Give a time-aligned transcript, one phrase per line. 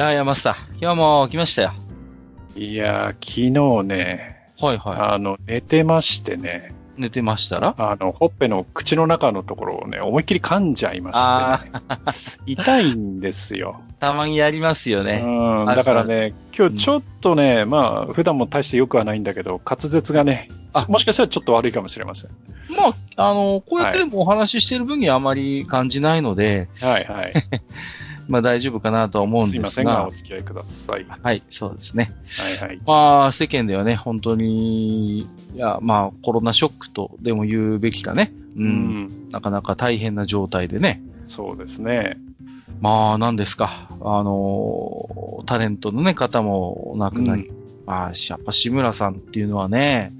[0.00, 1.74] いやー、山下、今日も来ましたよ。
[2.56, 7.02] いやー、昨日ね、はいはあの、寝てましてね、い。
[7.02, 7.74] 寝てましたら？
[7.76, 13.82] あの、ほっぺの口の中のところをね、思いっきり噛んじゃいまして、ね、痛いんですよ。
[13.98, 15.22] たまにやりますよね。
[15.22, 22.30] うん、だからね、今日ちょっとね、まあ、普段も大して良くはないんだけど、滑舌がね、あもしかしたらちょっと悪いかもしれません。
[22.74, 27.34] まあ、あの、こうやってでもお話ししてる分にはあまり感じないので、はいはい。
[28.30, 31.06] まあ大丈夫かなとは思うんすいでますせんが、がお、付き合いください。
[31.08, 32.12] はい、そうですね。
[32.38, 32.80] はいはい。
[32.86, 38.32] まあ、世間ではね、本当に、いや、まあ、コロナショックとでも言うべきかね。
[38.56, 38.60] う。
[38.60, 38.68] うん
[39.06, 41.02] ん、なかなか大変な状態でね。
[41.26, 42.18] そうですね。
[42.80, 43.88] まあ、何ですか。
[44.00, 47.48] あの、タレントのね、方もお亡くなり。
[47.84, 50.12] まあ、やっぱ志村さんっていうのはね、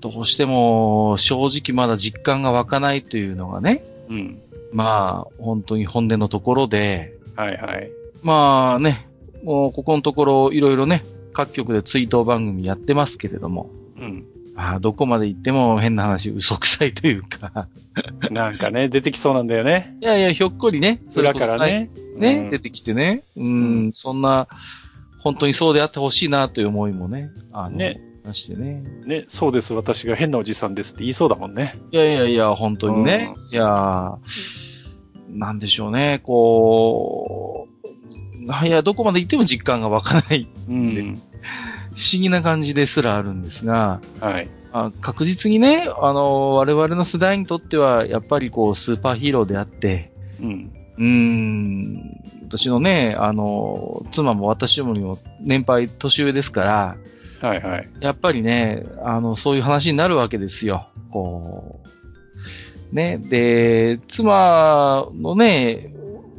[0.00, 4.42] どうしても正直まだ実感が湧かないというのがね、うん。
[4.76, 4.84] うん。
[4.84, 7.90] まあ、本当に本音のところで、はいはい。
[8.22, 9.08] まあね、
[9.42, 11.02] もうここのところいろいろね、
[11.32, 14.26] 各局で追悼番組やってますけれども、うん。
[14.54, 17.68] まあ、どこまで行っても変な話、嘘くさいというか、
[18.30, 19.96] なんかね、出てきそうなんだよね。
[20.00, 21.90] いやいや、ひょっこりね、それからね。
[22.16, 23.48] ね、うん出てきてね、うん、う
[23.88, 24.48] んそんな、
[25.20, 28.82] 本当にそうであってほしいなという思いもね、あの、ねましてね。
[29.04, 31.78] ね、そうです、私が変なおじさんですって言いそうだもんね。
[31.92, 34.18] いやいやいや、本当にね、いや、
[35.36, 41.16] なんでしょうね、こう、いや、どこまで行っても実感が湧かない、うん。
[41.94, 44.48] 不思議な感じですらあるんですが、はい。
[44.72, 50.72] あ確実にね、あの、我々の世代にとっては、やっぱりこう、スーパーヒーローであって、うん。
[50.98, 56.96] うーん、私のね、あの、妻も私よりも年配年上ですから、
[57.48, 57.88] はいはい。
[58.00, 60.88] やっぱりね、あの、そういう話になるわけですよ。
[61.10, 61.85] こう。
[62.92, 63.18] ね。
[63.18, 65.92] で、妻のね、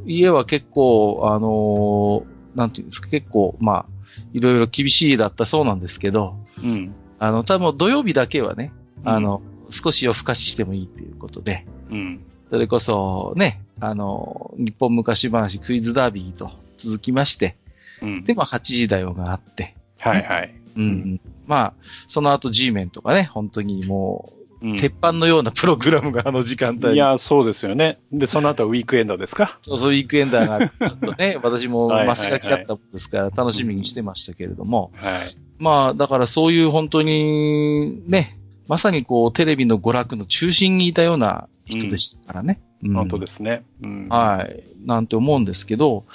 [0.06, 2.26] 家は結構、あの、
[2.56, 3.86] なんていうんですか、結構、まあ、
[4.34, 6.96] いろいろ厳しいだったそうなんですけど、うん。
[7.20, 8.72] あの、多分土曜日だけはね、
[9.04, 12.22] あの、少し夜更かししてもいいっていうことで、うん。
[12.50, 17.58] それこそね、あの、日本昔話クイズダービーと続きまして、
[18.02, 18.24] うん。
[18.24, 20.56] で、まあ8時だよがあって、はいはい。
[20.76, 21.22] うん、うん。
[21.46, 21.74] まあ、
[22.08, 24.32] その後 G メンとかね、本当にも
[24.62, 26.94] う、うん鉄板のようなプログラムがあの時間帯に。
[26.96, 28.00] いや、そうですよね。
[28.12, 29.58] で、その後はウィークエンドですか？
[29.62, 35.22] そうそう、ウィークエンダーが、ちょっとね、 私もマス書きだったもんですから、楽しみにしてましたけれども、はい。
[35.60, 42.60] まあ、だからそういう本当に、ね、まさにこう、テレビの娯楽の中心にいたような人でしたからね。
[42.62, 43.64] うん本当ですね。
[43.82, 44.08] うん。
[44.08, 44.64] はい。
[44.86, 46.06] なんて思うんですけど、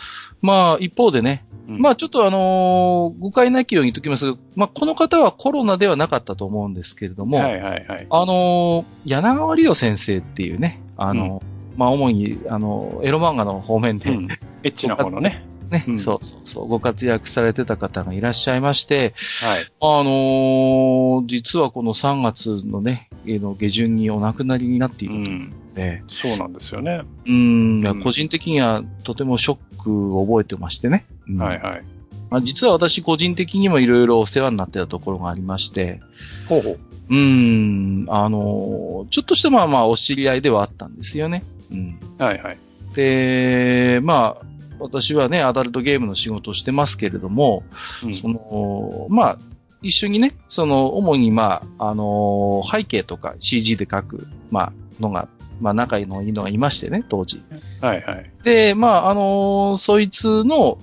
[0.42, 8.06] まあ、一方でね、うんまあ、ちょっとあのー誤解なきように言っときますけど、まあ、この方はコロナではなかったと思うんですけれども、はいはいはい。
[8.10, 14.28] あのー柳川理央先生っていうね、あのーまあ、主に、あのーエロ漫画の方面で、うん。
[14.64, 15.44] エッチな方のね。
[15.72, 19.62] ね、うんそうそうそう、ご活躍されてた方がいらっしゃいまして、はい。
[19.80, 25.50] あのー実はこの3月のね、えーの下旬にお亡くなりになっていうるというん。
[25.50, 27.02] ことで、そうなんですよね。
[27.26, 31.04] うん、いやうん個人的にはとてもショックを覚えてましてね。
[31.28, 31.82] うんはいはい。
[32.30, 36.00] まあ、実は私個人的にもいろいろお世話になってたところがありまして、
[36.48, 36.78] ほうほう。
[37.10, 41.42] うん、あのーちょっとしたまあまあお知り合いではあったんですよね。
[41.70, 41.98] うん。
[42.18, 42.58] はいはい。
[42.94, 44.46] で、まあ、
[44.82, 47.62] 私はね、アダルトゲームの仕事をしてますけれども、
[48.04, 49.38] うんその、まあ、
[49.82, 55.28] 一緒にね、その、主にまあ、あのー背景とか CG で書く、まあ、のが、
[55.60, 57.42] まあ、仲のいいのがいましてね、当時。
[57.80, 58.30] はいはい。
[58.44, 60.78] で、まあ、あのーそいつの、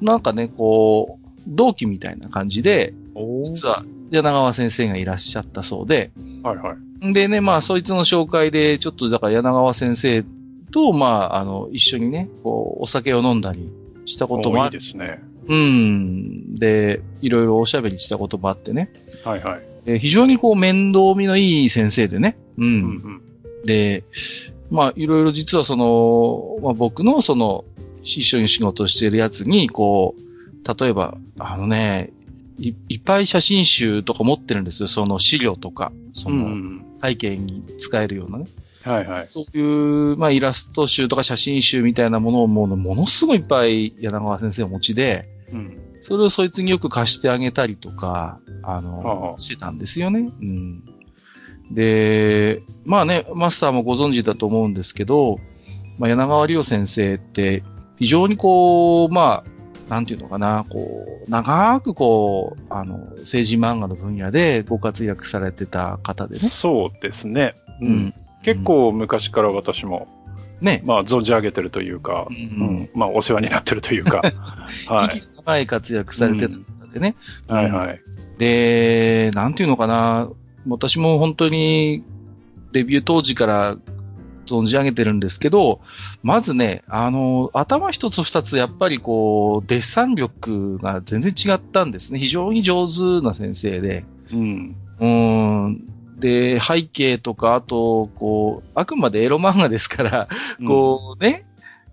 [0.00, 6.10] なんかね、こう、同期みたいな感じで、お実は柳川先生がいらっしゃったそうで、
[6.42, 7.12] はいはい。
[7.12, 10.24] でね、まあ、そいつの紹介で、ちょっとだから柳川先生
[10.70, 13.70] と、まあ、あの、一緒にね、こう、お酒を飲んだり
[14.04, 14.76] したこともおある。
[14.76, 15.22] いいですね。
[15.46, 16.54] うん。
[16.56, 18.90] で、いろいろおしゃべりしたこともあってね。
[19.24, 19.62] はいはい。
[19.86, 22.36] えー非常にこう、面倒見のいい先生でね。
[22.58, 22.64] うん。
[22.64, 23.22] うんうん。
[23.64, 24.04] で、
[24.70, 27.64] まあ、いろいろ実はその、まあ、僕のその、
[28.02, 32.10] 一緒に仕事をしているやつに、こう、例えば、あのね、
[32.60, 34.88] いいっぱい写真集とか持ってるんですよ。
[34.88, 36.84] その資料とか、そうのん。
[37.02, 38.46] 背景に使えるようなね。
[38.88, 39.26] はいはい。
[39.26, 45.78] そういう、まあ、イラスト集とか写真集みたいなものをもうものすごいいっぱい柳川先生お持ちで、うん。
[46.00, 50.30] それをそいつによく貸してあげたりとか、あの、はあしてたんですよね。
[50.40, 50.84] うん。
[51.70, 55.38] で、まあね、マスターもご存知だと思うんですけど、
[55.98, 57.62] まあ、柳川理央先生って、
[57.98, 66.40] 非常にこう、まあ、なんていうのかな、こう、長くこう、あの、政治漫画の分野でご活躍されてた方でね。
[66.40, 67.54] そうですね。
[67.80, 68.14] ううんん。
[68.42, 70.08] 結構昔から私も、
[70.60, 70.82] ね。
[70.84, 72.40] まあ、存じ上げてるというか、ううん
[72.82, 72.88] ん。
[72.94, 74.22] まあ、お世話になってるというか、
[74.88, 75.22] はい。
[75.36, 77.14] 長い活躍されてた方でね。
[77.46, 78.00] はいはい。
[78.38, 80.28] で、なんていうのかな、
[80.66, 82.02] 私も本当に
[82.72, 83.76] デビュー当時から
[84.46, 85.80] 存じ上げてるんですけど、
[86.22, 92.18] まずね、あの、頭一つ二つやっぱりこう、デッサン力が全然違ったんですね。
[92.18, 94.04] 非常に上手な先生で。
[94.32, 94.76] うん。
[95.00, 95.84] うーん。
[96.18, 100.28] で、背景とか、あと、こう、あくまでエロ漫画ですから、
[100.66, 101.44] こうね、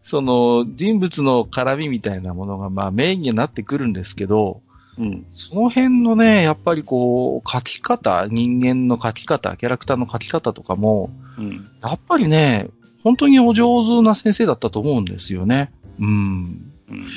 [0.04, 4.62] その人物の絡みみたいなものがまあメインになってくるんですけど、
[4.98, 5.26] うん。
[5.30, 11.70] その辺のね、やっぱりこう、書き方、人間の書き方、キャラクターの書き方とかも、うん。
[11.82, 12.68] やっぱりね、
[13.04, 15.72] 本当にお上手な先生だったと思うんですよね。
[16.00, 16.72] うん。
[16.90, 17.08] うん。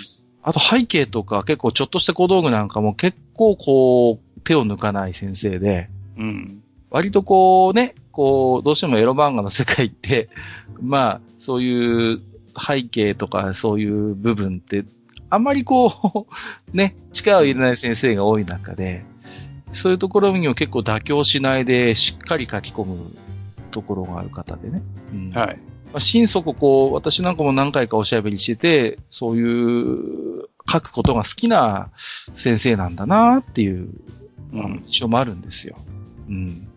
[0.43, 6.63] あと背景とか結構ちょっとした小道具なんかも結構こう、手を抜かない先生で、うん。
[6.91, 10.29] 割とこうね、こう、どうしてもエロ漫画の世界って、
[10.81, 12.21] まあ、そういう
[12.59, 14.85] 背景とかそういう部分って、
[15.31, 16.27] あんまりこ
[16.73, 19.05] う、 ね、力を入れない先生が多い中で、
[19.73, 23.13] そういうところにも結構妥協しないでしっかり書き込む
[23.71, 24.83] ところがある方でね。
[25.13, 25.59] うんはい。
[25.93, 31.91] まあ、心底こう、私なんかも何回かおしゃべりしてて、そういう書くことが好きな
[32.35, 33.91] 先生なんだなっていう
[34.53, 34.83] うん。
[34.87, 35.77] 印象もあるんですよ。
[36.29, 36.68] うん。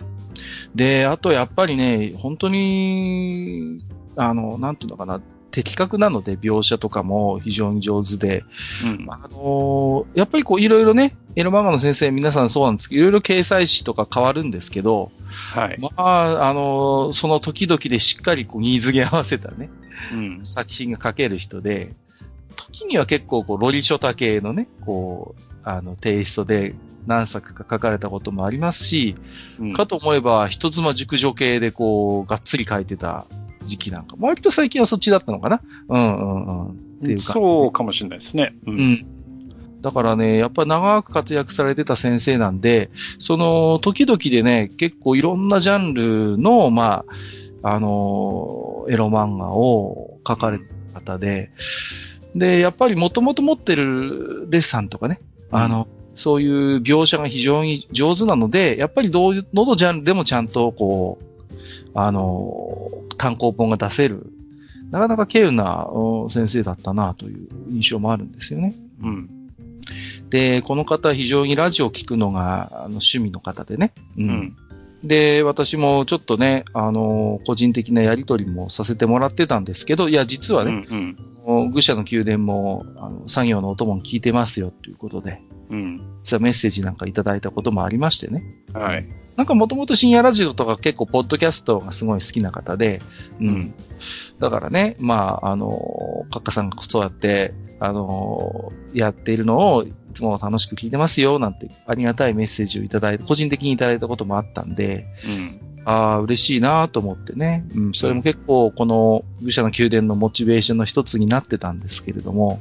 [0.75, 3.83] で、あとやっぱりね、本当に、
[4.15, 5.21] あの、なんていうのかな、
[5.51, 8.43] 的確なので描写とかも非常に上手で、
[8.83, 9.05] うん。
[9.09, 15.11] あのやっぱりこういろいろね、エロ漫画の先生皆さんそうなんですけど、いろいろ掲載誌とか変わるんですけど、
[15.53, 15.77] はい。
[15.79, 19.69] まあ、あのその時々でしっかりこうニーズに合わせたね、
[20.13, 20.41] うん。
[20.45, 21.93] 作品が書ける人で、
[22.55, 26.75] 時には結構こう、ロリショタ系のね、こう、あの、テイストで
[27.07, 29.15] 何作か書かれたこともありますし、
[29.59, 33.25] うんかと思えば、人妻熟女系でこう、がっつり書いてた
[33.65, 35.61] 時期なんか、割と最近はそっちだったのかな？
[35.89, 36.69] うんうんうん。
[36.69, 37.33] っていうか。
[37.33, 38.55] そうかもしれないですね。
[38.65, 38.71] う。
[38.71, 39.05] うんん。
[39.81, 47.03] だからね、やっぱ長く活躍されてた先生なんで、その時々でね、結構いろんなジャンルの、ま
[47.63, 51.51] あ、あの、エロ漫画を書かれてた方で、
[52.35, 55.19] で、やっぱりもともと持ってるデッサンとかね、
[55.51, 55.87] あの、
[56.21, 61.51] そういう描写が非常に上手なので、やっぱりどういう、どのジャンルでもちゃんとこう、
[61.93, 64.31] あの、単行本が出せる、
[64.91, 68.75] なかなか稀有なうん先生だったなという印象もあるんですよね。
[69.01, 69.29] うん。
[70.29, 73.93] で、この方は非常にラジオを聞くのがあの趣味の方でね。
[74.17, 74.57] ううんん。
[75.03, 80.81] で、私もちょっとね、あの、個人的なやりとりもさせてもらってたんですけど、いや、実はうん。
[80.81, 80.87] ね、
[81.45, 81.71] うん。
[81.71, 86.01] 愚者の宮殿も、あの、作業のお供に聞いてますよということで、うん。
[86.23, 88.43] 実はメッセージなんかいただいたこともありましてね。
[88.73, 89.07] はい。
[89.37, 93.01] なんかもともと深夜ラジオとか結構ポッドキャストがすごい好きな方で、
[93.39, 93.47] うん。
[93.47, 93.73] うん
[94.39, 105.59] だからね、まあ、あの、カッカさんがそうやって、あの、やっているのをいつも楽しく聞いてますよ、なんてありがたいメッセージをいただいて、個人的にいただいたこともあったんで、うん。
[105.85, 107.65] ああ、嬉しいなと思ってね。
[107.75, 112.59] うん、それも結構この愚者の宮殿のモチベーションの一つになってたんですけれども、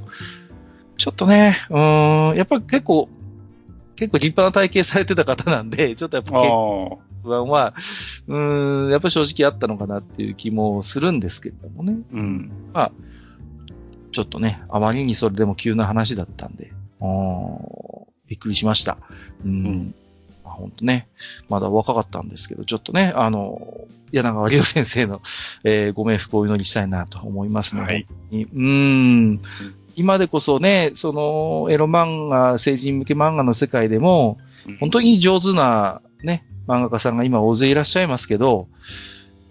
[0.96, 3.08] ちょっとね、うーん、やっぱり結構、
[3.96, 6.30] 結構立派な体型されてた方なんで、 ちょっとやっぱ。
[7.22, 7.74] 不安は、
[8.28, 11.98] うーん、やっぱり正直あったのかなっていう気もするんですけれどもね。
[12.12, 12.50] うん。
[14.12, 16.72] ちょっとね、あまりにそれでも急な話だったんで、
[18.26, 18.98] びっくりしました。
[19.44, 19.50] うん。
[19.50, 19.94] うん。
[20.44, 21.08] まあ、本当ね、
[21.48, 25.20] まだ若かったんですけど、ちょっとね、あの、柳川理央先生の、
[25.64, 28.06] えーご冥福をお祈りしたいなと思いますので、はい。
[28.32, 29.40] うーん、
[29.96, 34.38] 今でこそね、その、エロ漫画、成人向け漫画の世界でも、
[34.78, 38.68] 本当に上手なね、漫画家さんが今大勢いらっしゃいますけど、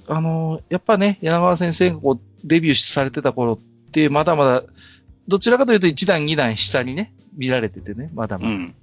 [0.08, 3.60] あの、やっぱね、柳川先生がこう、デビューされてた頃っ
[3.92, 4.64] て、まだまだ、
[5.30, 8.50] どちらかというと一段二段下にね、見られててね、まだまだ。
[8.50, 8.76] うん。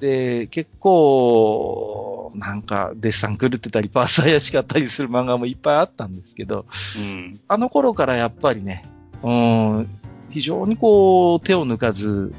[0.00, 6.64] で、結構、なんか、デッサン狂ってたり、パース怪しかったりする漫画もいっぱいあったんですけど、
[6.98, 7.40] うん。
[7.48, 8.82] あの頃からやっぱりね、
[9.22, 9.88] うん、
[10.30, 12.34] 非常にこう、手を抜かず、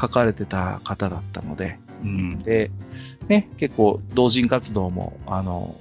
[0.00, 2.38] 書かれてた方だったので、うん。
[2.40, 2.72] で、
[3.28, 5.76] ね、結構同人活動も、あの、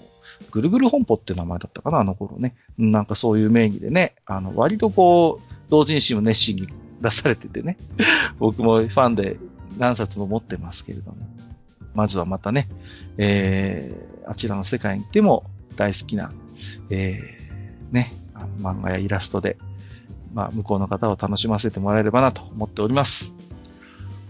[0.51, 2.55] ぐるぐる本舗って名前だったかな、あの頃ね。
[2.77, 6.67] なんかそういう名義でね、あの、割とこう、同人誌も熱心に
[7.01, 7.77] 出されててね。
[8.37, 9.39] 僕もファンで
[9.79, 11.17] 何冊も持ってますけれども。
[11.93, 12.69] まずはまたね、
[13.17, 15.43] えー、あちらの世界に行っても
[15.75, 16.31] 大好きな、
[16.89, 18.13] えー、ね、
[18.59, 19.57] 漫画やイラストで、
[20.33, 23.33] まあ、向こうの方を楽しませてもらえればなと思っております。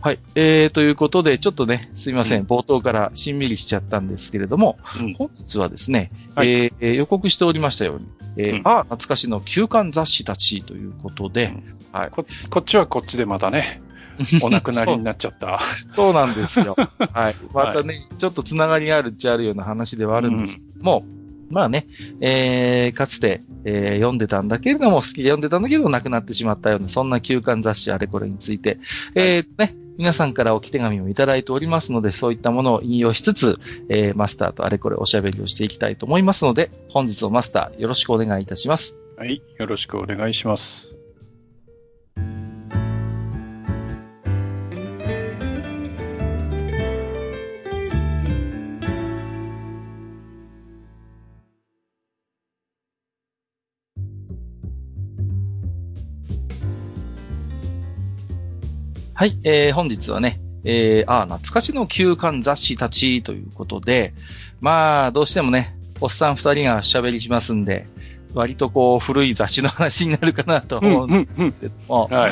[0.01, 0.20] はい。
[0.34, 2.46] えー、ということで、ちょっとね、すいません。
[2.46, 11.53] 冒頭からしんみりしちゃったんですけれども、うん、本日はですね、はい、えー、予告しておりましたように、えー、うん、あ、懐かしの休刊雑誌たちということで、
[11.93, 12.25] うん、はいこ。
[12.50, 13.81] こっちはこっちでまたね、
[14.41, 15.60] お亡くなりになっちゃった。
[15.89, 16.75] そうなんですよ。
[17.13, 17.36] はい。
[17.53, 21.03] またね、はい、ちょっとつながりがあるっちゃあるような話ではあるんですけども、
[21.51, 21.88] まあね、
[22.20, 28.79] えー、かつて、えー、読んでたんだけれども、好きで読んでたんだけど、亡くなってしまったような、そんな休刊雑誌あれこれについて、
[29.15, 38.96] えー、ね、皆さんから置き手紙をいただいておりますので、そういったものを引用しつつ、えー、マスターとあれこれおしゃべりをしていきたいと思いますので、本日のマスターよろしくお願いいたします。
[39.17, 41.00] はい、よろしくお願いします。
[59.22, 64.16] はい、えー、本日はね、えー、あ、懐かしの休刊雑誌たちということで、
[64.62, 67.86] まあ、どうしてもね、おっさん二人が喋りしますんで、
[68.34, 72.30] 割とこう、古い雑誌の話になるかなと思うんですけども、は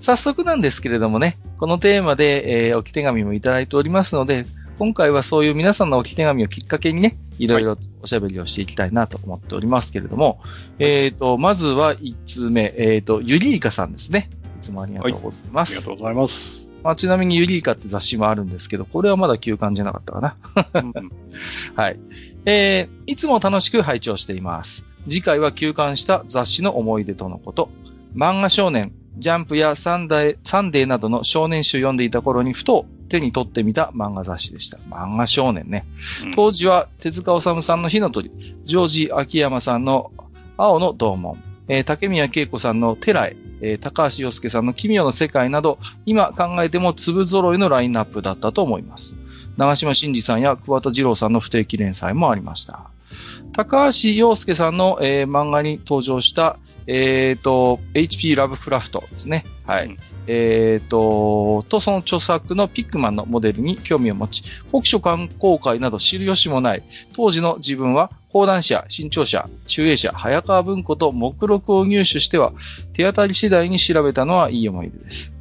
[0.00, 4.44] 早速なんですけれどもね、このテーマで、えー、置き手紙もいただいておりますので、
[4.78, 10.42] 今回はそういう皆さんの置き手紙をきっかけにね、いろいろおしゃべりをしていきたいなと思っておりますけれども、
[10.78, 14.28] えっ、ー、と、まずは一通目、えっ、ー、と、ゆりいかさんですね。
[14.66, 15.74] つもありがとうございます。
[15.74, 16.66] はい、ありがとうございます。
[16.82, 20.36] まあ、ちなみにユリーカって雑誌もあるんですけど、これはまだ休刊じゃなかったかな。
[21.74, 21.98] はい。
[22.44, 24.84] えー、いつも楽しく拝聴しています。
[25.04, 27.70] 次回は休刊した雑誌の思い出とのこと。
[28.14, 34.78] 漫画少年、ジャンプやサンデーなどの少年誌を読んでいた頃にふと手に取ってみた漫画雑誌でした。
[34.88, 35.86] 漫画少年ね。
[36.34, 38.30] 当時は手塚治虫さんの火の鳥、
[38.64, 40.12] ジョージ秋山さんの
[40.56, 49.16] 青の同門、えー、竹宮恵子さんのテライ、えー、高橋洋介さんの奇妙な世界など、今考えても粒揃いのラインナップだったと思います。
[49.56, 52.90] 長島真司さんや桑田二郎さんの不定期連載もありました。
[53.52, 59.44] 高橋洋介さんの、えー、漫画に登場した、えっ、ー、と、HP ラブクラフトですね。
[59.66, 59.86] はい。
[59.86, 66.82] うん、えっ、ー、と、とその著作のピックマンのモデルに興味を持ち、北書観光会など知る由もない、
[67.14, 72.52] 当時の自分は講談社、新潮社、中英社、早川文庫と目録を入手しては、
[72.92, 75.32] 手当たり次第に調べたのはいい思い出です。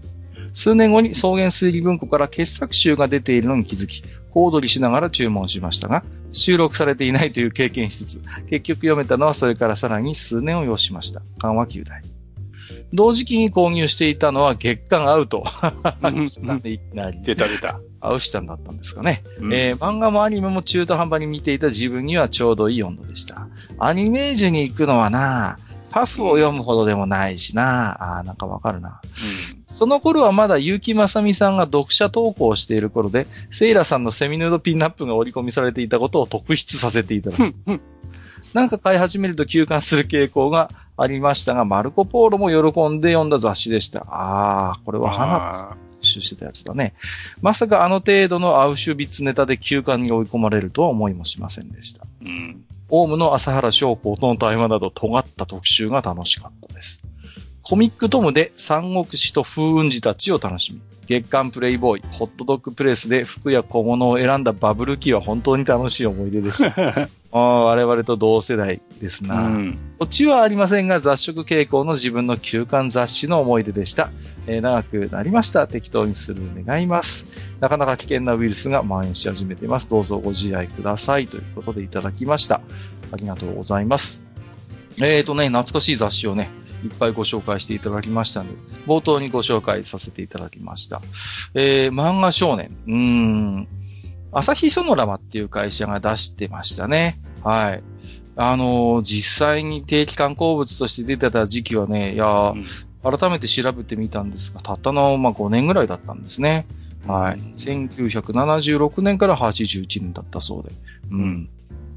[0.53, 6.03] 数年後に草原推理文庫から傑作集が出ているのに気づき、小躍りしながら注文しましたが、
[6.35, 11.21] 収録されていないという経験しつつ、結局読めたのはそれからさらに数年を要しました。
[11.39, 12.01] 緩和球大。
[12.93, 15.43] 同時期に購入していたのは月刊アウト。
[16.01, 17.21] なんでいきなり。
[17.21, 17.79] 出た出た。
[18.01, 23.47] アウシタンだったんですかね、うん、えー、漫画もアニメも中途半端に見ていた自分にはちょうどいい温度でした。
[23.79, 25.57] アニメージュに行くのはな、
[25.89, 29.01] パフを読むほどでもないしな、あなんかわかるな。
[29.49, 37.53] うんその頃はまだ結城正美さんが読者投稿をしている頃で、セイラさんのセミヌードピンナップが織り込みされていたことを特筆させていただき
[38.53, 44.05] なんか買い始めると休刊する傾向がありましたが、マルコ・ポーロも喜んで読んだ雑誌でした。
[44.07, 46.93] ああ、これは花集してたやつだね。
[47.41, 52.05] まさかあの程度のアウシュビッツネタで休刊に追い込まれるとは思いもしませんでした。
[52.21, 52.63] うん。
[52.87, 57.04] オウムの朝原翔子との対話など尖った特集が楽しかったです。
[57.67, 67.09] コミックトムで三国志と風雲児たちを楽しみ、月刊プレイボーイ、ホットドッグプレスで服や小物を選んだバブル期は本当に楽しい思い出でした。
[67.33, 69.47] あ我々と同世代ですな。
[69.47, 74.11] うん、こっちはありませんが、雑食傾向の自分の休刊雑誌の思い出でした。
[74.45, 75.65] えー、長くなりました。
[75.65, 77.25] 適当にする願います。
[77.61, 79.89] なかなか危険なウイルスが蔓延し始めています。
[79.89, 81.27] どうぞご自愛ください。
[81.27, 82.61] ということでいただきました。
[83.11, 84.21] ありがとうございます。
[84.99, 86.47] えーとね、懐かしい雑誌をね、
[86.85, 88.55] いっぱいご紹介していただきましたので、
[88.87, 91.01] 冒頭にご紹介させていただきました。
[91.53, 92.75] えー、漫画少年。
[92.87, 93.67] うーん。
[94.31, 97.17] 朝日ソノラマっていう会社が出してましたね。
[97.43, 97.83] はい。
[98.35, 102.65] あのー、実際に定期刊行物として出てた時期はね、いや、うん、
[103.17, 106.67] 改めて調べてみたんですが、たったの、まあ、5年ぐらいだったんですね。
[107.07, 107.39] はい。
[107.57, 110.71] 1976年から81年だったそうで。
[111.11, 111.49] うん。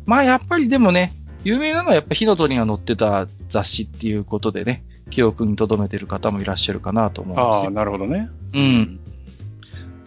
[0.07, 1.13] まあ、やっぱりでもね、
[1.45, 7.65] 有名なのはやっぱ火の鳥が載ってた雑誌っていうことでね、記憶に留めてる方もいらっしゃるかなと思うんですよ。
[7.65, 8.29] ああ、なるほどね。
[8.55, 9.01] うん。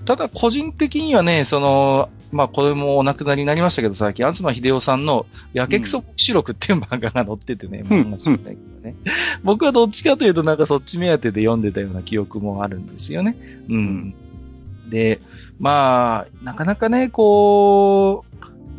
[0.06, 8.96] ただ個人的にはね、その、まあこれもお亡くなりになりましたけど、最近、東秀夫さんの、やけくそ黙示録っていう漫画が載っててね、うん漫画ね。
[9.44, 13.38] 僕はどっちかというとなんかそっち目当てで読んでたような記憶もあるんですよね。
[13.70, 14.14] うん。
[14.90, 15.20] で、
[15.60, 18.31] まあ、なかなかね、こう、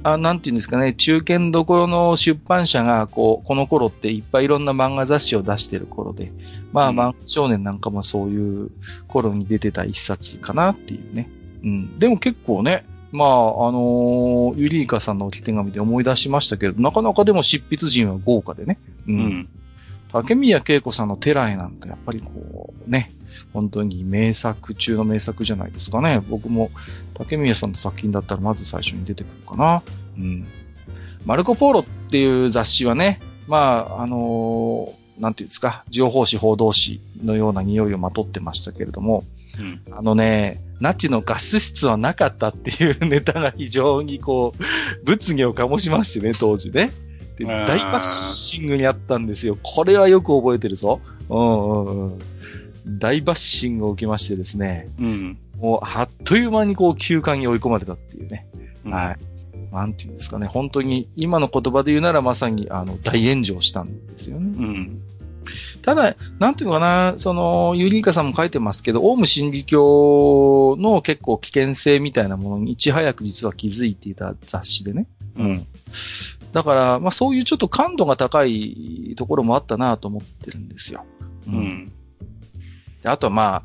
[0.05, 6.33] あなんていうんですかね、中堅どころの出版社が、こう、この頃っていっぱいいろんな漫画雑誌を出してる頃で、
[6.73, 8.71] まあ、うん漫画少年なんかもそういう
[9.07, 11.31] 頃に出てた一冊かなっていうね。
[11.63, 11.99] うん。
[11.99, 13.33] でも結構ね、まあ、あ
[13.73, 18.79] のーユリイカさんの置き手紙で思い出しましたけど、なかなかでも執筆陣は豪華でね。
[19.07, 19.13] う。
[19.13, 19.49] うんん。
[20.13, 23.11] 竹宮恵子さんのテラエなんてやっぱりこう、ね、
[23.53, 26.23] 本当に名作中の名作じゃないですかね。
[26.29, 26.71] 僕も
[27.15, 29.83] 竹宮さんの作品だったらまず最初に出てくるかな。
[30.17, 30.47] うん。
[31.27, 39.25] マルコ・ポーロっていう雑誌はね、まあ、あのーなんていうんですか、情報誌、報道誌のような匂いをまとってましたけれども、
[39.61, 39.83] うん。
[39.93, 46.91] あのね、ナチのガス室はなかったっていうネタが非常にこう、物議を醸しましてね、当時ね。
[47.39, 49.57] で、大バッシングにあったんですよ。
[49.63, 51.01] これはよく覚えてるぞ。
[51.29, 52.19] うんうんうん。
[52.87, 55.39] 大バッシングを受けましてですね、うん。
[55.59, 58.47] もうあっという間にこう休館に追い込まれたっていうね。
[58.85, 59.17] うんはい。
[59.73, 64.55] なんていうんですかね、本当に今の言葉で言うならまさにあの大炎上したんですよね。
[64.59, 65.03] うん。
[65.83, 75.09] ただ、なんていうのかな、その、ユリイカさんも書いてますけど、オウム真理教の結構危険性みたいなものにいち早く実は気づいていた雑誌でね。
[75.37, 75.67] うん。
[76.53, 81.05] だから、まあそういうちょっと感度が高いところもあったなと思ってるんですよ。
[81.49, 81.51] う。
[81.51, 81.87] ん。
[81.87, 81.93] で
[83.05, 83.63] あとはまあ、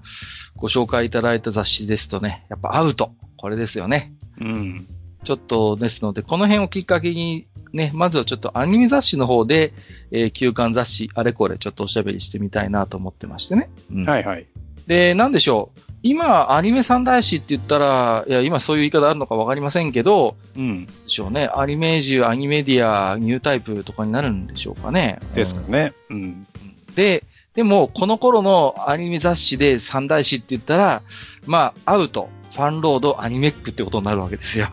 [0.55, 3.11] ご紹介いただいた雑誌ですとね、やっぱアウト。
[3.37, 4.13] これですよね。
[4.41, 4.87] うん。
[5.23, 9.73] ちょっとですので、この辺をきっかけに、ね、まずはちょっとアニメ雑誌の方で、
[10.11, 13.69] えー休刊雑誌、あれこれちょっとおしゃべりしてみたいなと思ってましてね。
[13.91, 14.47] うんはいはい。
[14.87, 15.81] で、なんでしょう。
[16.01, 20.85] 今、アニメ三大誌って言ったら、いや、今そういう言い方あるのかわかりませんけど、うん。
[20.85, 21.49] でしょうね。
[21.53, 25.19] アニメージュ、アニメディア、ニュータイプとかになるんでしょうかね。
[25.35, 25.93] ですかね。
[26.09, 26.15] うん。
[26.15, 26.47] うん
[26.95, 27.23] で、
[27.57, 31.01] でも、この頃のアニメ雑誌で三大誌って言ったら、
[31.47, 34.67] まあ、アウト、ファンロード、アニメックってことになるわけですよ。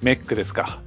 [0.00, 0.80] メックですか。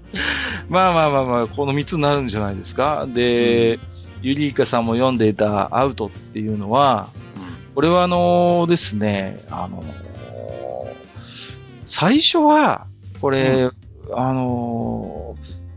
[0.70, 3.06] まあまあまあまあ、この三つになるんじゃないですか。
[3.08, 3.78] で、
[4.24, 7.10] ユリイカさんも読んでいたアウトっていうのは、
[7.76, 9.84] これはあのですね、あの
[11.86, 12.88] 最初は、
[13.22, 13.70] これ、
[14.16, 15.36] あの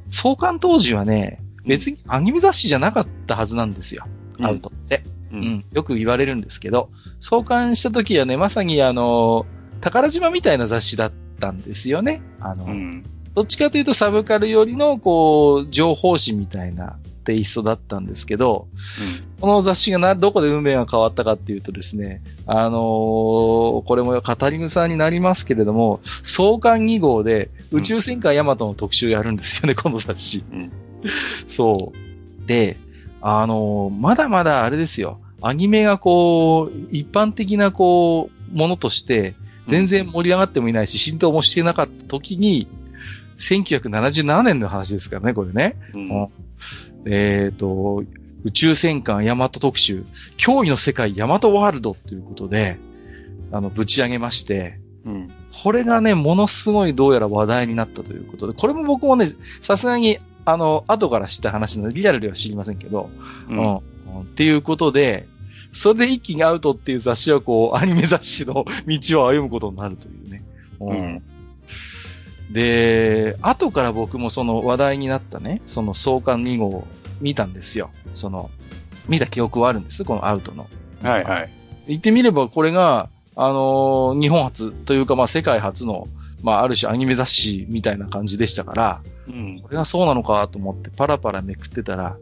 [0.09, 4.07] 創刊当時はね、別にアニメ雑誌じゃなかったはずなんですよ。
[4.40, 5.64] うんアウトって、ううんん。
[5.72, 9.46] よく言われるんですけど、創刊した時はね、まさにあの
[9.81, 12.22] 宝島みたいな雑誌だったんですよね。
[12.40, 13.05] あの、うん。
[13.35, 18.66] どっちかというとサブカルよりの、こう、情報誌みたいなテイストだったんですけど、
[19.40, 30.44] この雑誌がな、どこで運命が変わったかっていうとですね、あのーこれも語り草になりますけれども、創刊2号で宇宙戦艦ヤマトの特集やるんですよね、この雑誌。
[30.53, 30.72] うん
[31.46, 32.46] そう。
[32.46, 32.76] で、
[33.21, 39.35] あのーまだまだあれですよ、アニメがこう、一般的なこう、ものとして、
[39.67, 42.67] 全然盛り上がってもいないし、浸透もしてなかった時に、
[43.39, 45.77] 1977年の話ですからね、これね。
[45.95, 46.29] うん。
[47.07, 48.05] えっ、と、
[48.45, 50.05] 宇宙戦艦ヤマト特集、
[50.37, 52.79] 驚異の世界ヤマトワールドということで、
[53.53, 55.31] あの、ぶち上げまして、うん。
[55.63, 59.29] これがね、ものすごいどうやら話題になったということで、これも僕もね、
[59.63, 63.11] さすがに、あの、後から知った話なので、リアルでは知りませんけど、
[63.48, 63.53] う。
[63.53, 63.76] うんん。
[63.76, 63.81] っ
[64.35, 65.29] ていうことで、
[65.72, 70.42] それで一気にアウトっていう雑誌はこう、アニメ雑誌の道を歩むことになるというね。
[70.81, 71.22] うん
[72.50, 76.88] で、後から僕もその話題になったね、その創刊2号を
[77.20, 77.90] 見たんですよ。
[78.14, 78.50] その、
[79.09, 80.66] 見た記憶はあるんです、このアウトの。
[81.03, 81.50] はいはい。
[81.87, 86.09] 言ってみればこれが、あのー日本初というか、まあ世界初の、
[86.42, 89.59] まあある種アニメ雑誌みたいな感じでしたから、うん。
[89.61, 92.16] これがそうなのかと思ってパラパラめくってたら、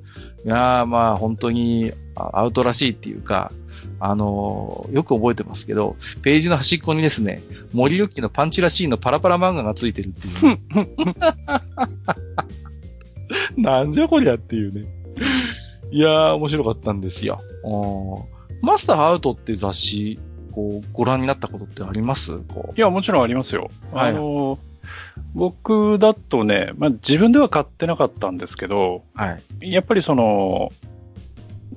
[0.45, 3.53] いやーまあ本当にあアウトらしいっていうか、
[4.01, 7.41] あのーよく覚えてますけど、ページの端っこにですね、
[7.73, 10.61] 森ゆきのパンチらしいのパラパラ漫画がついてるっていう、ね。
[13.57, 14.87] なんじゃこりゃっていうね。
[15.91, 17.41] いやー面白かったんですよ。
[17.65, 20.19] うんマスターアウトっていう雑誌、
[20.59, 22.37] こう、ご覧になったことってあります？
[22.39, 23.71] こいや、もちろんありますよ。
[23.93, 24.59] はいあの、
[25.35, 29.19] 僕だとね、まあ自分では買ってなかったんですけど、う。
[29.19, 29.73] はい。
[29.73, 30.71] やっぱりその、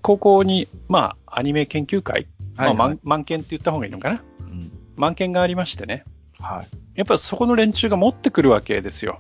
[0.02, 2.26] 高校に、まあ、アニメ研究会、
[2.58, 4.24] はい、まあ、満満研って言った方がいいのかな？
[4.40, 6.04] うん満研がありましてね。
[6.40, 6.68] はい。
[6.96, 9.20] やっぱそこの連中が持ってくるわけですよ。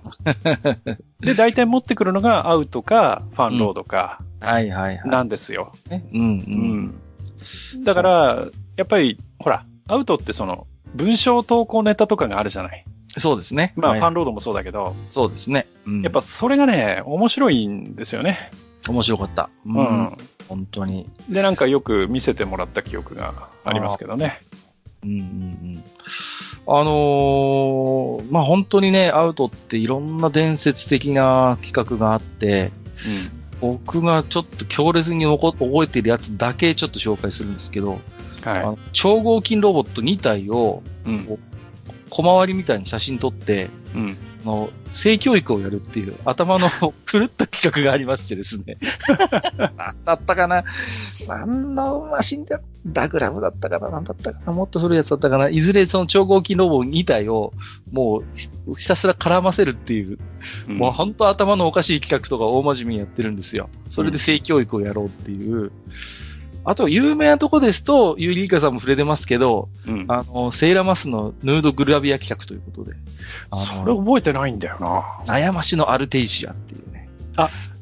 [1.21, 5.09] で、大体持ってくるのがアウトかファンロードかはいはいはい。
[5.09, 5.71] なんですよ。
[5.89, 6.03] ね。
[6.13, 6.23] うんう。
[6.23, 7.83] うんん。
[7.83, 12.85] だから、やっぱり、ほら、アウトってその、文章投稿ネタとかがあるじゃない？
[13.17, 13.73] そうですね。
[13.75, 15.67] まあ、はいファンロードもそうだけど、そうですね。
[15.85, 18.37] うんやっぱそれがね、面白いんですよね。
[18.87, 19.49] 面白かった。
[19.65, 20.17] ううんん。
[20.47, 21.07] 本当に。
[21.29, 24.39] で、なんかよく見せてもらった記憶がありますけどね。
[25.03, 25.21] うんうんう
[25.77, 25.83] ん。
[26.67, 32.71] あのーまあ、本当にね、アウトっていろんな伝説的な企画があって、
[33.59, 37.99] 僕がちょっと強烈に残覚えてるやつだけちょっと紹介するんですけど、
[38.43, 41.09] あの超合金ロボット2体をい。
[41.09, 41.39] うん。
[42.09, 44.17] 小回りみたいに写真撮って、うん。
[44.43, 46.67] あの性教育をやるっていう頭の
[47.05, 48.77] 狂った企画がありましてですね。
[49.57, 50.63] な んだったかな
[51.27, 57.53] 何のマシンだダグラムだったかななんだったかなもっと古いやつだったかないずれその超合金ロボ2体を
[57.91, 58.23] も
[58.67, 60.17] うひたすら絡ませるっていう、
[60.67, 63.69] うんもう本当頭のおかしい企画とか大真面目にやってるんですよ。
[63.89, 65.71] それで性教育をやろうっていう。
[66.63, 70.05] あと、有名なとこですと、ユーリーカさんも触れてますけど、うん。
[70.07, 72.95] あの、セイラマスのヌードグラビア企画ということで、
[73.49, 75.33] あそれ覚えてないんだよな。
[75.33, 77.09] 悩ましのアルテイシアっていうね。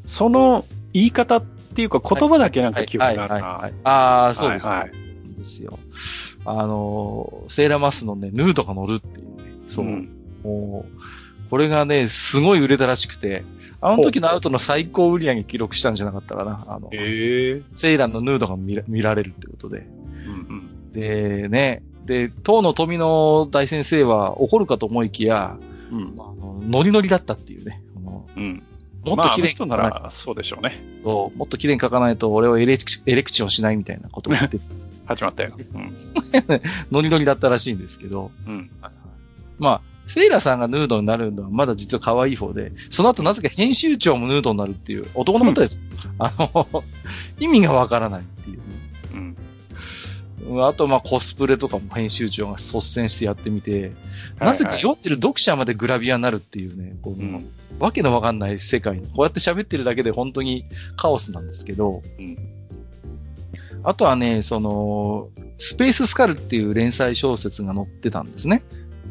[0.06, 3.48] その言い方っていうか言葉だけなんか記憶があるな。
[3.48, 3.74] はい。
[3.84, 5.80] ああ、そうです、はいはいそうですよ。
[6.46, 9.44] あの、セイラマスのね、ヌードが乗るっていうね。
[9.68, 9.86] そう。
[9.86, 10.10] ん
[10.44, 13.44] もう、これがね、すごい売れたらしくて、
[13.82, 16.65] あの時のアウトの最高売り上げ記録したんじゃなかったかな。
[16.68, 19.80] あの、ええセイランのヌードが見られるってことで。
[19.80, 25.58] うんで、ね、で、当の富の大先生は怒るかと思いきや、
[25.92, 25.98] うん。
[25.98, 26.13] うん。
[26.18, 27.84] あのノリノリだったっていうね。
[27.96, 28.63] あのうん。
[29.06, 30.84] もっと綺麗にまあ、あの人ならそうでしょうね。
[31.04, 34.60] と、もっと綺麗に書かないと俺はエレクエレクチョンしないみたいなことを言って、
[35.06, 35.56] 始まったよ。
[35.56, 35.96] うん。
[36.92, 38.70] ノリノリだったらしいんですけど、うん。
[39.58, 45.80] まあ、セイラさんがヌードになるのはまだ実は可愛い方で、その後なぜか編集長もヌードになるっていう男のことです。
[46.17, 46.84] あの、
[47.39, 48.63] 意味がわからないっていうね。
[49.13, 49.19] うん。
[49.19, 49.36] うん
[50.65, 53.91] あと、まあ、コスプレとかも編集長が率先してやってみて、
[54.39, 57.50] なぜか読んでる読者までグラビアになるっていうね、こううん。
[57.78, 59.00] わけのわかんない世界。
[59.00, 62.38] こうやって喋ってるだけで本当にカオスなんですけど、うん
[63.84, 68.63] あとはね、その、スペーススカルっていう連載小説が載ってたんですね。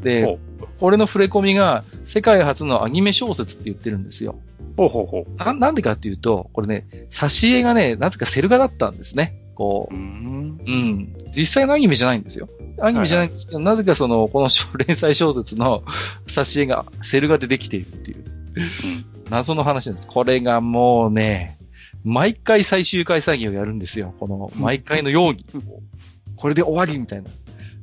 [0.02, 0.38] で、ほ
[0.78, 4.38] これの触れ込みが世界初のアニメ小説って言ってるんですよ。
[4.76, 9.34] ほうほうほななんでかっていうと、これね、挿絵がね、なぜかセル画だったんですね。
[9.54, 9.94] こう。
[9.94, 10.60] うん。
[10.60, 11.14] う、うん。
[11.36, 12.48] 実際のアニメじゃないんですよ。
[12.80, 15.82] アニメじゃないんですけど、なぜかその、この小連載小説の
[16.28, 18.24] 挿絵がセル画でできているっていう、
[19.30, 20.08] 謎の話なんです。
[20.08, 21.56] これがもうね、
[22.04, 24.14] 毎回最終回作業をやるんですよ。
[24.20, 25.44] この、毎回のように。
[26.36, 27.28] これで終わりみたいな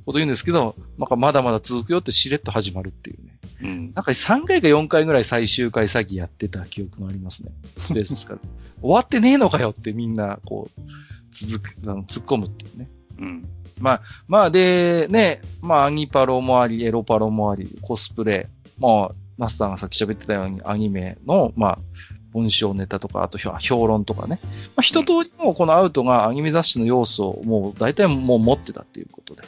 [0.06, 3.40] こと言うんですけど、なんかまだまだ続くよってしれっと始まるっていうね。
[3.62, 3.94] うん。
[3.94, 7.52] なんか3回か4回ぐらい最終回詐欺やってた記憶がありますね。
[7.78, 8.40] スペースですから。
[8.82, 10.82] 終わってねえのかよってみんな、こう、
[11.32, 12.90] 続く、あの突っ込むっていうね。
[13.20, 13.48] うん。
[13.80, 14.02] ま
[14.44, 18.48] あで、ね、まあアニパロもあり、エロパロもあり、コスプレ、
[18.80, 21.80] まあ、マスターがさっき喋ってたようにアニメの、まあ、
[22.36, 24.40] 文章ネタとか、あと評評論とかね。
[24.44, 29.44] まあ、一通りもこのアウトがアニメ雑誌の要素をもう大体もう持ってたっていうことで。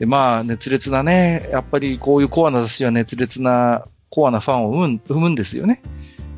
[0.00, 5.82] で、まあ、熱烈なね、やっぱりこういうコアな雑誌は熱烈な、コアなファンを生む生むんですよね。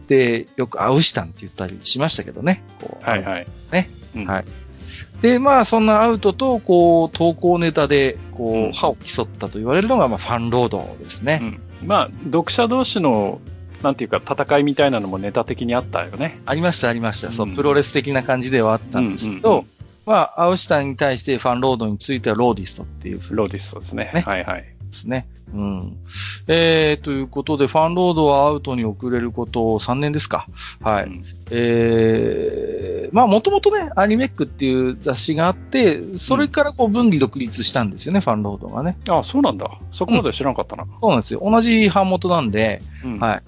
[0.08, 2.62] で、よくアウシタンって言ったりしましたけどね。
[2.82, 3.46] こうはいはい。
[3.70, 3.88] ね。
[4.16, 4.44] うんはい
[5.22, 11.60] で、まあ、そんなアウトと、こう、投稿ネタで、こう、うん覇を競ったと言われるのが、まあ、ファンロードですね。
[11.80, 11.86] うん。
[11.86, 13.40] まあ、読者同士の、
[13.84, 16.40] なんていうか、戦いみたいなのもネタ的にあったよね。
[16.44, 17.30] ありました、ありました。
[17.30, 19.64] そうう、んプロレス的な感じではあったんですけど、
[20.06, 24.10] うんうんうんまあ、アウシタンに対してファンロードについてはローディストっていうふうローディストですね。
[24.14, 24.62] ねはいはい。
[24.62, 25.26] ですね。
[25.52, 25.96] うん。
[26.46, 30.46] えー、ということで、ファンロードはアウトに遅れること3年ですか。
[30.80, 31.04] はい。
[31.04, 38.96] うんえー、まあ、もともとね、アニメックっていう雑誌があって、それからこう分離独立したんですよね、ファンロードがね。
[39.08, 39.70] あ、そうなんだ。
[39.90, 40.86] そこまで知らなかったな。
[41.00, 41.42] そうなんですよ。
[41.44, 43.42] 同じ版元なんで、うんはい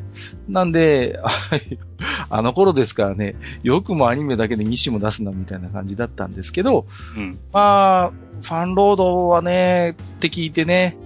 [0.48, 1.18] なんで、
[2.36, 6.84] あの頃ですからね、よくもアニメだけで2種も出すなみたいな感じだったんですけど、
[7.16, 7.38] うん。
[7.52, 10.96] まあ、ファンロードはね、って聞いてね、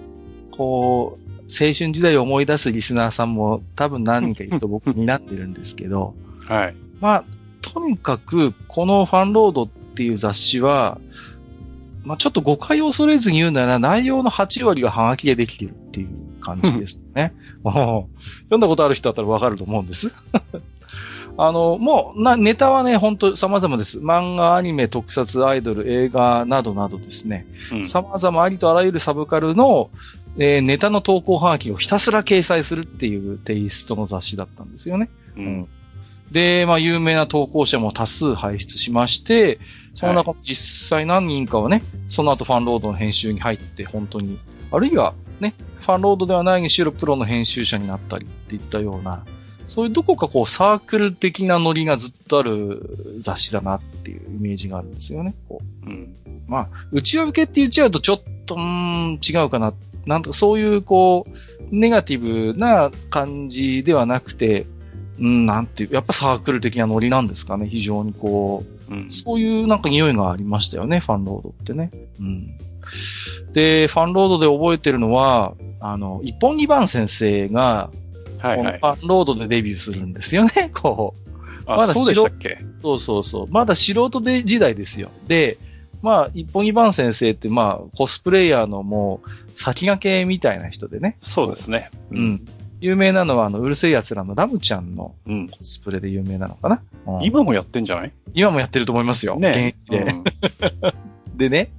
[0.53, 6.15] こう、青春時代を思い出すリスナーさんも多分何人かいると僕になってるんですけど、
[6.49, 6.75] はい。
[6.99, 7.25] まあ、
[7.61, 10.99] とにかく、このファンロードっていう雑誌は、
[12.05, 16.09] まあちょっと誤解を恐れずに言うなら、内容の8割がハガキでできてるっていう
[16.41, 17.35] 感じですね。
[17.63, 20.15] 読んだことある人だったらわかると思うんです。
[21.41, 24.01] あの、もう、な、ネタはね、本当様々です。
[24.01, 27.47] 漫画、アニメ、特撮、アイドル、映画などなどですね。
[27.73, 29.91] うん様々ありとあらゆるサブカルの、
[30.37, 35.09] えーネタの投稿ハガキをひたすら掲載するっていうテイストの雑誌だったんですよね。
[35.37, 35.69] うん。
[36.33, 39.61] で、まあ、有名な投稿者も多数輩出しまして、
[39.95, 44.39] その中の実際何人かはね、その後ファンロードの編集に入って、本当に
[44.71, 49.25] あるいはね、ファンロードではないにしろプロの編集者になったりっていったような、
[49.69, 55.35] そういうどこかこうサークル的なノリがずっとある雑誌だなっていうイメージがあるんですよね。
[55.49, 56.17] こううん、
[56.49, 59.75] まあ、内輪向けって言っちゃうとちょっと、うん、違うかな。
[60.07, 61.31] なんとかそういうこう、
[61.71, 64.65] ネガティブな感じではなくて、
[65.21, 67.69] うん、なんていう、やっぱサークル的なノリなんですかね。
[67.69, 71.91] 非常にこう、うん、そういうなんか匂いがありましたよね、ファンロードってね。
[72.21, 72.57] うん。
[73.53, 77.91] で、ファンロードで覚えてるのは、あの、一本二番先生が、
[78.41, 78.79] はいはい。
[78.79, 81.29] ファンロードでデビューするんですよね、こう。
[81.67, 82.59] まだそうでしたっけ？
[82.81, 83.47] そうそうそう。
[83.51, 85.11] まだ素人で時代ですよ。
[85.27, 85.59] で、
[86.01, 91.17] まあ、一本二番先生って、まあ、コスプレイヤーのもう、先駆けみたいな人でね。
[91.21, 91.91] そうですね。
[92.11, 92.45] うん。
[92.81, 95.17] 有名なのは、あの、うるせえ奴らのラムちゃんの
[95.51, 96.81] コスプレで有名なのかな。
[97.07, 98.13] うん、今もやってんじゃない？
[98.35, 99.37] 今もやってると思いますよ。
[99.37, 99.75] ね。
[99.91, 100.13] 現役で。
[100.13, 101.71] うん、 でね、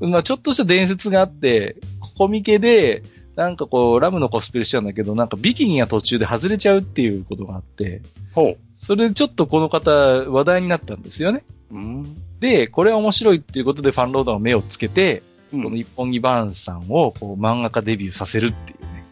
[0.00, 1.76] まあちょっとした伝説があって、
[2.18, 3.04] コミケで、
[3.36, 8.58] なんかこう、ラムのコスプレしちゃうんだけど、なんかビキニが途中で外れちゃうっていうことがあって、ほう。
[8.74, 11.44] それでちょっとこの方、話題になったんですよね。
[11.72, 12.04] うん。
[12.38, 19.04] で、これは面白いっていうことでファンロードの目をつけて、うん、この一本木バーンさんをこう漫画家デビューさせるっていうね。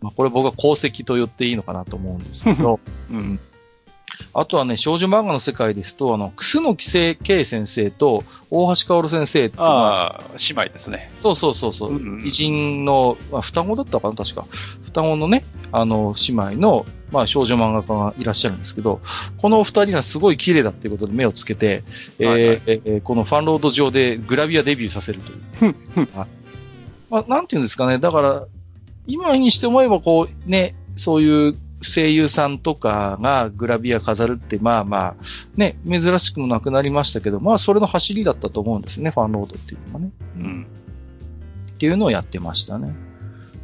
[0.00, 2.80] まあこれ僕は功績と言っていいのかなと思うんですけど、
[3.10, 3.40] うん。
[4.34, 11.10] あとはね、少女漫画の世界ですと、あの、楠木聖慶先生と大橋薫先生ああ、姉妹ですね。
[11.18, 14.46] そうそうそうそう、うんうん、偉人の、まあ、双子だったかな、確か。
[14.84, 19.00] 双子のね、あの、姉妹の、まあ、少女漫画家がいらっしゃるんですけど、
[19.38, 21.82] このお二人がすごい綺麗だっていうことで目をつけて、
[22.18, 25.74] はいはい、えー、このファンロード上でグラビアデビューさせるという。
[27.10, 28.46] まあ、なんていうんですかね、だから、
[29.06, 35.24] 今にして思えばこう、ね、そういう声優さんとかがグラビア飾るって、まあまあ、
[35.56, 40.10] ね、珍しくもなくなりましたけど、まあそれの走りだったと思うんですね、ファンロードっていうのはね。
[40.36, 40.66] うん。
[41.74, 42.94] っていうのをやってましたね。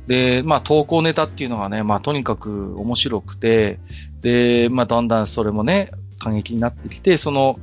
[0.06, 3.78] で、まあ投稿ネタっていうのがね、まあとにかく面白くて、
[4.20, 7.58] で、まあだんだんそれもね、過激になってきて、その、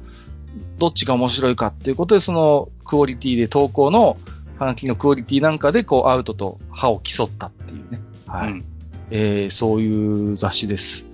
[0.77, 4.17] どっちが面白いかっていうことで、そのクオリティで投稿の、
[4.57, 7.99] ハガキのクオリティなんかで、こう、アウトと歯を競ったっていうね。
[8.25, 8.51] はい。
[8.51, 8.74] うん
[9.11, 11.05] えー、そういう雑誌です。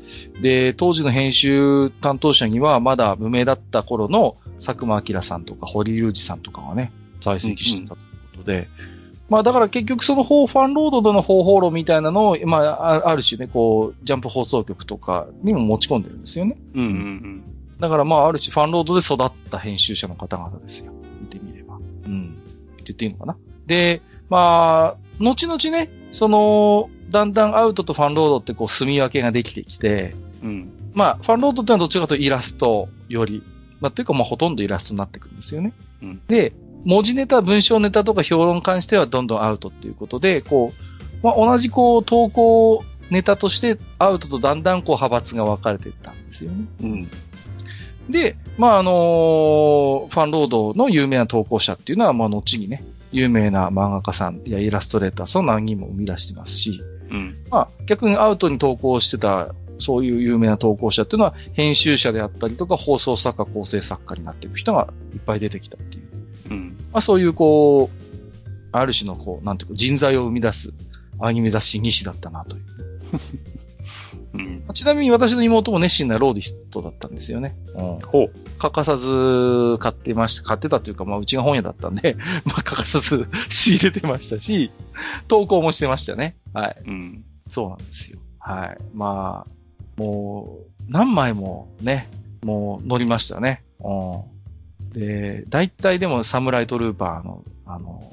[0.41, 8.67] で、当時の編集担当者にはまだ無名だった頃の佐久間明さんとか堀隆二さんとかがね、在籍してたということで、うんうん、
[9.29, 16.57] まあだから結局その方ファンロードでの方法論みたいなのを、まあある種ね、こう、ジャンプ放送局とかにも持ち込んでるんですよね。
[16.73, 17.43] うんうんうん。
[17.79, 20.91] だからまあある種ファンロードで育った編集者の方々ですよ。
[21.21, 21.77] 見てみれば。
[22.05, 22.37] うん。
[22.73, 23.37] って言っていいのかな。
[23.65, 30.69] で、まあ、後々ね、その、だんだんアウトとファンロードってこう住み分けができてきて、うん。
[30.93, 33.43] まあ、ファンロードってのはどっちかというとイラストより、
[33.79, 35.73] まあ、というかまあほとんどイラストになってくるんですよね。
[36.01, 36.21] うん。
[36.27, 46.65] で、文字ネタ、文章ネタとか評論に関してはどんどんアウトっていうことで、こう、まあ、同じこう投稿ネタとしてアウトとだんだんこう派閥が分かれていったんですよね。
[46.81, 47.07] うん。
[48.09, 57.35] で、まあ、あのー、ファンロードの有名な投稿者っていうのは、まあ、後にね、有名な漫画家さんやイラストレーターさん何人も生み出してますし、うん。
[57.49, 66.03] まあ、逆にアウトに投稿してた、そういう有名な投稿者っていうのは、編集者であったりとか、放送作家、構成作家になっていく人がいっぱい出てきたっていう。
[66.49, 66.77] うん。
[66.91, 68.11] まあ、そういう、こう、
[68.71, 70.71] ある種の、こう、なんていうか、人材を生み出す
[71.19, 72.63] アニメ雑誌西だったなという。
[74.33, 77.55] うん、ちなみに私の妹も熱心なローディストだったんですよね。
[77.75, 77.99] うん。
[77.99, 78.59] ほう。
[78.59, 80.43] 欠かさず買ってました。
[80.43, 82.15] 買ってたっていうか、まあ、うちが本屋だったんで、
[82.45, 84.71] まあ、欠かさず 仕入れてましたし、
[85.27, 86.37] 投稿もしてましたね。
[86.53, 86.77] はい。
[86.85, 87.25] うん。
[87.47, 88.19] そうなんですよ。
[88.39, 88.77] はい。
[88.93, 89.51] まあ、
[90.01, 92.07] もう、何枚もね、
[92.43, 93.63] もう乗りましたね。
[93.79, 94.99] うん。
[94.99, 98.09] で、大体でもサムライトルーパーの、あの、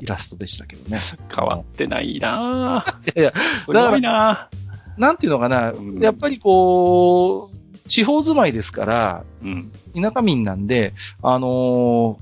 [0.00, 0.98] イラストでしたけどね。
[1.34, 3.20] 変わってないなぁ。
[3.20, 4.63] いやいや、すごいなぁ。
[4.96, 11.50] なんていうのかな、うん、やっぱりこう、地方住まいですから、うん、田舎民なんで、あのー、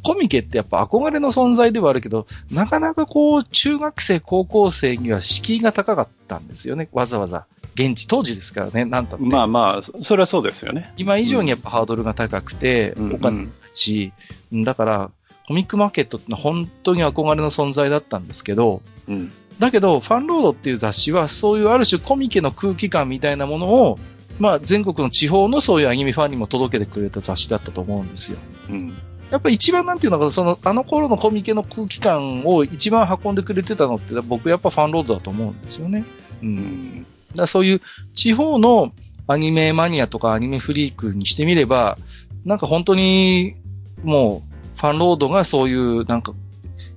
[0.03, 7.47] コミケってやっぱ憧れの存在ではあるけど、なかなかこう、中学生、高校生には敷居が高かったんですよね、わざわざ。
[7.75, 10.93] 現地、当時ですからね、なんとまあまあ、それはそうですよね。
[10.97, 14.13] 今以上にやっぱハードルが高くて、うん、お金し、
[14.53, 15.11] だから、
[15.47, 19.33] コミックマーケットってのは本当に憧れの存在だったんですけど、うん、
[19.63, 23.99] だけど、ファンロードっていう雑誌は、そういうある種コミケの空気感みたいなものを、
[24.41, 28.39] まあ、全国の地方のそういうアニメファンにも届けてくれた雑誌だったと思うんですよ。
[28.71, 28.93] うん。
[29.31, 36.05] やっぱり一番なんていうのか、その、あの頃のコミケの空気感を一番運んでくれてたのって、僕やっぱファンロードだと思うんですよね。
[36.43, 37.07] うん。
[37.37, 37.81] だそういう
[38.15, 38.93] 地方の
[39.29, 41.99] アニメマニアとかアニメフリークにしてみれば、
[42.45, 43.55] なんか本当に、
[44.03, 46.35] もう、ファンロードがそういう、なんか、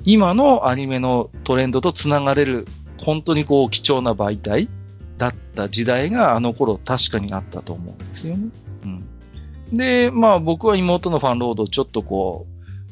[0.05, 2.65] 今のアニメのトレンドと繋がれる、
[2.97, 4.69] 本当にこう貴重な媒体
[5.17, 8.49] だった時代があの頃確かにあったと思うんですよね。
[8.83, 9.77] うん。
[9.77, 12.45] で、まあ僕は妹のファンロードをちょっとこ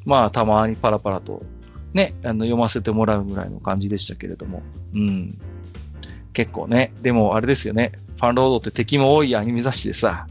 [0.05, 1.43] う、まあたまにパラパラと
[1.93, 4.63] ね、あの読ませてもらうぐらいの感じでしたけれども。
[4.93, 5.37] うん。
[6.33, 7.91] 結構ね、でもあれですよね。
[8.17, 10.25] ファンロードって敵も多いアニメ雑誌でさ、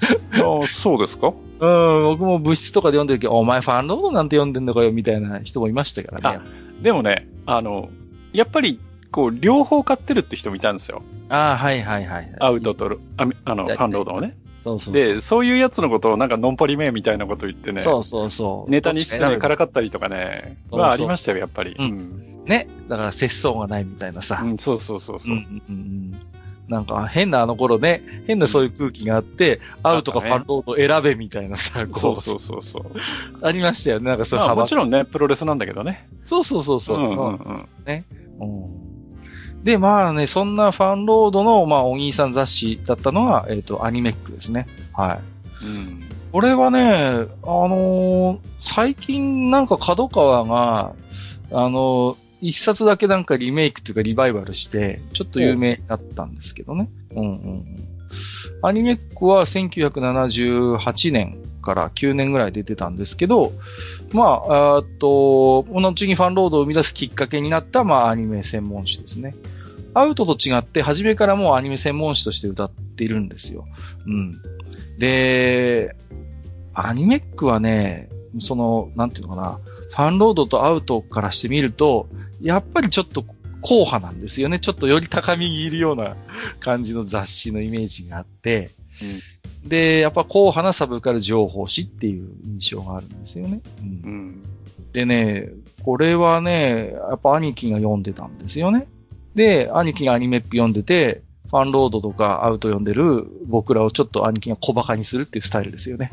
[0.00, 1.34] あそうですか？
[1.58, 6.40] うん、僕も部室とかで読んでるけど、お前ファンロードなんて読んでんのかよ、みたいな人もいましたからね。
[6.82, 7.88] でもね、あの、
[8.32, 11.02] やっぱり、こう、両方買ってるって人もいたんですよ。
[11.28, 12.36] ああ、はいはいはい。
[12.38, 14.36] アウトとル、ああの、ファンロードをね。
[14.60, 15.14] そうそうそう。
[15.14, 17.82] で、そういうやつのことをなんか、ノンポリメみたいなこと言ってね。
[17.82, 18.70] そうそうそう。
[18.70, 20.42] ネタにしてね、からかかったりとかね。
[20.44, 21.76] そうそうまあ、ありましたよ、やっぱり。
[21.78, 22.44] ううんん。
[22.44, 22.68] ね。
[22.88, 24.42] だから、節操がないみたいなさ。
[24.44, 25.38] うん、そうそうそうそうう。
[25.38, 26.20] んうんうん
[26.68, 32.84] なんか、変なあの頃ね、変なそういう空気があって、アウトかファンロード選べみたいなさ、 こう、そうそうそう。
[33.42, 34.06] ありましたよね。
[34.06, 36.08] なんかそういうまあ、派閥もちろんね、プロレスなんだけどね。
[36.24, 36.98] そうそうそうそう。
[36.98, 37.36] うんうんうん
[38.40, 38.86] うん
[39.62, 44.68] で、まあね、そんなファンロードの、まあ、お兄さん雑誌だったのは、えっ、と、アニメックですね。
[44.92, 45.18] は
[45.60, 45.64] い。
[45.64, 46.02] うん。
[46.30, 50.92] これはね、あのー最近なんか角川が、
[51.50, 56.88] あのー一冊だけなんかリメイクっていうかリバイバルして、ちょっと有名になったんですけどね。
[57.14, 57.64] うんうんうん。
[58.62, 63.52] アニメックは1978年から9年ぐらい出てたんですけど、
[64.12, 69.34] まあ、あーっと、後にファンロードを生み出すきっかけになった、まあ、アニメ専門誌ですね。
[69.94, 73.66] アウトと違って、初めからもうアニメ専門誌として歌っているんですよ。
[74.06, 74.40] うん。
[74.98, 75.96] で、
[76.74, 79.58] アニメックはね、その、なんていうのかな、
[79.90, 82.08] ファンロードとアウトからしてみると、
[82.40, 83.22] やっぱりちょっと
[83.62, 84.58] 硬派なんですよね。
[84.58, 86.16] ちょっとより高みにいるような
[86.60, 88.70] 感じの雑誌のイメージがあって、
[89.64, 93.60] で、やっぱ硬派なサブカル情報誌っていう印象があるんですよね。
[93.80, 94.42] うんうん。
[94.92, 95.48] でね、
[95.82, 98.86] これはね、やっぱ兄貴が読んでたんですよね。
[99.34, 106.10] で、兄貴がアニメック読んでて、ファンロードとかアウト読んでる僕らをちょっと兄貴が小馬鹿にするっていうスタイルですよね。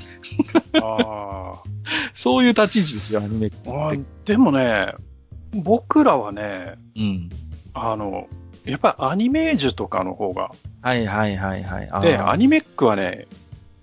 [0.81, 1.53] あ
[2.13, 3.69] そういう立ち位置ですよ、アニメって。
[3.69, 4.03] ー。
[4.25, 4.93] でもね、
[5.53, 7.29] 僕らはね、うん。
[7.73, 8.27] あの、
[8.65, 12.01] やっぱりアニメージュとかの方が、はいはいはいはい。
[12.01, 13.27] で、アニメックはね、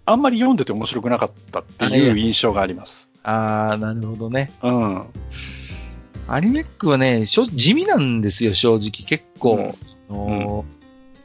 [0.07, 3.11] あんまり読んでて面白くなかったっていう印象があります。
[3.23, 4.51] あー、なるほどね。
[4.63, 5.07] うん。
[6.27, 9.07] アニメックはね、しょ地味なんですよ、正直。
[9.07, 10.80] 結構、うんあのー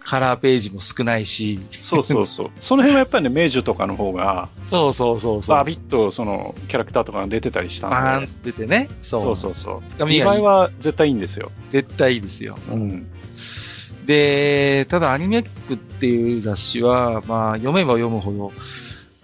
[0.06, 1.60] カラーページも少ないし。
[1.82, 2.52] そうそうそう。
[2.62, 5.58] その辺はやっぱりね、明治とかの方が、そうそうそうそう。
[5.58, 8.88] バビッとそのキャラクターとかが出てたりしたんでバーン出てね。
[9.02, 9.22] そう。
[9.22, 10.06] そうそうそう。
[10.06, 11.52] 見栄えは絶対いいんですよ。
[11.72, 12.56] 絶対いいですよ。
[12.72, 13.08] うん。
[14.06, 18.54] で、ただアニメックっていう雑誌は、まあ、読めば読むほど、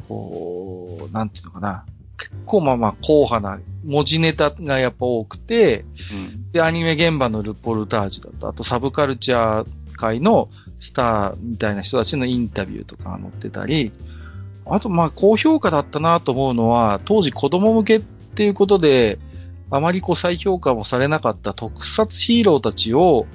[0.08, 1.86] こう、なんていうのかな。
[2.18, 6.52] 結構まあまあ、硬派な文字ネタがやっぱ多くて、うん。
[6.52, 10.50] で、アニメ現場のルポルタージュだと、あとサブカルチャー界の
[10.82, 13.94] スターみたいな人たちのインタビューとかが載ってたり、
[14.66, 19.20] あとまあ高評価だったなと思うのは、当時子供向けっていうことで、
[19.70, 23.28] あまりこう再評価もされなかった特撮ヒーローたちを、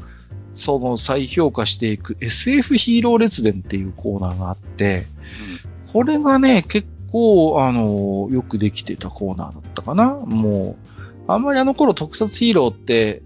[0.55, 5.07] その再評価していく SF ヒーロー列伝っていうコーナーがあって、
[5.93, 10.15] これがね、結構、あの、よくできてたコーナーだったかな。
[10.15, 10.77] も
[11.29, 13.23] う、あんまりあの頃特撮ヒーローって、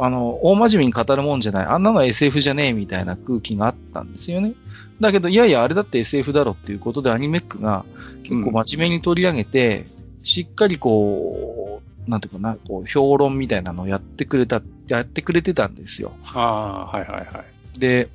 [0.00, 1.66] あの、大真面目に語るもんじゃない。
[1.66, 4.54] あんなのは SF じゃねえみたいな空気があったんですよね。
[5.00, 7.84] だけど、いやいや、あれだって SF だろっていうことでアニメックが
[8.22, 9.86] 結構真面目に取り上げて、
[10.22, 16.12] しっかりこう、なんていうかな、こう、評論みたいなのをやってくれた、やってくれてたんですよ。
[16.24, 17.44] ああ、はいはいは
[17.76, 17.78] い。
[17.78, 18.08] で、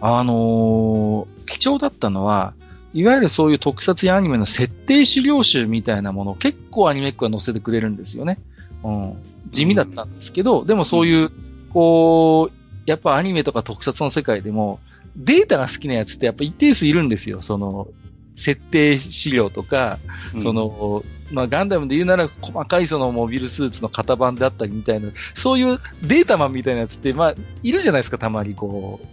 [0.00, 2.54] あのー貴重だったのは、
[2.94, 8.38] いわゆるそういう特撮やアニメの設定資料集みたいなものを結構アニメックは載せてくれるんですよね。
[8.84, 9.14] うん。
[9.50, 11.30] 地味だったんですけど、でもそういう、
[11.70, 14.80] こう、やっぱアニメとか特撮の世界でも、
[15.16, 17.42] データが好きなやつってやっぱ一定数いるんですよ。
[17.42, 17.88] その、
[18.34, 19.98] 設定資料とか、
[20.42, 29.06] そ、の、まあ、ガンダムで言うなら細かいそのモビルスーツの型番であったりみたいな、そういうデータマンみたいなやつって、まあ、いるじゃないですか、たまにこう。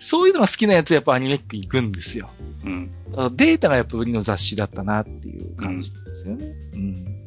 [0.00, 2.30] そういうのが好きなやつやっぱアニメック行くんですよ。
[2.64, 2.90] うん。
[3.34, 6.46] データがやっぱ売りの雑誌だったなっていう感じですよね。
[6.74, 7.17] うん。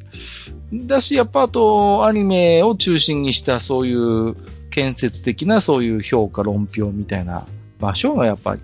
[0.72, 4.34] だし、やっぱあと、アニメを中心にしたそういう
[4.70, 7.46] 建設的なそういう評価論評みたいな
[7.78, 8.60] 場所がやっぱり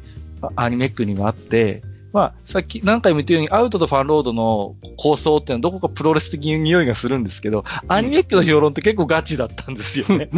[0.56, 1.82] アニメックにはあって、
[2.18, 10.28] まあ、さっき何回も言ったように、アウトとファンロードの構想っていうのはどこかプロレス的に匂いがするんですけど、アニメックの評論って結構ガチだったんですよね。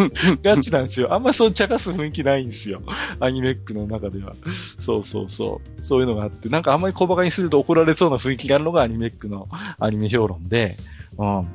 [0.43, 1.15] ガチなんですよ。
[1.15, 2.83] あんまそう茶化す雰囲気ないんですよ。
[3.19, 4.35] アニメックの中では。
[4.79, 5.83] そうそうそう。
[5.83, 10.77] そういうのがあって、なんかあんまり小馬鹿にすると怒られそうな雰囲気があるのがアニメックのアニメ評論で、
[11.17, 11.49] うん。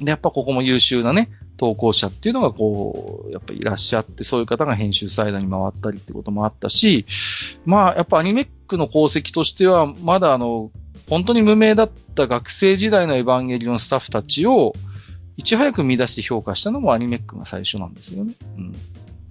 [0.00, 7.06] で、やっぱここも優秀なね、投稿者っていうのがこう、やっぱいらっしゃって、そういう方が編集サイドに回ったりってこともあったし、
[7.64, 10.70] まあ、やっぱアニメックの功績としては、まだあの、
[11.08, 14.74] 本当に無名だった学生時代のエヴァンゲリオンスタッフたちを、
[15.36, 18.34] いち早く見出して評価したのもアニメックが最初なんですよね。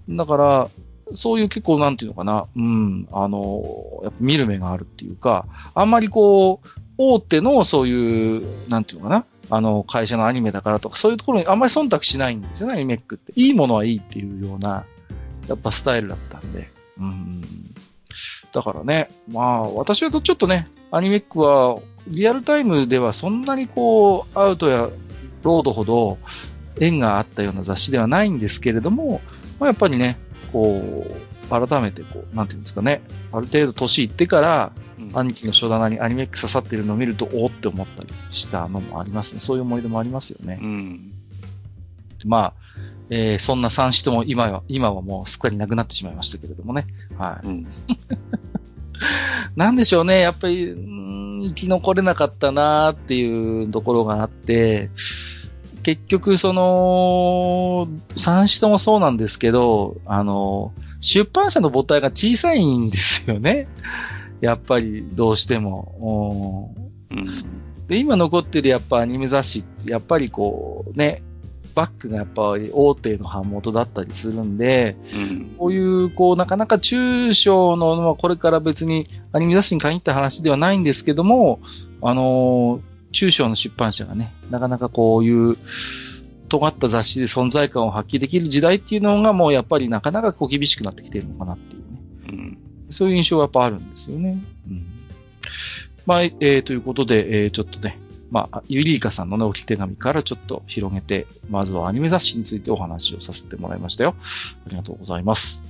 [0.08, 0.18] うん。
[0.18, 0.70] だから、
[1.14, 6.68] そういう結構なんていうのかな、うん、あの、やっぱ見る目があるっていうか、あんまりこう、
[6.98, 13.34] 大手のそういう、なんていうのかな、あの、会社のアニメだからとか、そういうところにあんまり忖度しないんですよね、アニメックって。
[13.36, 14.86] いいものはいいっていうような、
[15.48, 16.70] やっぱスタイルだったんで。
[17.00, 17.42] うん。
[18.54, 24.90] だからね、まあ、私はちょっとね、アニメックは、リアルタイムではそんなにこう、アウトや
[25.44, 26.18] ロードほど
[26.80, 29.22] 縁があったような雑誌ではないんですけれども、
[29.60, 30.18] まあ、やっぱりね、
[30.52, 34.72] こう、改めてこう、なんていうんですかね、ある程度年いってから、
[35.20, 39.40] 兄貴の書棚にアニメック刺さってるのを見ると、おおって思ったりしたのもありますね。
[39.40, 40.60] そういう思い出もありますよね。
[40.62, 41.12] うん、
[42.26, 42.54] まあ、
[43.10, 46.88] えー、そんな三子とも今は、今はもうすっかりなくなってしまいましたけれどもね。
[47.18, 47.48] はい。
[47.48, 47.68] うん、
[49.56, 54.90] なんでしょうね、やっぱり、ん生き残れなかったなーっていうところがあって、
[55.84, 63.68] 結局、その、三子ともそうなんですけど、あの、出版社の母体が小さいんですよね。
[64.46, 66.74] やっぱりどうしても。
[67.12, 67.26] うん、
[67.88, 71.22] で、今残ってるやっぱアニメ雑誌って、やっぱりこうね、
[71.76, 81.60] バックがやっぱり大手の版元だったりするんで、うん、こういう、こう、なかなか中小の、まあ、これから別にアニメ雑誌に限った話ではないんですけども、
[82.02, 85.58] あのー、中小の出版社がね、なかなかこういう、
[86.48, 91.85] 尖った雑誌で存在感を発揮できる時代っていうのがもうやっぱりなかなかこう厳しくなってきてるのかなっていう
[92.96, 94.42] そういう印象がやっぱあるんですよね。
[94.70, 94.86] うん。
[96.06, 98.00] まあ、えー、ということで、えー、ちょっとね、
[98.32, 104.16] まあ、ゆりいかさんのね、置き手紙からちょっと広げて、まずはアニメ雑誌についてお話をさせてもらいましたよ。
[104.66, 105.64] ありがとうございます。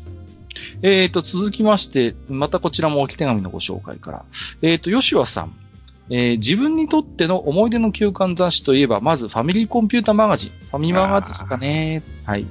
[0.82, 4.26] えーと、続きまして、またこちらも置き手紙のご紹介から。
[4.62, 5.54] えーと、吉和さん。
[6.10, 10.50] えー、自分にとっての思い出の休館雑誌といえば、まずファミリーコンピュータマガジン。
[10.50, 12.04] ファミマガですかね。
[12.26, 12.46] はい。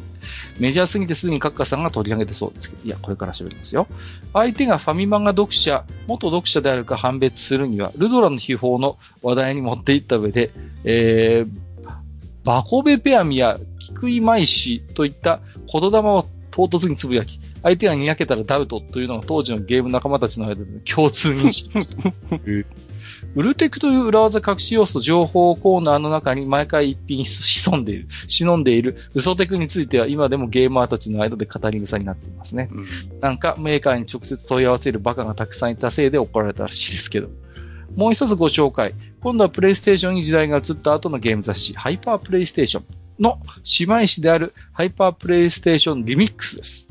[0.59, 3.87] メジャーすぎてすぐにカッカさんが取り上げてそうですけど、いや、これから喋りますよ。
[4.33, 10.51] 相手がファミマガ読者、元読者であるか判別するには、ルドラの秘宝の話題に持っていった上で、
[10.85, 11.65] えー、
[12.45, 15.41] バコベペアミやキクイマイシといった
[15.73, 21.71] 言霊を唐突につぶやき、相手がにやけたらダウトというのが当時のゲーム仲間たちの間で共通認識。
[23.37, 32.69] ウルテクという裏技隠し要素情報コーナーの中に毎回一品潜んでいる、忍んでいる嘘テクについては今でもゲーマーたちの間で語り草になっていますね。
[32.71, 37.29] うん、なんかメーカーに直接問い合わせるバカがたくさんいたせいで怒られたらしいですけど。
[37.97, 38.93] もう一つご紹介。
[39.21, 42.85] 今度はプレイステーションに時代が移った後のゲーム雑誌、ハイパープレイステーション
[43.23, 43.39] の
[43.79, 46.89] 姉妹誌であるハイパープレイステーションリミックスです。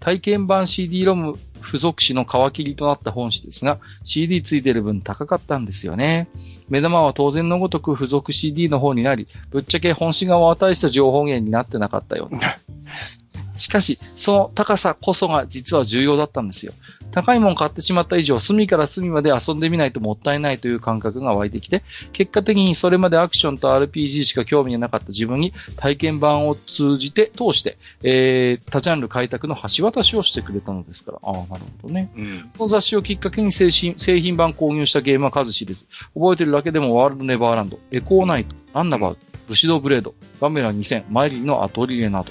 [0.00, 6.28] 体験版 CD-ROM 付属紙の皮切りとなった本紙ですが、CD ついてる分高かったんですよね。
[6.68, 12.56] 目玉は当然のごとく付属 CD の方になり、ぶっちゃけ本紙側は大した情報源になってなかったような。
[13.56, 16.72] しかし、その高さこそが実は重要だったんですよ。
[17.10, 21.82] 高いもん買ってしまった以上、隅から隅まで遊んでみないともったいないという感覚が湧いてきて、
[22.12, 31.18] 結果的にそれまでアクションと RPG しか興味がなかった自分に体験版を通じて、通して、えー、多ジャンル開拓の橋渡しをしてくれたのですから。
[31.22, 32.10] ああ、なるほどね。
[32.16, 42.30] うん、この雑誌をきっかけに製品製品版購入したゲームは数知れず、覚えてるだけでもワールドネバーランド、エコーナイト、アンナバウト、ブシドブレード、バメラ2000、マイリーのアトリエなど。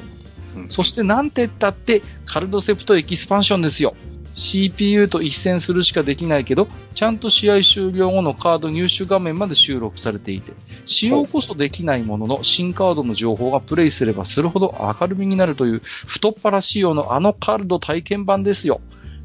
[0.69, 3.95] そしてなんて言ったってカルドセプトエキスパンションですよ。
[4.35, 10.51] CPU と一戦するしかできないけど、ちゃんと試合終了後のカード入手画面まで収録されていて、
[10.85, 18.81] 使用こそできないものの、新カードの情報がプレイすればするほど明るみになるという、太っ腹仕様のあのカルド体験版ですよ。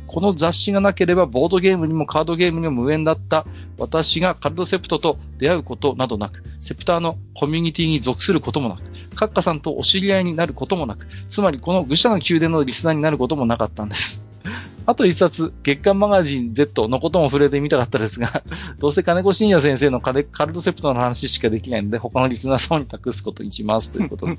[0.06, 3.46] この雑誌がなければボードゲームにもカードゲームにも無縁だった
[3.78, 8.82] 私がカルドセプトと出会うことなどなく、セプターのコミュニティに属することもなく、
[9.14, 14.22] カッカさんとお知り合いになることもなく、つまりこの愚者の宮殿のリスナーになることもなかったんです。
[14.86, 18.42] あと一冊、月刊マガジン Z のことも触れてみたかったですが、
[18.78, 23.90] どうせ金子信也先生のカルトセプトの話しかできないので、他のリスナーさんに託すことにします。
[23.90, 24.36] ということで、い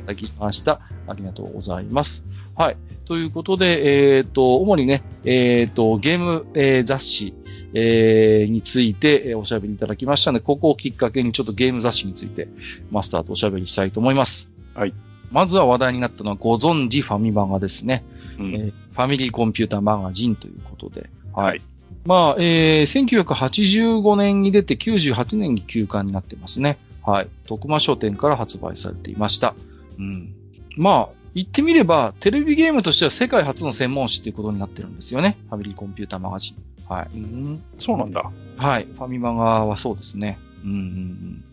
[0.00, 0.80] ただきました。
[1.06, 2.22] ありがとうございます。
[2.54, 2.76] はい。
[3.06, 7.34] ということで、えっ、ー、と、主にね、えっ、ー、と、ゲーム、えー、雑誌、
[7.74, 12.48] えー、について、えおしゃべりいただきましたので、ここをきっかけにちょっとゲーム雑誌について、
[12.90, 14.50] マスターとおしゃべりしたいと思います。
[14.74, 14.94] はい。
[15.30, 18.04] まずは話題になったのは、ご存知ファミマガですね。
[18.38, 21.08] うん、えー、ファミリーコンピューターマガジンということで。
[21.34, 21.60] はい。
[22.04, 26.78] まあ、えー、1985年に出て98年に休刊になってますね。
[27.04, 27.28] はい。
[27.46, 29.54] 徳間書店から発売されていました。
[29.98, 30.34] うん。
[30.76, 35.38] まあ、言ってみれば、テレビゲームとしては世界初の専門誌っていうことになってるんですよね。
[35.48, 36.92] ファミリーコンピューターマガジン。
[36.92, 37.16] はい。
[37.16, 38.30] うん、そうなんだ。
[38.56, 38.84] はい。
[38.84, 40.38] ファミマガはそうですね。
[40.64, 41.44] うんうんうん。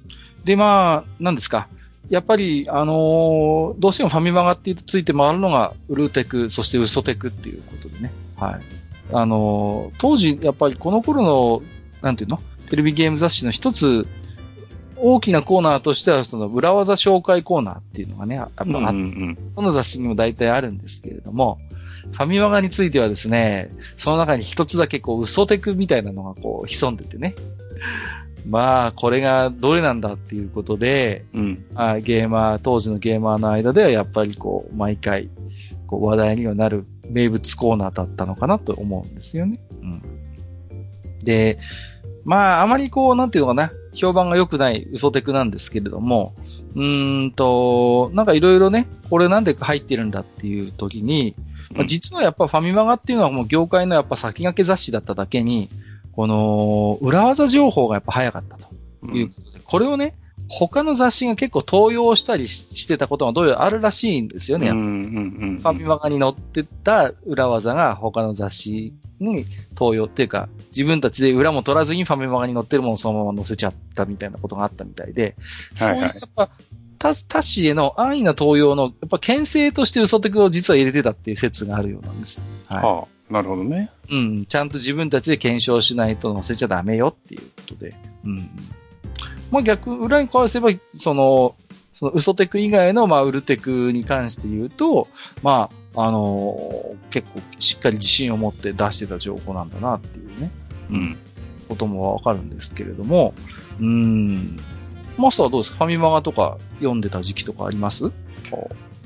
[0.43, 1.67] で、まあ、何ですか。
[2.09, 8.11] やっぱり、あのーどうしてもファミマガってついて回るのが、ウルーテク、そしてウソテクっていうことでね。
[8.36, 8.61] はい。
[9.13, 11.61] あのー当時、やっぱりこの頃の、
[12.01, 12.39] なんていうの？
[12.69, 14.07] テレビゲーム雑誌の一つ、
[15.01, 21.59] 大きなコーナーとしては、その裏技紹介コーナーっていうのがね、やっぱあってうんうんどの雑誌にも大体あるんですけれども、
[22.11, 27.35] ファミマガについてはですね、その中に一つだけこう、嘘テクみたいなのがこう、潜んでてね。
[28.47, 31.41] まあ、これがどれなんだっていうことで、うん。
[31.41, 31.65] うん。
[31.75, 35.29] あゲーマー、当時のゲーマーの間ではやっぱりこう、毎回、
[35.87, 39.59] こう、話題にはなる名物コーナーだったのかなと思うんですよね。
[39.81, 40.01] うん。
[41.23, 41.59] で、
[42.23, 46.33] まあ、あまりこう、なんていうのかな、評判が良くない嘘テクなんですけれども、
[46.75, 51.35] うーんと、なんかいろいろね、これなんで入ってるんだっていう時に、
[51.73, 55.67] まあ、実はやっぱファミマガっていうのはもう業界のやっぱ先駆け雑誌だっただけに、
[56.13, 60.15] この裏技情報がやっぱ早かったということで、これをね、
[60.47, 64.71] 他の雑誌が結構盗用したりししてたことがどうやらあるらしいんですよね。
[64.71, 69.45] ファミマガに載ってた裏技が他の雑誌に
[69.76, 75.36] 盗用っていうか、自分たちで裏も取らずにファミマガに載ってるものをそのまま載せちゃったみたいなことがあったみたいで、
[75.76, 76.49] そういうやっぱ、
[76.99, 82.39] 他他誌への安易な盗用の、やっぱ牽制として嘘テクを実は入れてたっていう説があるようなんです。
[82.67, 82.84] はい。
[82.84, 83.89] はあ、なるほどね。
[84.11, 87.95] うん、ちゃんと自分たちで検証しないと載せちゃダメよっていうことで。
[88.26, 88.49] うん。
[89.49, 91.55] まあ逆、裏に返せば、その、
[91.93, 95.07] その嘘テク以外の、まあ、ウルテクに関して言うと、
[95.41, 96.57] まあ、あの
[97.09, 100.51] 結構しっかり自信を持って出してた情報なんだなっていうね、
[100.91, 101.17] うん。
[101.67, 103.33] こともわかるんですけれども、
[103.79, 104.57] うん。
[105.17, 105.77] マスターはどうですか？
[105.79, 108.11] ファミマガとか読んでた時期とかあります？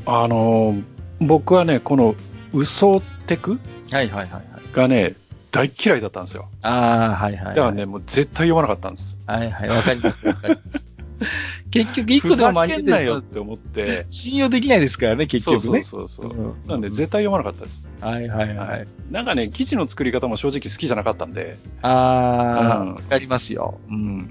[0.05, 0.83] あのー
[1.19, 2.15] 僕はね、この
[2.53, 3.59] 嘘テク
[3.91, 4.43] はいはいはいはい。
[4.73, 5.15] がね、
[5.51, 6.49] 大嫌いだったんですよ。
[6.61, 7.55] ああ、はいはい、はい。
[7.55, 9.19] だからね、もう絶対読まなかったんです。
[9.25, 10.92] はいはい、わかります、わかります。
[11.71, 14.05] 結局、一個でも間に合ってなよるって思って。
[14.09, 15.82] 信用できないですからね、結局ね。
[15.82, 16.39] そうそうそうそう。
[16.39, 17.88] うんなんで絶対読まなかったです。
[18.01, 18.88] はいはいはい。
[19.11, 21.57] なんかね、記事の作り方も正直好きじゃなかったんで。
[21.82, 23.80] あー、うんわかりますよ。
[23.89, 24.30] うん。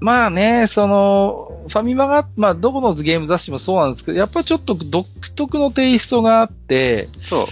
[0.00, 7.48] まあね、その、ファミマが、まあ、どこのゲーム雑誌もそうなんですけど、やっぱりちょっと独特のテイストがあって、そ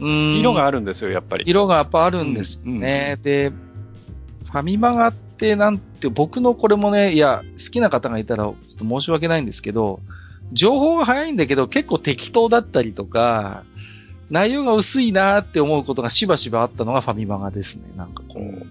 [0.00, 0.06] うう。
[0.06, 0.40] ん。
[0.40, 1.44] 色があるんですよ、やっぱり。
[1.46, 3.18] 色がやっぱあるんですね。
[3.22, 10.00] で、ファミマガってなんて、僕のこれもね、いや、好きな方がいたら、ちょっと申し訳ないんですけど、
[10.52, 13.64] 情報が早いんだけど、結構適当だったりとか、
[14.30, 17.82] 内容が薄いなーって思うことがしばしばあったのがファミマガですね。
[17.96, 18.66] なんかこう。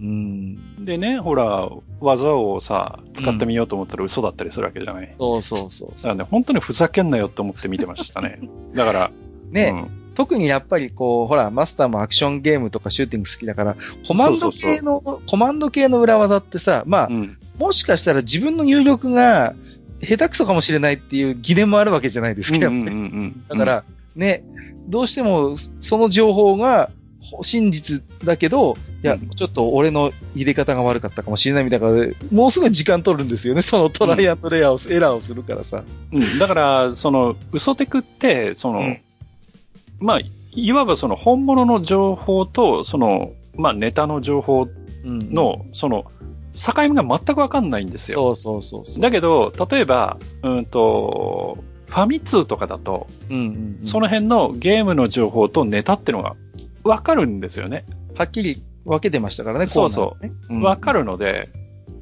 [0.00, 0.84] うん。
[0.84, 1.68] でね、ほら、
[2.00, 5.14] 技をさ、使ってみようと思ったら嘘だったりするわけじゃない。
[5.18, 8.40] そうそうそうだからね、本当にふざけんなよって思って見てましたね。
[8.74, 9.10] だから、
[9.50, 13.76] ね、うん特にやっぱりこう、ほら、マスターもアクションゲームとかシューティング好きだから、
[14.08, 17.38] コマンド系の、コマンド系の裏技ってさ、まあ、うん。
[17.58, 19.54] もしかしたら自分の入力が
[20.02, 22.80] 下手くそかもしれないっていう疑念もあるわけじゃないですか、やっぱり。
[22.80, 24.42] うんうんうんだから、ね、
[24.88, 26.90] どうしてもその情報が
[27.42, 29.28] 真実だけど、いや、うん。
[29.30, 31.88] ちょっと俺の入れ方が悪かったかもしれないみたいな
[32.32, 35.84] もうすぐ時間取るんですよね、そのトライアンドレアを、エラーをするからさ。
[36.12, 39.00] うん、だから、その、嘘テクって、その、うん
[40.00, 40.20] まあ、
[40.52, 44.68] いわばその本物の情報と、その、まあ、ネタの情報
[45.04, 46.06] うんの、その、
[46.52, 48.34] 境目が全くわかんないんですよ。
[48.34, 49.02] そうそうそう。
[49.02, 53.48] だけど、例えば、うんと、ファミ通とかだと、うんうんう
[53.82, 56.34] んその辺のゲームの情報とネタってのが
[56.82, 57.84] わかるんですよね。
[58.16, 61.48] はっきり分けてましたからね、そうそうコーナーねうんわかるので、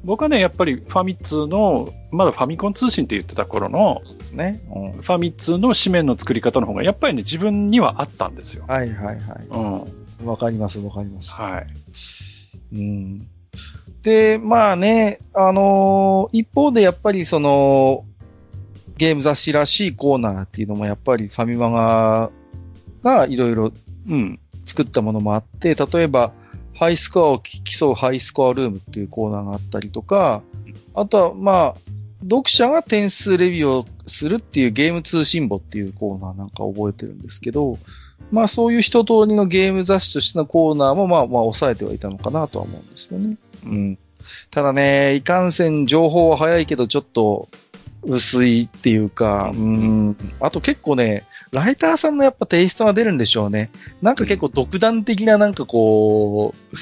[0.03, 4.61] 僕はね、やっぱりファミ通の、まだファミコン通信って言ってた頃の、ですね。
[4.73, 8.65] うんファミ通の紙面の作り方の方が、やっぱりね、自分にはあったんですよ。
[8.67, 9.19] はいはいはい。
[10.21, 10.27] うん。
[10.27, 11.33] わかります、わかります。
[11.33, 11.67] はい。
[12.75, 13.27] うん。
[14.01, 18.05] で、まあね、あのー一方でやっぱりその、
[18.97, 22.31] ゲーム雑誌らしいコーナーっていうのもやっぱりファミマガ
[23.03, 23.71] がいろいろ
[24.07, 24.39] うん。
[24.65, 26.33] 作ったものもあって、例えば、
[26.73, 30.41] ハイスコアを競うハイスコアルームっていうコーナーがあったりとか、
[30.93, 31.79] あとは、まあ、
[32.23, 37.77] 読者が点数レビューをするっていうゲーム通信簿っていうコーナーなんか覚えてるんですけど、
[38.31, 43.37] まあそういう一通りのゲーム雑誌としてのコーナーもまあまあ抑えてはいたのかなとは思うんですよね。
[43.65, 43.97] うん。
[44.49, 47.47] ただね、いかんせん情報は早いけどちょっと
[48.03, 50.17] 薄いっていうか、うん。
[50.39, 53.69] あと結構ね、ライターさんのやっぱテイストが出るんでしょうね。
[54.01, 56.75] なんか結構独断的ななんかこう、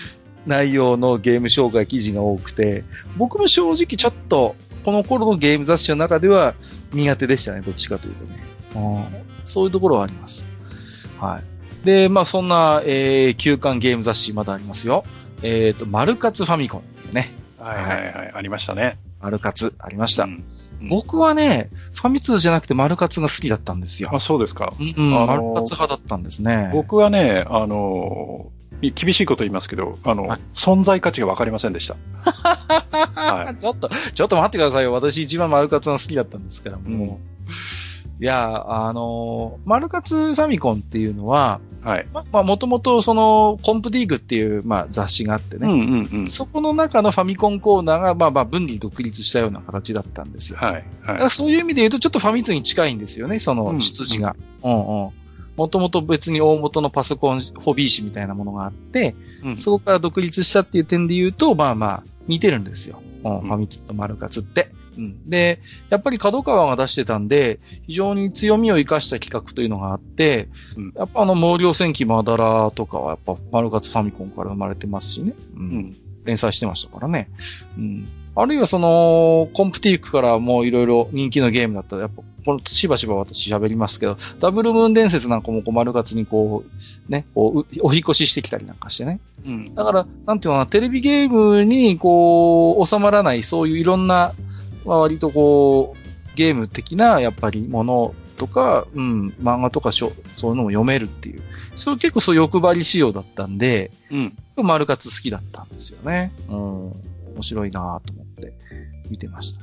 [0.48, 2.84] 内容のゲーム紹介記事が多くて、
[3.18, 6.54] 僕も正直ちょっと、この頃のゲーム雑誌の中では
[6.94, 8.44] 苦手でしたね、どっちかというとね。
[8.76, 8.80] う
[9.20, 10.46] んそういうところはあります。
[11.20, 11.42] は
[11.84, 11.86] い。
[11.86, 15.04] で、まあそんな、えー、休館ゲーム雑誌まだありますよ。
[15.42, 16.82] えっ、と、マルカツファミコ
[17.12, 17.34] ンね。
[17.60, 18.32] はいはいはい。
[18.34, 18.98] ありましたね。
[19.22, 20.24] マルカツありました。
[20.26, 20.44] うん
[20.90, 24.10] 僕はね、ファミ通じゃなくてマルカツが好きだったんですよ。
[24.12, 24.74] あ、そうですか。
[24.78, 26.72] うん、うんあのーマルカツ派だったんですね。
[26.74, 31.96] 僕はね、あのー、厳しいこと言いますけど、あの、はい存在価値が分かりませんでした。
[32.24, 34.94] は ちょっと、ちょっと待ってくださいよ。
[34.94, 37.20] 私一番マルカツが好きだったんですから、も
[37.50, 38.24] う。
[38.24, 41.88] いや、あのーマルカツファミコンっていうのは、い。
[41.88, 42.08] はい。
[42.14, 45.68] ま、まあ、もともとその、コンプディーグっていう、まあ、雑誌があってね。
[45.68, 46.28] うんうんうん。
[46.28, 50.60] そこの中のファミコンコーナーが、まあまあ、分離独立したような形だったんですよ。
[50.62, 50.86] はい。
[51.04, 54.36] はらそういう意味で言うと、ちょっとファミ通に近いんですよね、そのうん出自が。
[54.64, 55.10] うんうん。
[55.56, 59.48] もともと別に大元のパソコンホビー誌みたいなものがあって、い。
[59.48, 63.02] うんそこから独立したっていう点で言うと、まあまあ、似てるんですよ。
[63.24, 64.72] うん、んファミ通とマルカツって。
[64.98, 65.30] うん。
[65.30, 75.34] で、やっぱり角川が出してたんで、非常に強みを生かした企画というのがあって、うんやっぱあの、毛量戦記マダラとかはやっぱマルカツファミコンから生まれてますしね。
[75.56, 75.60] う。
[75.60, 75.96] うんん。
[76.26, 77.30] 連載してましたからね。
[77.78, 78.08] うん。
[78.36, 86.64] あるいはその、コンプティークからもういろいろ人気のゲームだったら、やっぱ、このしばしば私喋りますけど、ダブルムーン伝説なんかもこう丸活にこ
[87.08, 89.20] う、ね、こう、うお引っ越ししてきたりなんかしてね。
[89.46, 89.76] うん。
[89.76, 94.34] だから、なんていうのかな、テレビゲームにこう、収まらない、そういういろんな、
[94.86, 101.42] まあ、割とこう、ゲーム的な、やっぱりものとか、うん、漫画とか書そういうのも読めるっていう。
[101.76, 104.38] そう結構そう欲張り仕様だったんで、うん。
[104.58, 106.32] 丸活好きだったんですよね。
[106.50, 106.92] うん。
[107.36, 108.33] 面白いなぁと思って
[109.10, 109.62] 見てました。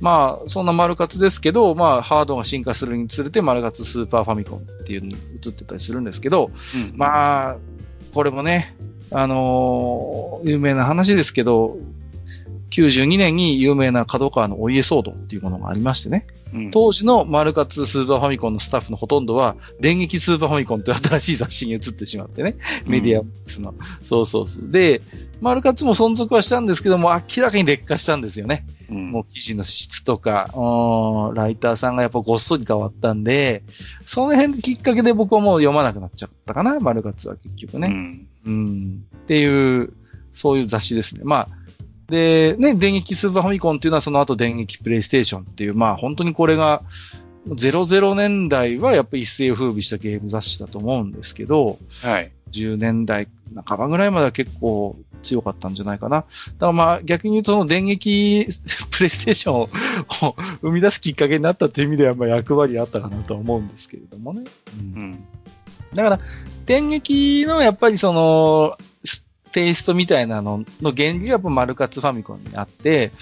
[0.00, 6.92] まあ、そんな丸活ですけど、まあ、ハードが進化するにつれて丸活スーパーファミコンっていうのに移ってたりするんですけど、うん。
[6.96, 7.56] まあ、
[8.14, 8.74] これもね、
[9.10, 11.78] あのー有名な話ですけど、
[12.70, 16.26] 92年に有名な角川のお家騒動っていうものがありましてね。
[16.52, 22.56] うん、当時のマルカツスーパーファミコンのスタッフのほとんどは、電撃スーパーファミコンという新しい雑誌に移ってしまってね。
[22.86, 23.74] メディアスの。
[24.00, 24.70] そうそうそう。
[24.70, 25.02] で、
[25.40, 28.66] マルカツも存続はしたんですけども、明らかに劣化したんですよね。
[28.90, 33.62] うん、もう記事の質とか、うんライターさんがやっぱごっそり変わったんで、
[34.00, 37.88] その辺きっかけで僕はもう読まなくなっちゃったかな、マルカツは結局ね。
[37.88, 38.28] うん。
[38.46, 39.04] うん。
[39.16, 39.92] っていう、
[40.32, 41.22] そういう雑誌ですね。
[41.24, 41.48] まあ、
[42.08, 46.82] で、ね、電撃スーパーファミコンっていうのはその後電撃プレイステーションっていう、まあ本当にこれが、
[47.46, 52.32] 00年代はやっぱり一世を風靡したゲーム雑誌だと思うんですけど、はい。
[52.50, 53.28] 10年代
[53.66, 56.16] 半ばぐらいまでは結構強かったんじゃないかな。
[56.18, 58.48] だからまあ逆に言うとその電撃
[58.90, 59.68] プレイステーションを
[60.62, 64.44] 生み出すきっかけになったっていう意味ではまあ役割あったかなとは思うんですけれどもね。
[64.80, 65.24] うんうん。
[65.94, 66.20] だから、
[66.66, 68.87] 電撃のやっぱりその、ス
[69.48, 73.12] テイストみたいなのの原理がやっぱマルカツファミコンにあって、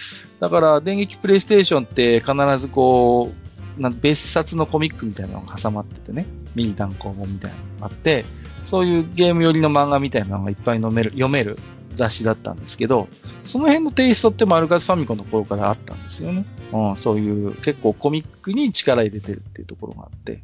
[0.40, 3.32] だから電撃プレイステーションって必ずこ
[3.78, 8.24] う、な別冊のコミックみたいなのが挟まっててね、ミニ単行本みたいなのがあって、
[8.64, 11.58] そういうゲーム寄りの漫画みたいなのがいっぱい飲める、読める
[11.96, 13.08] 雑誌だったんですけど、
[13.42, 16.44] その辺のテイストってマルカツファミコンの頃からあったんですよね。
[16.72, 20.42] うん、そういう結構コミックに力入れてるっていうところがあって。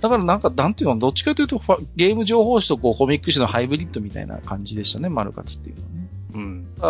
[0.00, 6.08] だからなんか、なんていうの、どっちかというとファ、ゲーム情報誌とこうコミック誌のハイブリッドみたいな感じでしたね、マルカツっていうのはね。
[6.34, 6.38] う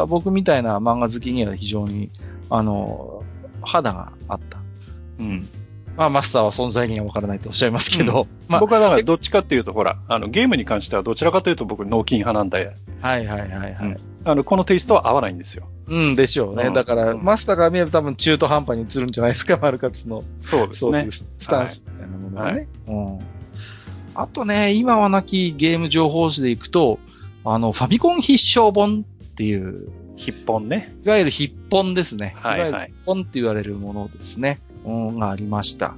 [0.04, 0.08] ん。
[0.08, 2.10] 僕みたいな漫画好きには非常に、
[2.48, 3.22] あの、
[3.62, 4.58] 肌があった。
[5.18, 5.46] うん。
[5.96, 13.76] まあ、マスターは存在にはわからないとおっしゃいますけど、まあ、僕はだからどっちかっていうと、ほら、あの、ゲームに関してはどちらかというと僕、脳筋派なんで、はいはいはいはい。
[13.80, 15.66] うんあの、このテイストは合わないんですよ。
[15.88, 16.68] うん、でしょうね。
[16.68, 20.22] うんだから、うんマスターが見れば多分中途半端に映るんじゃないですか、マルカツの。
[20.40, 21.08] そうですね。
[21.10, 22.68] スタンスみたいなものがね。
[22.86, 23.18] うん。
[24.14, 27.00] あとね、今はなきゲーム情報誌でいくと、
[27.44, 30.94] あの、ファミコン必勝本っていう、筆本ね。
[31.04, 32.36] いわゆる筆本ですね。
[32.36, 34.60] はいはいわゆる筆本って言われるものですね。
[34.84, 35.94] がありました。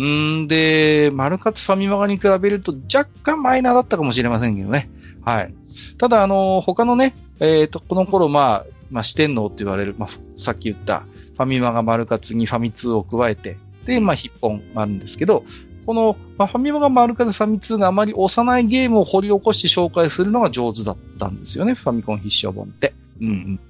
[0.00, 4.90] んで、マルカツファミマガに比べると若干マイナーだったかもしれませんけどね。
[5.22, 5.54] はい。
[5.98, 11.04] ただ、あの、他のね、えっ、と、この頃、まあ、まあ、四天王って言われる、まあ、さっき言った
[11.36, 13.56] ファミマガマルカツにファミ通を加えて、
[13.86, 15.44] で、まあ、筆本があるんですけど、
[15.86, 22.94] この、まあ、ファミマガマルカツファミ通があまり幼いゲームを掘り起こして紹介するのが上手だったんですよね、ファミコン必勝本って。
[23.20, 23.60] うんうん。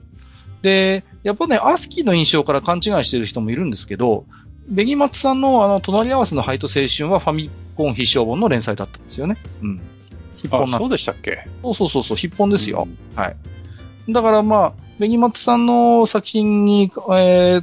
[0.63, 4.25] で、やっぱね、アスキーの印象から勘違いしてる人もいるんですけど、
[4.69, 9.37] ベギマツさんのあの、隣り合わせのハイト青春はファミコン必勝本の連載だったんですよね。
[9.63, 9.81] うん。
[10.41, 11.47] 筆あ本、なんそうでしたっけ？
[11.63, 12.89] そうそうそうそう、筆本ですよ。
[13.17, 13.37] はい。
[14.09, 17.61] だからまあ、ベギマツさんの作品に、え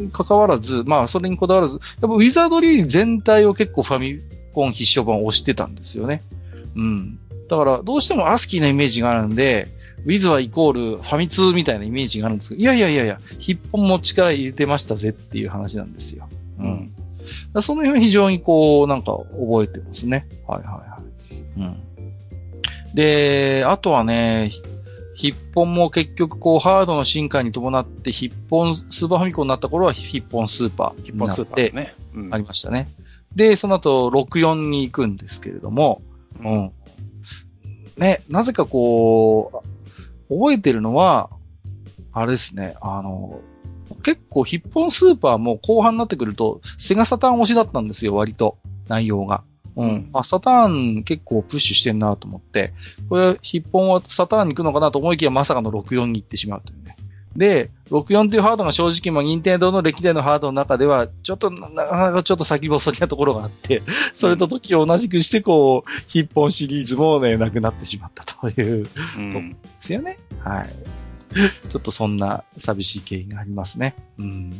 [0.00, 4.20] ー、関わらず、まあ、それにこだわらず、やっぱウィザードリー全体を結構ファミ
[4.52, 6.22] コン必勝版を押してたんですよね。
[6.74, 7.18] うん。
[7.48, 9.68] だから、どうしてもアスキーなイメージがあるんで、
[10.04, 16.28] ウィズはイコールファミ通みたいなイメージがあるんですけど、いやいやいやいや、ヒッポンも力入れてましたぜっていう話なんですよ。
[16.58, 16.90] うん。
[17.60, 20.28] その辺非常にこう、なんか覚えてますね。
[20.46, 20.98] はいはいは
[21.30, 21.42] い。
[21.58, 22.94] うん。
[22.94, 24.52] で、あとはね、
[25.16, 31.94] ヒッポンも結局こうハードの進化に伴ってヒッポン、スーパーファミコンになった頃はヒッポンスーパーヒッポンスーパーね。
[32.14, 32.86] うん、ありましたね。
[33.34, 36.02] で、その後64に行くんですけれども、
[36.38, 36.72] うん。
[37.96, 39.75] ね、なぜかこう、
[40.28, 41.30] 覚えてるのは、
[42.12, 43.40] あれですね、あの、
[44.02, 48.58] 結構ヒッポンスーパーも後半になってくると、セガサターン推しだったんですよ、割と。
[48.88, 49.42] 内容が。
[49.76, 50.10] うん。
[50.12, 52.72] あ、サターン結構プッシュしてんなと思って、
[53.08, 56.96] これ、ヒッポンはサターンに行くのかなと思いきやまさかの64に行ってしまうというね。
[57.36, 63.82] で、64というハードが正直、まあ、任天堂の歴代のハードの中では、ちょっと、なかなかちょっと先細りなところがあって、
[64.14, 70.18] それと時を同じくして、こう、ヒッポンシリーズもね、なくなってしまったという、うん、ですよね。
[70.42, 70.68] はい。
[71.68, 73.94] ちょっとそんな寂しい経緯がありますね。
[74.18, 74.52] うん。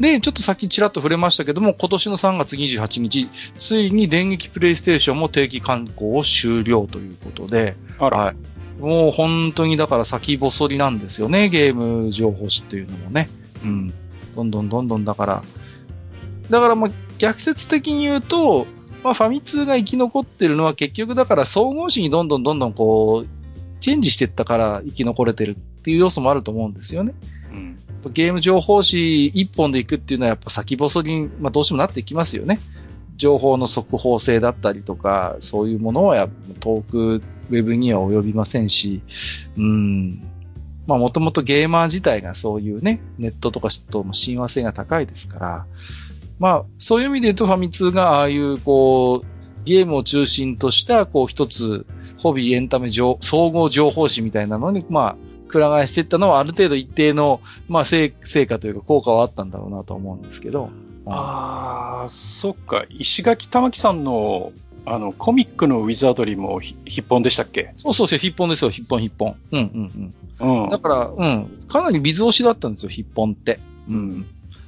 [0.00, 3.28] で、ちょっとさっきちらっと触れましたけども、今年の3月28日、
[3.58, 8.18] ついに電撃プレイステーションも定期観光を終了ということで、あら。
[8.18, 8.36] はい。
[8.84, 13.28] もう本当にだから先細りなんですよね、ゲーム情報誌っていうのもね。
[13.64, 13.92] うん。
[14.36, 15.42] どんどんどんどんだから。
[16.50, 18.66] だからまあ逆説的に言うと、
[19.02, 23.28] まあファミ通が生き残ってるのは結局だから総合誌にどんどんどんどんこう、
[23.80, 27.14] チェンジしていったから生き残れてるっていう要素もあると思うんですよね。
[27.52, 28.12] うん。
[28.12, 32.60] ゲーム情報誌一本で行くっていうのはやっぱ先細りに、まあ、どうしてもなってきますよね。
[33.16, 36.28] 情報の速報性だったりとか、そういうものはや
[36.60, 39.02] 遠くウェブには及びませんし、
[39.56, 40.22] うん。
[40.86, 45.66] まあもともとゲーマー自体がそういうね、ネットとかとも親和性が高いですから、
[46.38, 51.86] まあそういう意味で言うとファミ通がああいうこう、ゲームを中心としたこう一つ、
[52.18, 53.18] ホビーエンタメ総
[53.50, 55.16] 合情報誌みたいなのに、まあ、
[55.48, 60.70] くら替えしていったのはある程度一定の、まあ、成果というか効果はあったんだろうなと思うんですけど。
[61.06, 62.84] ああ、そっか。
[62.88, 64.52] 石垣玉木さんの、
[64.86, 67.72] あの、コミックのウィザードリーもひ、ヒッポンでしたっけ？
[67.76, 69.36] そうそうそう、ヒッポンですよ、ヒッポン、ヒッポン。
[69.52, 70.64] うんうんうん。
[70.64, 70.70] うん。
[70.70, 71.66] だから、うん。
[71.68, 73.58] かなり水押しだったんですよ、ヒッポンって。
[73.88, 74.26] うん。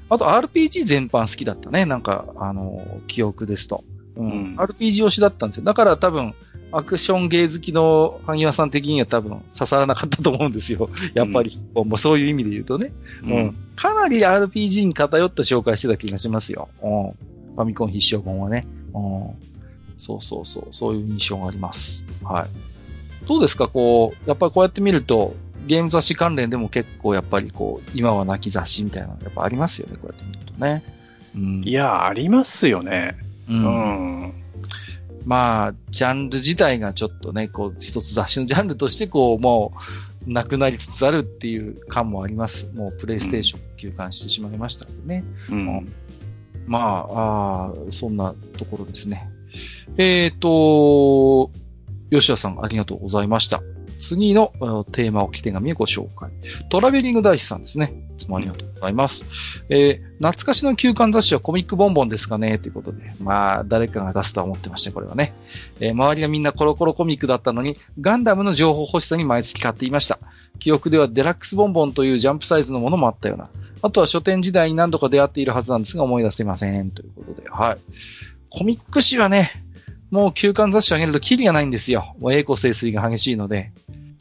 [0.08, 1.84] あと RPG 全般好きだったね。
[1.84, 3.84] なんか、あの、記憶ですと。
[4.16, 4.56] うん。
[4.56, 5.64] RPG 推しだったんですよ。
[5.64, 6.34] だから多分、
[6.72, 10.88] アクションゲー好きの萩谷さん的には多分刺さらなかったと思うんですよ。
[11.14, 12.92] やっぱり、うん、もうそういう意味で言うとね。
[13.22, 13.56] うん。
[13.76, 16.68] かなり RPG に偏った紹介してた気がしますよ。
[16.82, 17.10] うん。
[17.10, 18.66] ファミコン必勝本はね。
[18.94, 19.55] うん。
[19.96, 20.66] そうそうそう。
[20.70, 22.04] そういう印象があります。
[22.22, 23.26] はい。
[23.26, 23.68] どうですか？
[23.68, 25.34] こう、やっぱりこうやって見ると、
[25.66, 29.96] ゲーム雑誌関連でも結構やっぱりこう、今は亡き雑誌みたいなのやっぱありますよね？
[29.96, 30.84] こうやって見るとね。
[31.34, 31.62] うん。
[31.64, 33.16] いや、ありますよね。
[33.48, 33.64] うん。
[33.64, 34.32] うん
[35.24, 39.72] まあ、ジャンル自体がちょっとね、こう、一つ雑誌のジャンルとして、こう、も
[40.24, 42.68] う、なくなりつつあるっていう感もあります。
[42.74, 45.24] もう、プレイステーション休館してしまいましたんでね。
[45.50, 45.92] うん、
[46.68, 49.28] まあ、あそんなところですね。
[49.96, 51.50] えっ、ー、と、
[52.10, 53.62] 吉田さん、ありがとうございました。
[53.98, 54.52] 次の
[54.92, 56.30] テーマを起点紙をご紹介。
[56.68, 57.94] トラベリングダイスさんですね。
[58.16, 59.24] いつもありがとうございます。
[59.70, 62.58] えー、懐かしの休館雑誌はコミックボンボンですかね？
[62.58, 63.10] ということで。
[63.22, 65.34] まあ、誰かが出すとは思ってましたこれはね。
[65.80, 70.18] えー、周りがみんなコロコロコミックだったのに、ガンダムの情報欲しさに毎月買っていました。
[70.58, 73.50] 記憶ではデラックスボンボンというジャンプサイズのものもあったような。
[73.82, 76.90] あとは書店時代に何度か出会っているはずなんですが思い出せません。
[76.90, 77.76] ということで、はい。
[78.50, 79.50] コミック誌はね、
[80.10, 82.14] もう休館雑誌を上げるとキリがないんですよ。
[82.18, 83.72] もう栄光清水が激しいので。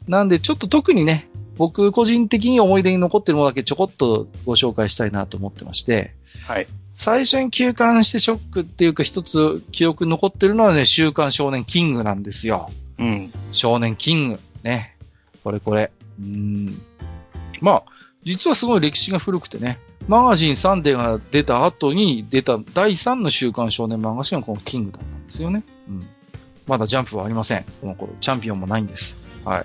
[0.08, 6.14] なんで、ちょっと特にね、僕個人的に思い出に残ってるものだけちょこっとご紹介したいなと思ってまして、
[6.46, 6.66] はい。
[6.94, 12.70] 最初に休館してショックっていうか一つ記憶に残ってるのはね、週刊少年キングなんですよ。
[12.98, 13.32] うん。
[13.52, 14.40] 少年キング。
[14.62, 14.96] ね。
[15.44, 15.90] これこれ。
[16.20, 16.74] うん。
[17.60, 17.82] まあ、
[18.22, 19.78] 実はすごい歴史が古くてね、
[20.08, 25.64] マガジンサンデーが出た後に出た第3の週刊少年漫画誌がこのキングだったんですよね。
[25.88, 26.06] うん。
[26.66, 27.64] まだジャンプはありません。
[27.80, 28.12] この頃。
[28.20, 29.16] チャンピオンもないんです。
[29.44, 29.64] はい。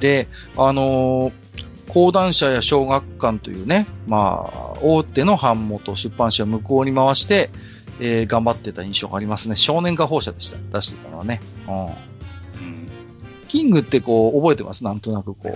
[0.00, 0.26] で、
[0.56, 1.32] あのー、
[1.88, 7.50] 講談社や小学館というね、まあ、大手の版元出版社を向こうに回して、
[8.00, 9.56] えー、頑張ってた印象がありますね。
[9.56, 10.58] 少年画報社でした。
[10.78, 11.40] 出してたのはね。
[11.66, 11.84] うん。
[11.84, 11.92] うん、
[13.48, 14.84] キングってこう、覚えてます？
[14.84, 15.52] なんとなくこう。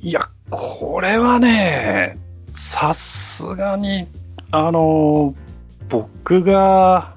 [0.00, 4.06] いや、これはね、さすがに、
[4.50, 5.34] あのー、
[5.88, 7.15] 僕が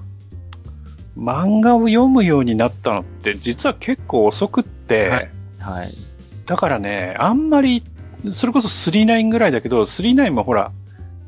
[1.20, 6.10] 漫画を読むようになったのって実は結構遅くって、はい、はい
[6.50, 7.84] だからね、あんまり、
[8.32, 10.72] それこそ39ぐらいだけど、39もほら、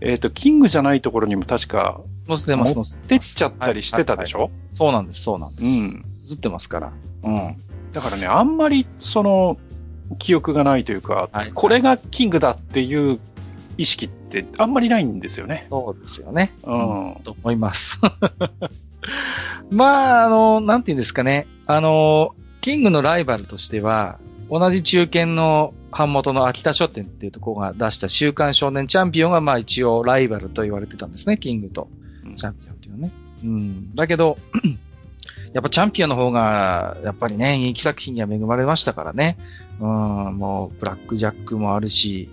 [0.01, 5.65] えっ、ー、と、キングじゃないところにも確か、載せてます、持ってっちゃったりしてたでしょ、はいはいはい、そうなんです、そうなんです。
[5.65, 6.05] うん。
[6.29, 6.93] 映ってますから。
[7.23, 7.57] うん。
[7.93, 9.59] だからね、あんまり、その、
[10.19, 13.21] 記憶がないというか、はいこれがキングだっていう
[13.79, 15.69] 意識ってあんまりないんですよね。
[15.71, 16.53] そうですよね。
[16.65, 17.21] うん。
[17.23, 18.01] と思います。
[19.71, 21.47] まあ、あの、なんていうんですかね。
[21.67, 24.19] あの、キングのライバルとしては、
[24.51, 31.89] 同じ中堅の版元の秋田書店っていうところが出した週刊少年チャンピオンがまあ一応ライバルと言われてたんですね、キングと
[32.37, 33.11] チャンピオンっていうね。
[33.45, 33.95] うん。
[33.95, 34.37] だけど、
[35.53, 39.37] やっぱチャンピオンの方が、やっぱりね、人気作品には恵まれましたからね。
[39.81, 39.89] うん、
[40.39, 42.31] もう、ブラックジャックもあるし、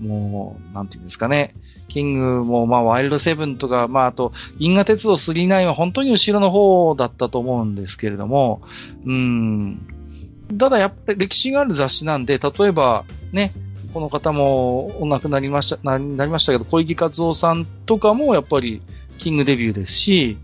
[0.00, 1.54] もう、なんていうんですかね。
[1.90, 8.62] キングも、まあ、ワイルドセブンとか、まあ、あと、銀河鉄道39は本当に後ろの方だったと思うんですけれども、
[9.04, 9.86] うん。
[10.56, 13.52] ただ、やっぱり歴史がある雑誌なんで、例えば、ね、
[13.92, 18.82] この方もお亡くなりました、ななりましたけど、小池克夫さんとかもやっぱり
[19.18, 20.38] キングデビューですし、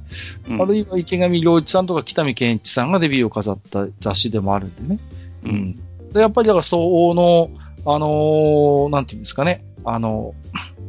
[0.49, 5.01] うんあるいは池上良一さんとか北見健一さんがデビューを飾った雑誌でもあるんでね。
[5.45, 5.75] うん。
[6.13, 7.51] で、やっぱりだから相応の、
[7.85, 10.35] あのーなんていうんですかね、あの、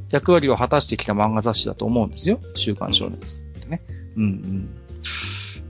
[0.10, 2.40] 役割を果たしてきた漫画雑誌だと思うんですよ。
[2.56, 3.82] 週刊少年ってね。
[4.16, 4.70] うんうん。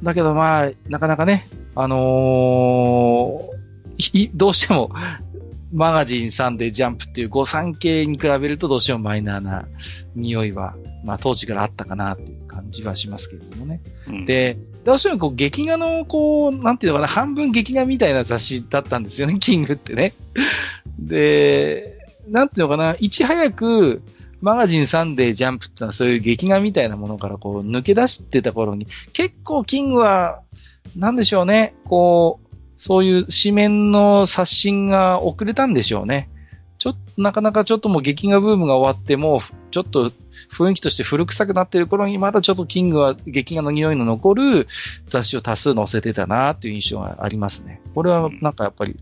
[0.04, 3.58] だけどまあ、なかなかね、あのー
[4.14, 4.92] い どうしても、
[5.74, 9.68] マガジンサンデージャンプっていう誤算系に比べるとどうしてもマイナーな
[10.16, 13.82] 匂いは、まあ当時からあったかなっていう感じはしますけれどもね。
[14.08, 20.14] うん、で、どうしてもこう劇画のこう、なんていうのかな、半分劇画みたいな雑誌だったんですよね、キングってね。
[21.00, 21.98] で、
[22.30, 24.02] なんていうのかな、いち早く、
[24.42, 30.42] マガジンサンデージャンプってのはそういう劇画みたいなものからこう抜け出してた頃に、結構キングは、
[30.96, 36.30] なんでしょうね、こう、そういう紙面の刷新が遅れたんでしょうね。
[36.78, 40.12] ちょっと、なかなかちょっともう劇画ブームが終わっても、ちょっと
[40.52, 44.68] 雰囲気として古臭くなってる頃に、まだちょっとキングは劇画の匂いの残る
[45.08, 47.82] 雑誌を多数載せてたなっていう印象がありますね。
[47.96, 48.96] これはなんかやっぱり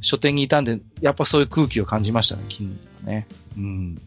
[0.00, 2.70] 書店にいたんで、やっぱそういう空気を感じましたね、キン
[3.04, 3.28] グはね。
[3.56, 4.02] うん。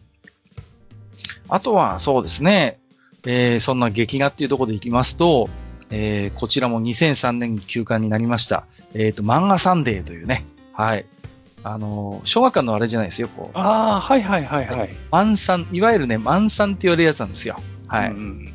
[1.48, 2.78] あとはそうですね、
[3.26, 5.48] えー、そんな劇画っていうところでいきますと、
[5.90, 8.66] えー、こちらも2003年に休刊になりました。
[8.94, 11.06] えっ、と、漫画サンデーというね、はい。
[11.62, 13.58] あのー、小学館のあれじゃないですよ、こう。
[13.58, 14.90] ああ、はいはいはいはい。
[15.10, 17.56] マンサン、いわゆるね、マンサンって言われるやつなんですよ。
[17.86, 18.10] はい。
[18.10, 18.52] うん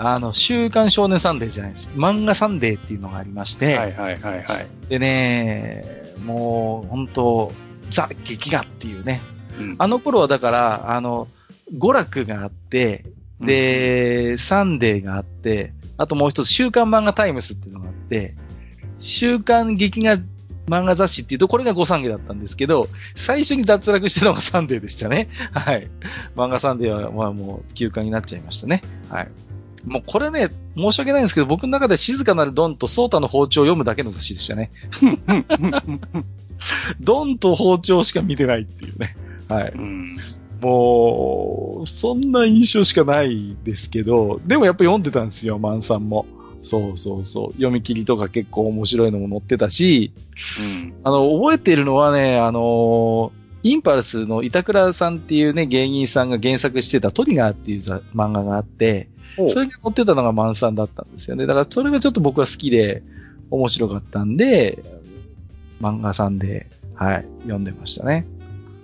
[0.00, 1.90] あの、週刊少年サンデーじゃないです。
[1.96, 4.88] 漫画サンデーっていうのがありまして、はいはいはいはい。
[4.88, 7.52] でね、もう、本当
[7.90, 9.20] ザ・劇画っていうね。
[9.58, 11.26] うんあの頃はだから、あの、
[11.72, 13.04] ゴラクがあって、
[13.40, 18.34] で、サンデーがあって、あともう一つ、週刊漫画タイムスっていうのがあって、
[19.00, 20.18] 週刊劇画
[20.68, 25.28] 漫画雑誌っていうと、これが御三家だったんですけど、最初に脱落してたのがサンデーでしたね。
[25.52, 25.88] はい。
[26.36, 28.82] 漫画サンデーは、まあもう休刊になっちゃいましたね。
[29.08, 29.28] はい。
[29.86, 34.70] もうこれね、申し訳ないんですけど、僕の中で静かなるドンと蒼太の包丁を読むだけの雑誌でしたね。
[37.00, 39.16] ドンと包丁しか見てないっていうね。
[39.48, 39.72] はい。
[39.74, 40.18] うん
[40.60, 46.26] もう、そんな印象しかないですけど、でもやっぱ読んでたんですよ、マンサンも。
[46.62, 47.52] そうそうそう。
[47.52, 50.12] 読み切りとか結構面白いのも載ってたし、
[50.60, 53.32] うんあの、覚えてるのはね、あの、
[53.62, 61.46] インパルスの板倉さんっていうね、芸人さんが原作してたトリガーっていうざ漫画があって、それが載ってたのがマンさんだったんですよね。
[61.46, 63.02] だからそれがちょっと僕は好きで
[63.50, 64.82] 面白かったんで、
[65.80, 68.26] 漫画さんで、はい、読んでましたね。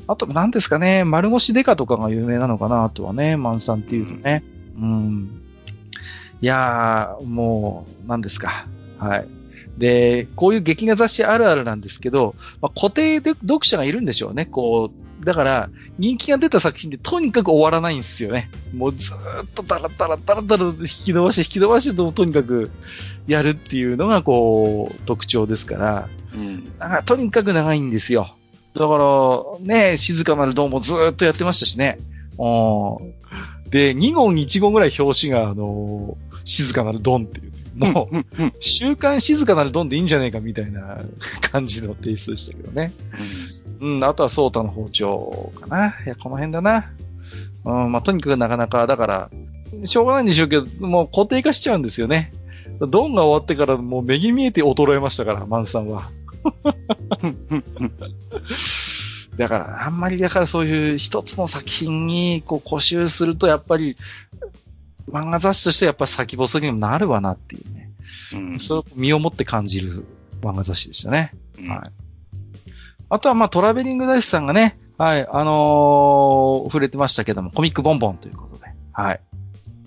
[0.06, 4.44] あと、何ですかね、丸腰デカとかが有名なのかな、あとはね、マンさんっていうとね。
[4.76, 5.40] うん。
[6.40, 8.66] いやー、もう、何ですか。
[8.98, 9.26] はい。
[9.78, 14.46] で、こういう劇画雑誌あるあるなんですけど、まあ、固定で読者がいるんでしょうね。
[14.46, 18.50] こう、だから、人気が出た作品でとにかく終わらないんですよね。
[18.74, 22.70] もうずーっとダラダラダラダラ引き伸ばして引き伸ばしてととにかく
[23.26, 28.36] やるっていうのがこう、特徴ですから、うんだからとにかく長いんですよ。
[28.74, 31.98] だから、ね、静かなるドンもずーっとやってましたしね。
[32.38, 33.14] うん
[33.70, 37.52] で、2号1号ぐらい表紙が、あのー静かなるドンっていう。
[37.76, 40.98] もう、うんうん週刊静かなるドンでいいんじゃないかみたいな
[41.40, 42.92] 感じのテイストでしたけどね。
[43.80, 45.88] うん、あとはソータの包丁かな。
[46.04, 46.92] いや、この辺だな。
[47.64, 49.30] うん、まあ、とにかくなかなか、だから、
[49.84, 52.30] しょうがないんでしょうけど、もう固定化しちゃうんですよね。
[52.80, 56.10] ドンが終わってからもう目に見えて衰えましたから、マンさんは。
[59.36, 63.96] だから、あんまりだからそういう一つの作品にこう固執すると、やっぱり、
[65.10, 67.90] 漫画雑誌としてやっぱ先細りにもなるわなっていうね。
[68.32, 70.06] うんそれを身をもって感じる
[70.40, 71.32] 漫画雑誌でしたね。
[71.58, 71.92] うんはい。
[73.10, 78.64] あとは、まあ、トラベリングダイスさんがね、はい、あのー触れてましたけども、コミックボンボンということで。
[78.92, 79.20] はい。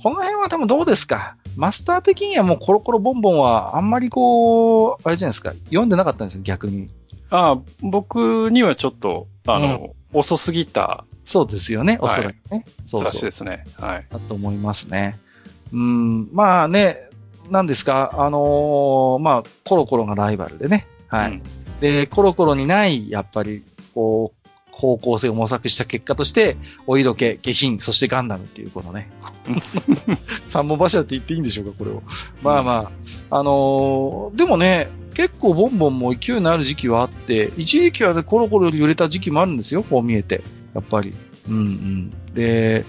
[0.07, 1.35] この辺はでもどうですか？
[1.57, 6.87] マスター的にはもうコロコロボンボンはあんまりこう、あれじゃないですか、読んでなかったんですよ、逆に。
[7.29, 12.63] あ僕にはちょっと、あの、遅すぎたそうですよね、おそらくね。
[12.85, 13.29] そう雑誌そう。
[13.29, 13.65] ですね。
[13.77, 14.05] はい。
[14.09, 15.19] だと思いますね。
[15.73, 17.01] うん、まあね、
[17.49, 20.87] なんですか、あのーまあ、コロコロがライバルでね。
[21.09, 21.31] はい。
[21.31, 21.43] うん
[21.81, 24.36] で、コロコロにない、やっぱり、こう、
[24.77, 26.55] 方向性を模索した結果として、
[26.85, 29.09] お色気、下品、そしてガンダムっていうこのね、
[30.47, 32.03] 三本柱って言っていいんでしょうか、これを。
[32.43, 32.91] まあま
[33.31, 40.43] あ、あのーでもね、結構ボンボンも勢いのある時期はあって、一時期はね、コロコロ揺れた時期もあるんですよ、こう見えて。
[40.75, 41.13] やっぱり。
[41.49, 42.13] うんうん。
[42.35, 42.85] で、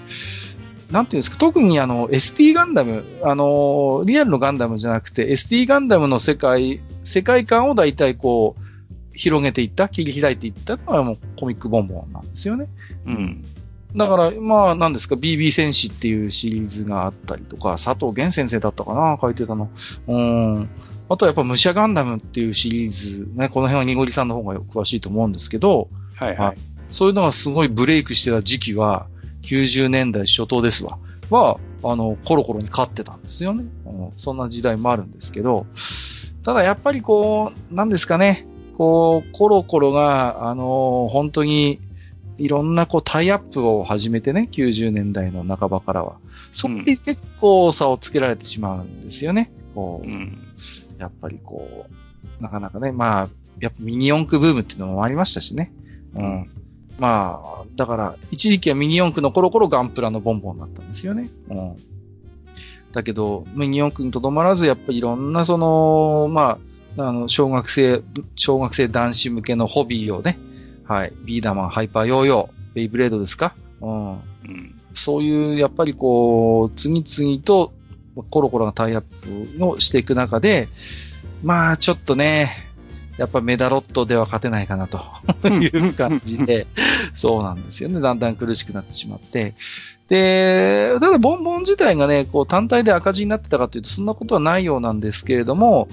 [0.91, 8.68] なんていうんですか、特にあの、ST ガンダム、あのーリアルのガンダムじゃなくて、ST ガンダムの世界、世界観を大体こう、
[9.19, 12.69] 広げていった、切り開いていったのがもうコミックボンボンなんですよね。
[13.05, 13.45] うん。
[13.97, 19.71] だから、まあ、なんですか、BB 戦士っていうシリーズがあったりとか、佐藤源先生だったかな、書いてたの。
[20.07, 20.69] うん。
[21.09, 26.61] あとはやっぱ武者ガンダムっていうシリーズ、ね、この辺はニゴリさんの方が詳しいと思うんですけど、はいははいい。
[26.91, 29.09] そういうのがすごいブレイクしてた時期は、
[29.43, 30.99] 90年代初頭ですわ。
[31.31, 33.65] は、あの、コロコロに勝ってたんですよね。
[33.85, 35.67] うんそんな時代もあるんですけど、
[36.45, 38.47] ただやっぱりこう、なんですかね、
[38.79, 41.81] こう、コロコロが、あの、本当に、
[42.39, 46.19] いろんなこうタイアップを始めてね、90年代の半ばからは。
[46.53, 49.51] そこで結構差をつけられてしまうんですよね。
[49.75, 50.39] こうう、ん。
[50.99, 51.87] やっぱりこ
[52.41, 55.73] う、なかなかね、まあ、やっぱミニ四駆ブームっていうのもありましたしね。
[56.15, 56.51] うん。
[57.01, 61.29] まあ、だから、一時期はミニ四駆の頃頃ガンプラのボンボンだったんですよね。
[61.51, 61.77] うん。
[62.93, 66.68] だけど、ミニ四駆にとどまらず、やっぱりいろんなその、まあ、
[66.99, 68.03] あの、小学生、
[68.37, 70.39] 小学生男子向けのホビーをね、
[70.85, 73.55] はい、ビーダーマン、ハイパーヨーヨー、ベイブレードですか？
[73.81, 74.13] うん。
[74.13, 74.21] うん。
[74.95, 77.73] そういう、やっぱりこう、次々と
[78.31, 79.03] コロコロがタイアッ
[79.59, 80.69] プをしていく中で、
[81.43, 82.65] まあ、ちょっとね、
[83.17, 85.01] やっぱメダロットでは勝てないかなと
[85.49, 86.67] いう感じで、
[87.15, 88.01] そうなんですよね。
[88.01, 89.55] だんだん苦しくなってしまって。
[90.09, 95.89] で、ただボンボン自体がね、こう単体で赤字になってたかというと、そんなことはないようなんですけれども、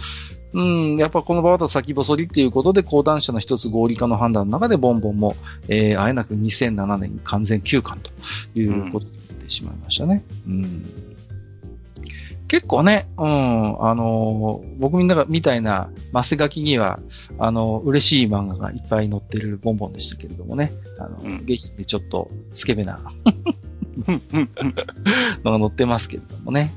[0.55, 5.35] うん、やっぱこの場だと先細りっていうことで、講談社の一つ合理化の判断の中で、ボンボンも、
[5.67, 8.09] えー、あえなく2007年に完全休刊と
[8.57, 10.23] いうことになってしまいましたね。
[10.47, 10.85] うん。
[12.47, 13.25] 結構ね、うん、
[13.85, 17.01] あのー僕みんながみたいな、マセガキには、
[17.37, 22.97] あのー嬉しい漫画がいっぱい載ってるボンボンでしたけれどもね、あの、うん下品でちょっとスケベな
[25.43, 26.71] のが載ってますけれどもね。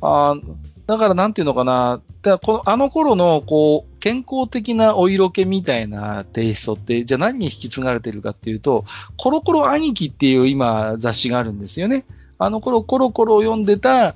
[0.00, 8.84] あーだからなんていうのかな、だこのあの頃のこう健康的なお色気みたいなテイストって、じゃあ何に引き継がれてるかっていうと、
[9.16, 12.04] コロコロ兄貴っていう今雑誌があるんですよね。
[12.38, 14.14] あの頃コロコロを読んでた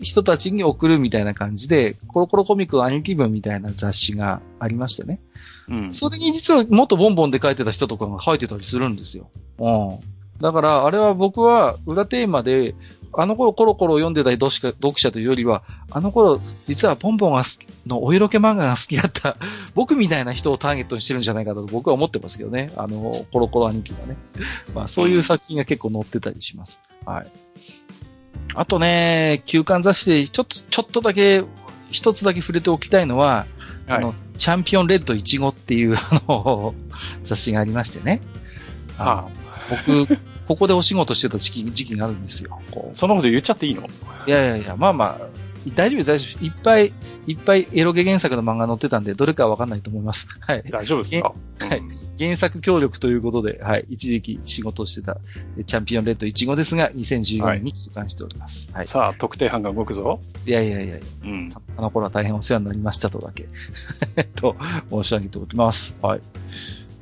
[0.00, 5.20] 人たちに送るみたいな感じで、コロコロコミックの兄貴分みたいな雑誌がありましてね。
[5.68, 5.94] うん。
[5.94, 9.30] それに実は元ボンボンで書いてた人とかが書いてたりするんですよ。
[9.58, 9.98] うん。
[10.40, 12.74] だから、あれは僕は裏テーマで、
[13.12, 19.36] あの頃コロコロ読んでた読者読者というよりは、あの頃実はボンボンが好きのお色気漫画が好きだった
[19.74, 22.72] 僕みたいな人をターゲットにしてるんじゃないかと僕は思ってますけどね。
[22.76, 24.16] あの、コロコロ兄貴がね。
[24.74, 26.80] まあそういう作品が結構載ってたりします。
[27.04, 27.26] はい。
[28.54, 31.44] あとね、休刊雑誌でちょっと、ちょっとだけ、
[31.90, 33.46] 一つだけ触れておきたいのは、
[33.88, 36.74] あはいの、チャンピオンレッドイチゴっていう、あの、
[37.22, 38.20] 雑誌がありましてね。
[38.98, 39.26] あ
[39.68, 40.18] 僕、
[40.50, 42.60] ここでお仕事してた時期時期があるんですよ。
[42.72, 43.82] こそんなこと言っちゃっていいの？
[43.82, 43.86] う
[44.26, 45.26] いやいやいや、まあまあ、
[45.76, 46.44] 大丈夫大丈夫。
[46.44, 46.92] いっぱい、
[47.28, 50.26] いっぱいエロゲ原作の漫画載ってたんで、どれかはわかんないと思います。
[50.44, 50.64] はい。
[50.68, 51.32] 大丈夫ですか？
[51.68, 53.86] はいうん原作協力ということで、はい。
[53.88, 55.16] 一時期仕事をしてた、
[55.58, 58.68] えチャンピオンレッドイチゴですが、2014年に休刊しております。
[58.74, 58.86] はい。
[58.86, 60.20] さあ、特定班が動くぞ。
[60.46, 61.50] いやいやいやいや、うん。
[61.78, 63.48] あの頃は大変お世話になりましたとだけ、
[64.16, 64.54] え っと、
[64.90, 65.94] 申し上げておきます。
[66.02, 66.20] はい。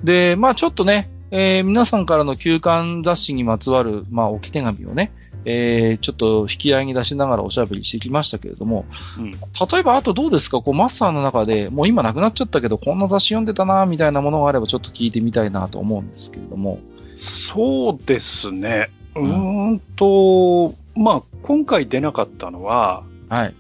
[0.04, 5.12] で、まあちょっとね、えー皆さんからの休刊雑誌にまつわる、まあ置き手紙をね、
[5.44, 8.86] えーちょっと引き合いに出しながらおしゃべりしてきましたけれども、
[9.18, 9.32] うん。
[9.32, 9.36] 例
[9.80, 10.62] えばあとどうですか？
[10.62, 16.78] こうマスターの中で、もう今なくなっちゃったけど、こんな雑誌読んでたな、みたいなものがあればちょっと聞いてみたいなと思うんですけれども。
[17.16, 18.90] そうですね。
[19.14, 23.54] ううんーんと、まあ、今回出なかったのは、はい。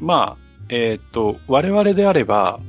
[0.00, 2.60] まあ、えっ、と、我々であれば、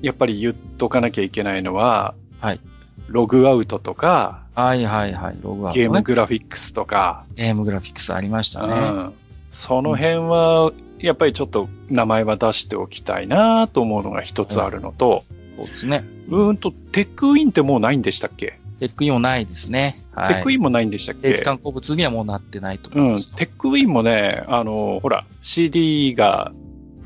[0.00, 2.60] やっぱり言っとかなきゃいけないのは、はい。
[3.08, 5.36] ログアウトとか、はいはいはい。
[5.42, 5.82] ログアウト、ね。
[5.84, 8.74] ゲームグラフィックスとか、ゲームグラフィックスありましたね。
[8.74, 9.12] うん
[9.54, 15.24] その辺は、やっぱりちょっと名前は出しておきたいなと思うのが一つあるのと、
[15.58, 16.06] そうですね。
[16.30, 20.02] うーんと、テックウィンってもうないんでしたっけ、テックインもないですね。
[20.14, 20.28] はい。
[20.28, 21.32] テックウィンもないんでしたっけ？
[21.32, 23.36] 定期刊行物にはもうなってないとうん、思います。
[23.36, 26.52] テックウィンもね、あの、ほら、CD が、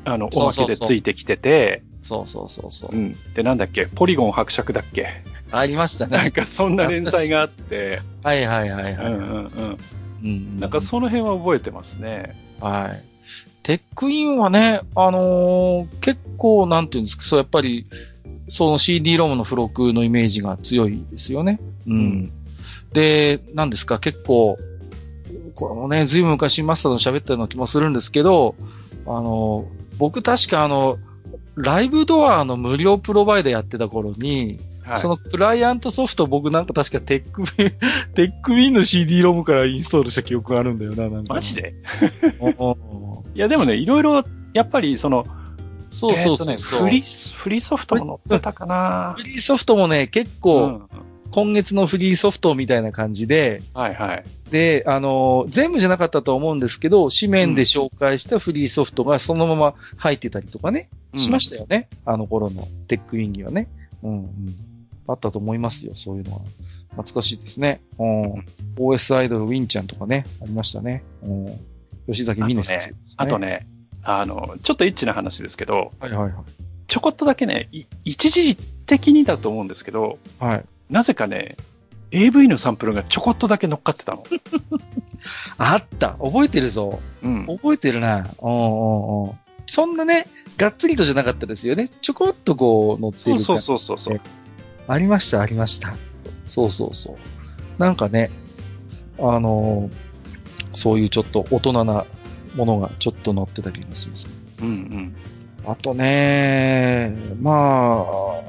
[0.05, 2.95] あの、おまけでついてきてて、そうそうそうそう。
[2.95, 3.15] うん。
[3.33, 3.85] で、なんだっけ？
[3.87, 5.07] ポリゴン伯爵だっけ？
[5.51, 6.17] ありましたね。
[6.17, 9.05] なんかそんな連載があって、はいはいはいはい。
[9.05, 9.77] うんうんうん。
[10.23, 12.35] うんなんかその辺は覚えてますね。
[12.59, 13.03] はい。
[13.63, 17.85] テックウィンはね、あのー結構、なんていうんですか、そう、やっぱり、
[18.47, 21.59] その CD ロムの付録のイメージが強いですよね。
[21.85, 21.93] うん。
[21.93, 22.31] うん
[22.93, 24.57] で、なんですか、結構、
[25.55, 28.55] これもね、ずいぶん昔マスターと喋ったような気もするんですけど、
[29.05, 30.97] あのー僕確かあの、
[31.57, 34.99] ライブドアの無料プロバイダーやってた頃に、はい。
[35.01, 37.71] そのクライアントソフト僕なんか確かテックビン、
[38.15, 41.33] テックビンの CD ロムからインストールした記憶があるんだよな、なんか。
[41.33, 41.73] マジで？
[43.35, 45.25] いや、でもね、いろいろ、やっぱりその、
[45.89, 50.89] そうそうそうえーねフリー、フリーソフトも載ってたかなフリーソフトもね、結う構、ん。
[51.31, 54.23] 今月のフリーソフトみたいな感じで、はいはい。
[54.49, 61.89] で、あのー全部じゃなかったと思うんですけど、紙面で紹介したフリーソフトがそのまま入ってたりとかね、しましたよね。
[62.05, 63.67] あの頃のテックウィンギはね。
[64.03, 64.31] うん、うん。
[65.07, 66.41] あったと思いますよ、そういうのは。
[66.91, 67.81] 懐かしいですね。
[67.97, 68.45] うん。
[68.77, 71.03] OS アイドルウィンちゃんとかね、ありましたね。
[71.23, 71.47] うん。
[72.07, 72.95] 吉崎美音先生ね。
[73.17, 73.39] あと。
[73.39, 73.67] ね、
[74.03, 76.33] あの、ちょっとエッチな話ですけど、はいはいはい。
[76.87, 80.65] ちょこっとだけね、い一時的にだと思うんですけど、はい。
[80.89, 81.57] なぜかね、
[82.11, 84.23] AV のサンプルがちょこっとだけ乗っかってたの。
[85.57, 86.99] あった覚えてるぞ。
[87.21, 87.47] うん。
[87.47, 88.27] 覚えてるな。
[88.41, 89.31] うんうんうん。
[89.65, 90.25] そんなね、
[90.57, 91.89] がっつりとじゃなかったですよね。
[92.01, 94.21] ちょこっとこう乗ってるそう感そうそうそうそう。
[94.87, 95.93] ありました、ありました。
[96.47, 97.81] そうそうそう。
[97.81, 98.31] なんかね、
[99.19, 100.07] あのー
[100.73, 102.05] そういうちょっと大人な
[102.55, 104.33] ものがちょっと乗ってたりもしますね。
[104.61, 105.15] うんうん。
[105.65, 108.41] あとね、まあ、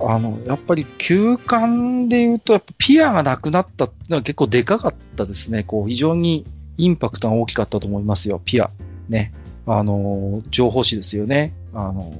[0.00, 5.62] あの、やっぱり休館で言うと、やっぱピアがなくなったっていうのは結構でかかったですね。
[5.62, 6.44] こう、非常に
[6.76, 8.70] インパクトが大きかったと思いますよ、ピア。
[9.08, 9.32] ね。
[9.66, 11.54] あの、情報誌ですよね。
[11.72, 12.12] あの、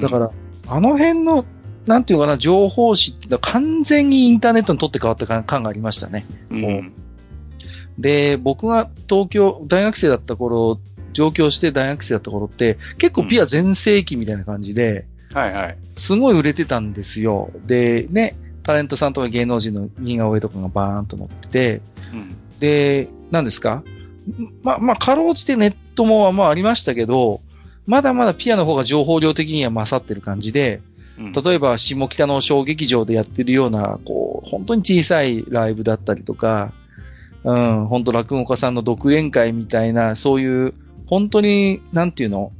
[0.00, 0.30] だから、
[0.68, 1.44] あの辺の、
[1.86, 6.24] なんていうかな、情報誌ってのは完全にインターネットに取って変わった感感がありましたね。
[6.50, 6.92] うん、うん。
[7.98, 10.78] で、僕が東京、大学生だった頃、
[11.12, 15.78] 上京して大学生だった頃って、結構ピア全盛期みたいな感じで、はいはい。
[15.96, 17.50] すごい売れてたんですよ。
[17.66, 21.80] で、ね、タレントさんとか芸能人の似顔絵とかがバーンと載ってて、
[22.12, 22.58] うん。
[22.58, 23.82] で、何ですか？
[24.62, 27.40] ま、まあ、かろうじてネットもまあありましたけど、
[27.86, 30.92] まだまだピアの方が情報量的には勝ってる感じで、うん
[31.32, 36.72] 例えば下北の小劇場でやってるような、こう、本当に小さいライブだったりとか、
[37.44, 40.74] うん、本当落語家さんの独演会みたいな、そういう、
[41.06, 42.50] 本当に、なんていうの？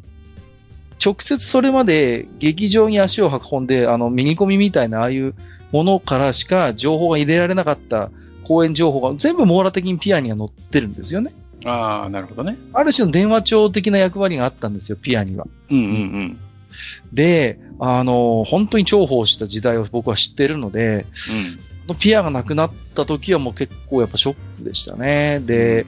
[1.05, 5.35] 直接それまで劇場に足を運んで、あの、ミニコミみたいな、ああいう
[5.73, 8.11] ものからしか情報が入れられなかった
[8.45, 11.33] 公演情報が全部網羅的にピアには載ってるんですよね。
[11.65, 12.59] ああ、なるほどね。
[12.73, 15.47] ある種の電話帳的な役割があったんですよ、ピアには。
[15.71, 16.39] うんうん
[17.13, 21.05] で、あの、本当に重宝した時代を僕は知ってるので、
[21.99, 25.41] ピアがなくなった時はもう結構やっぱショックでしたね。
[25.41, 25.87] で、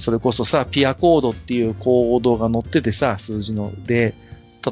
[0.00, 3.72] それこそさ、ピアコードっていうコードが載っててさ、数字の。
[3.86, 4.14] で、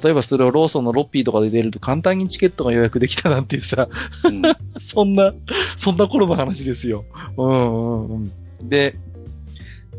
[0.02, 3.88] 例えばそれをローソンのロッピーとかで出ると簡単にチケットが予約できたなんていうさ、
[4.24, 4.44] うん。
[4.44, 5.32] う んそんな、
[5.76, 7.04] そんな頃の話ですよ。
[7.36, 8.32] うんうんうん。
[8.68, 8.96] で、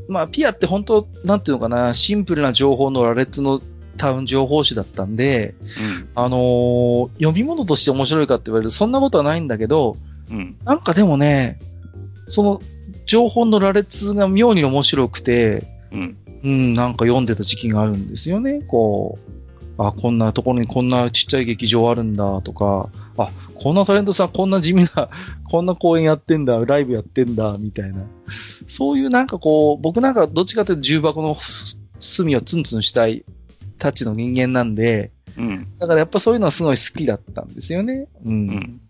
[0.07, 3.61] まあ、ピアって本当、なんていうのかな、シンプルな情報の羅列の
[3.97, 5.53] タウン情報誌だったんで、
[6.15, 9.97] あのー読み物として面白いかって言われるとそんなことはないんだけど、
[10.31, 10.55] うん。
[10.63, 11.59] なんかでもね、
[12.27, 12.61] その
[13.09, 16.17] 情報の羅列が妙に面白くて、うん。
[16.43, 18.61] うん、なんか読んでた時期があるんですよね。
[18.61, 19.17] こ
[19.77, 25.09] う、あ、こんなところにこんなちっちゃい劇場あるんだとか、あ、こんなタレントさんこんな地味な、
[25.49, 28.03] こんな公演やってんだ、ライブやってんだ、みたいな。
[28.67, 31.35] そういうなんかこう、僕なんかどっちかというと重箱の
[31.99, 33.25] 隅をツンツンしたい
[33.79, 35.67] たちの人間なんで、うん。
[35.79, 38.07] だからやっぱそういうのはすごい好きだったんですよね。
[38.23, 38.33] うん。
[38.33, 38.81] うん。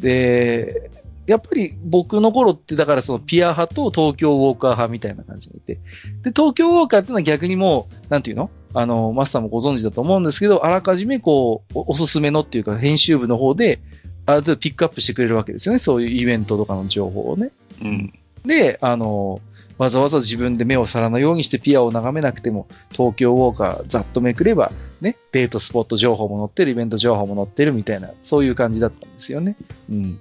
[0.00, 0.90] で、
[1.26, 5.74] やっぱり僕の頃って、だからそのピア派と東京ウォーカー派みたいな感じがいて。
[6.22, 8.50] で、東京ウォーカーっていうのは逆にもう、なんていうの？
[8.74, 13.80] あの、マスターもご存知だと思うんですけど、あらかじめこう、おおすすめのっていうか、編集部の方で、
[14.24, 15.78] ある程度ピックアップしてくれるわけですよね。
[15.78, 17.50] そういうイベントとかの情報をね。
[17.82, 18.12] うん。
[18.44, 19.40] で、あの、
[19.78, 24.70] わざわざ自分で目を皿のようにしてピアを眺めなくても、東京ウォーカーざっとめくれば、
[25.00, 29.56] ね、デートスポット情報も載ってる、イベント情報も載ってるみたいな、そういう感じだったんですよね。
[29.90, 30.20] うん。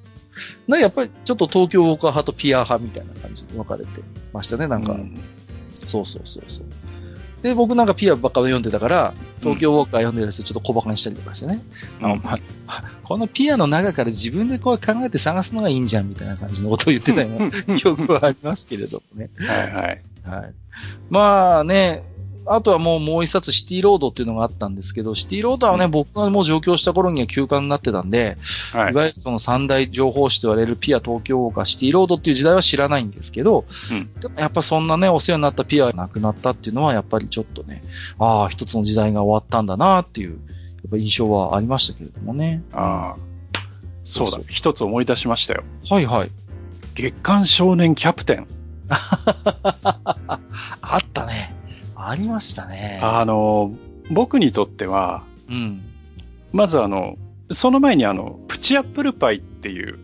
[0.68, 3.90] なやっぱりちょっと東京ウォーカー派とピア派みたいな感じに分かれて
[4.34, 4.94] ましたね、なんか。
[4.94, 5.20] うん
[5.86, 6.68] そうそうそうそう。
[7.42, 11.60] で、僕なんかピアばっか読んでたから、東京ウォーカー読んでるやつちょっと小馬鹿にしたりとかしてね。
[12.02, 12.42] あお前
[13.04, 19.30] このピアの中から自分でこう考えて探すのがいいんじゃんみたいな感じのことを言ってたような記憶はありますけれどもね。
[19.38, 20.02] はいはい。
[20.24, 20.54] はい。
[21.10, 22.04] まあね、
[22.56, 28.38] あとはもうもう一冊シティロードっていうのがあったんですけど、シティロードはね、僕がもう上京した頃には休刊になってたんで、
[28.74, 37.82] はいい、わゆるその三大情報誌と言われるピア東京号かシティロードっていう時代は知らないんですけど、うんでもやっぱそんなね、お世話になったピアがなくなったっていうのは、やっぱりちょっとね、
[38.20, 40.36] ああ、一つの時代が終わったんだなっていう、や
[40.88, 42.64] っぱ印象はありましたけれどもね。
[42.74, 43.32] ああ。
[44.04, 45.64] そうだ一つ思い出しましたよ。
[45.90, 46.32] はいはい。
[46.96, 48.48] 月刊少年キャプテン。
[48.90, 50.40] あ
[50.98, 51.56] ったね。
[52.08, 53.00] ありましたね。
[53.02, 53.74] あの、
[54.10, 55.82] 僕にとっては、うん。
[56.52, 57.18] まずあの、
[57.52, 60.00] その前にあの、プチアップルパイっていう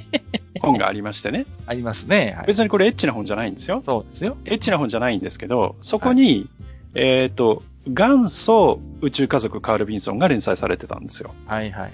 [0.60, 1.46] 本がありましてね。
[1.66, 2.34] ありますね。
[2.36, 3.82] はい、別にこれエッチな本じゃないんですよ。
[3.84, 4.36] そうですよ。
[4.44, 6.48] エッチな本じゃないんですけど、そこに、
[6.94, 11.34] えっ、と、元祖宇宙家族カール・ビンソンが連載されてたんですよ。
[11.46, 11.92] はいはいはい。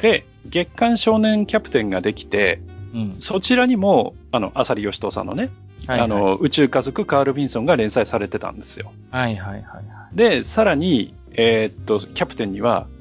[0.00, 2.60] で、月刊少年キャプテンができて、
[2.94, 3.14] うん。
[3.18, 5.50] そちらにも、あの、浅利義人さんのね、
[5.86, 8.92] はいはい、あの、宇宙家族カール・ビンソンが連載されてたんですよ。
[9.10, 9.80] はいはいはいは
[10.12, 10.16] い。
[10.16, 12.96] で、さらに、えーっと、キャプテンには、うん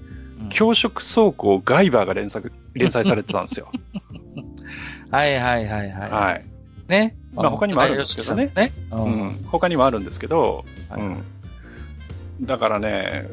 [0.49, 3.71] 教職走行ガイバーが連作 連載されてたんですよ。
[5.09, 6.11] はいはいはいはい。
[6.11, 6.45] はい。
[6.89, 7.15] ね。
[7.33, 8.71] まあ他にもあるんですけどねね。
[8.91, 9.01] う。
[9.01, 9.45] うんん。
[9.45, 11.23] 他にもあるんですけど、はいうん。
[12.41, 13.27] だからね、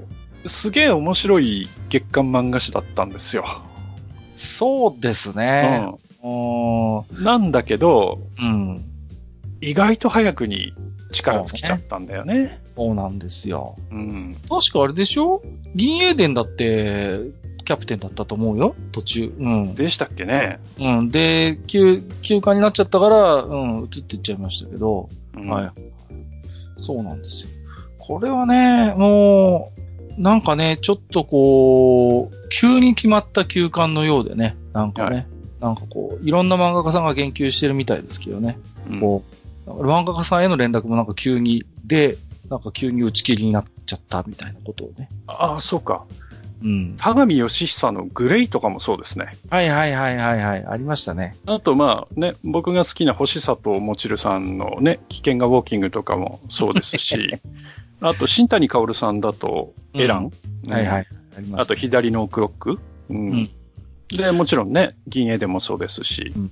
[0.47, 3.45] すげえ面白い月刊漫画誌だったんですよ。
[4.37, 5.85] そうですね。
[6.23, 7.25] ううん。
[7.25, 8.45] なんだけど、ん。
[8.45, 8.85] うん。
[9.63, 10.75] 意外と早くに
[11.13, 12.61] 力尽きちゃったんだよね。
[12.77, 13.77] そうなんですよ。
[13.91, 14.37] うん。
[14.49, 15.43] 確かあれでしょ？
[15.75, 17.21] 銀英伝だって、
[17.65, 19.33] キャプテンだったと思うよ途中。
[19.39, 19.75] うん。
[19.77, 20.59] でしたっけね？
[20.81, 21.11] うん。
[21.11, 25.71] で、休、休暇になっちゃったから、うん、移っていっちゃいましたけど、うんはい。
[26.77, 27.51] そうなんですよ。
[27.99, 29.71] これはね、も
[30.19, 35.29] う、なんかね、ちょっとこう、急に決まった休館のようでね、なんかね、
[35.61, 38.59] はなんかこう、いろんな漫画家さんが研究してるみたいですけどね、
[38.91, 39.37] うんこう、
[39.67, 42.17] 漫画家さんへの連絡もなんか急に、で、
[42.51, 45.09] なんか急に打ち切りになっちゃったみたいなことをね。
[45.27, 46.05] ああ、そうか。
[46.63, 46.97] うん。
[46.99, 49.33] 田上義久のグレイとかもそうですね。
[49.51, 51.37] はいはいはいはいはい、ありましたね。
[51.47, 57.35] あと、まあね、僕が好きな星里もちるさんのね、危険がウォーキングとかもそうですし、
[58.01, 60.33] あと、新谷薫さんだと、エラン、
[60.69, 61.07] はいはい。
[61.37, 61.75] ありまあと。
[61.75, 62.79] 左のクロック、
[63.09, 63.51] うんうん
[64.09, 66.33] で、もちろんね、銀英でもそうですし。
[66.37, 66.51] うん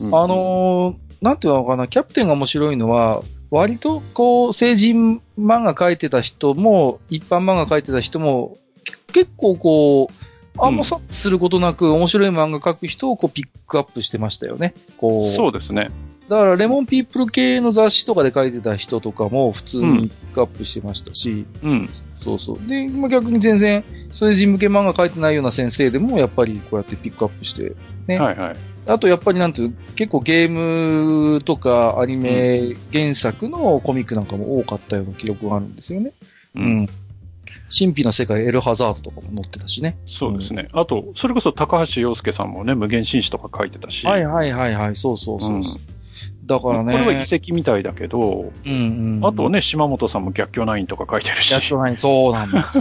[0.00, 10.14] うんあのーなんていうのかな、キャプテンが面白いのは、割とこう、成人漫画描いてた人も、一般漫画描いてた人も、け結構こう、
[10.58, 14.74] あんまさすることなく面白い漫画描く人をこうピックアップしてましたよね。
[14.98, 15.30] こう。
[15.30, 15.90] そうですね。
[16.28, 21.90] だから、レモンピープル系の雑誌とかで書いてた人とかも普通うんにピックアップしてましたし、うん。
[22.14, 22.68] そうそう。
[22.68, 27.74] で、まあ、逆に全然、成人向け漫画書いてないような先生でも、やっぱりこうやってピックアップして、
[28.06, 28.56] ねはいはい。
[28.86, 36.12] あとやっぱりなんていう、結構ゲームとかアニメ原作のコミックなんかも多かったような記憶があるんですよね。
[36.54, 36.88] ううん。
[37.76, 39.96] 神秘の世界エルハザードとかも載ってたしね。
[40.06, 40.68] そうですね。
[40.72, 44.06] あと、それこそ高橋洋介さんもね、無限紳士とか書いてたし。
[44.06, 45.99] はいはいはいはい、そうそうそうそう。
[46.50, 46.92] だからね。
[46.92, 49.26] これは遺跡みたいだけど、うんうん。
[49.26, 51.52] あとね、島本さんも逆境ナインとか書いてるし。
[51.52, 51.96] やっとない。
[51.96, 52.80] そうなんです。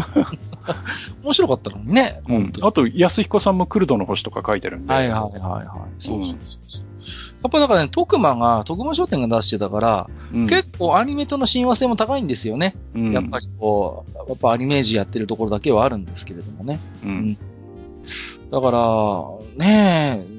[1.24, 2.22] 面白かったのにね。
[2.28, 4.94] うんあと、安彦さんもクルドの星とか書いてるんで。
[4.94, 5.68] はいはいはいはい。
[6.00, 6.38] そうそうそう
[6.68, 6.84] そう。
[7.44, 12.76] やっぱだからね、徳間が、徳間商店が出してたから、うん結構アニメとの親和性も高いんですよね。
[12.96, 16.80] うんやっぱりこう、やっぱアニメージやってるところだけはあるんですけれどもね。
[17.06, 17.38] うん
[18.52, 20.39] だから、ねえ、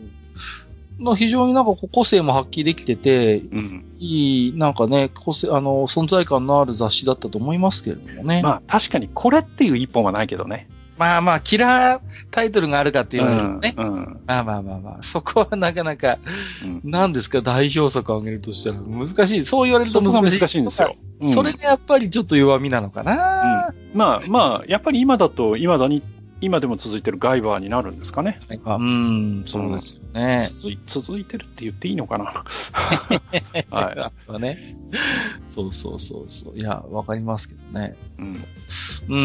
[1.01, 8.43] の非常になんか個性も発揮できてて、うんいい、なんかね、個性、あの、存在感のある雑誌だったと思いますけれどもね。
[8.43, 10.69] まあ、確かにこれっていう一本はないけどね。
[11.01, 13.75] まあまあ、キラータイトルがあるかって言われるとね。
[13.75, 16.19] うんうんまあまあまあまあ、そこはなかなか、
[16.63, 19.45] うん何ですか、代表作を挙げるとしたら難しい。
[19.45, 20.41] そう言われると難しい。
[20.41, 20.95] 難しいんですよ。
[21.21, 23.75] うんそれがやっぱりちょっと弱みなのかな。
[23.95, 26.03] まあまあ、やっぱり今だと、今だに、
[26.41, 28.41] 今でも続いてるガイバーになるんですかね。
[28.49, 30.49] うん、そうですよね。
[30.53, 32.45] 続い続いてるって言っていいのかな。
[33.71, 33.97] はい。
[33.99, 34.59] やっぱね。
[35.49, 36.59] そうそうそうそう。
[36.59, 37.95] いや、わかりますけどね。
[38.19, 38.37] うん
[39.09, 39.17] う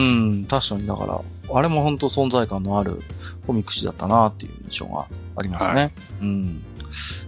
[0.41, 1.21] ん、確かにだから、
[1.53, 3.01] あれも本当存在感のある
[3.45, 5.05] コミック誌だったなっていう印象が
[5.35, 5.73] ありますね。
[5.73, 5.89] は
[6.21, 6.63] うん。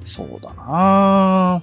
[0.05, 1.61] そうだな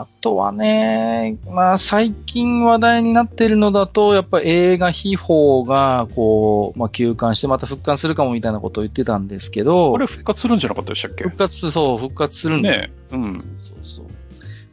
[0.00, 11.24] あとはね、まあ最近話題になってるのだと、やっぱ映画秘宝が、こう、まあ休館してまた復刊するかもみたいなことを言ってたんですけど、これ復活するんじゃなかったでしたっけ？
[11.24, 13.16] 復活、そう、復活するんですよねえ。
[13.16, 13.38] うん。
[13.56, 14.06] そうそう。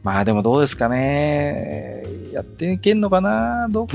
[0.04, 2.04] まあでもどうですかね。
[2.32, 3.66] やっていけんのかな？
[3.68, 3.86] どう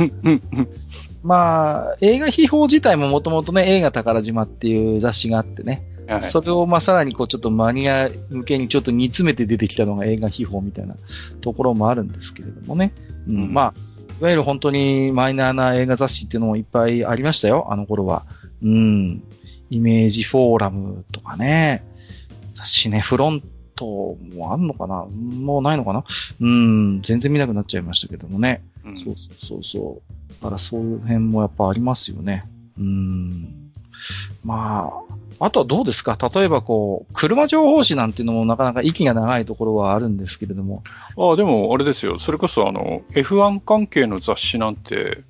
[1.23, 5.83] まあ、映画秘宝自体ももともとね、映画宝島っていう雑誌があってね、
[6.15, 10.95] はいそれをまあさらにこうちょっとマニア向けにちょっと煮詰めて出てきたのが映画秘宝みたいな
[11.41, 12.93] ところもあるんですけれどもね。
[13.27, 13.73] うんうんまあ、
[14.19, 18.23] いわゆる本当にマイナーな映画雑誌っていうのもいっぱいありましたよ、あの頃は。
[18.63, 19.23] うん。
[19.69, 21.83] イメージフォーラムとかね。
[22.63, 23.41] シネフロン
[23.75, 25.05] トもあんのかな？
[25.05, 26.03] もうないのかな？
[26.41, 27.01] うん。
[27.01, 28.63] 全然見なくなっちゃいましたけどもね。
[28.85, 30.33] うんそうそうそうそう。
[30.43, 32.45] だからそういう辺もやっぱありますよね。
[32.77, 33.71] うん。
[34.43, 36.17] まあ、あとはどうですか？
[36.33, 40.83] 例えばこう、車情報誌なんていうのもなかなか息が長いところはあるんですけれども。
[41.17, 42.19] ああ、でもあれですよ。
[42.19, 45.23] それこそあの、F1 関係の雑誌なんて、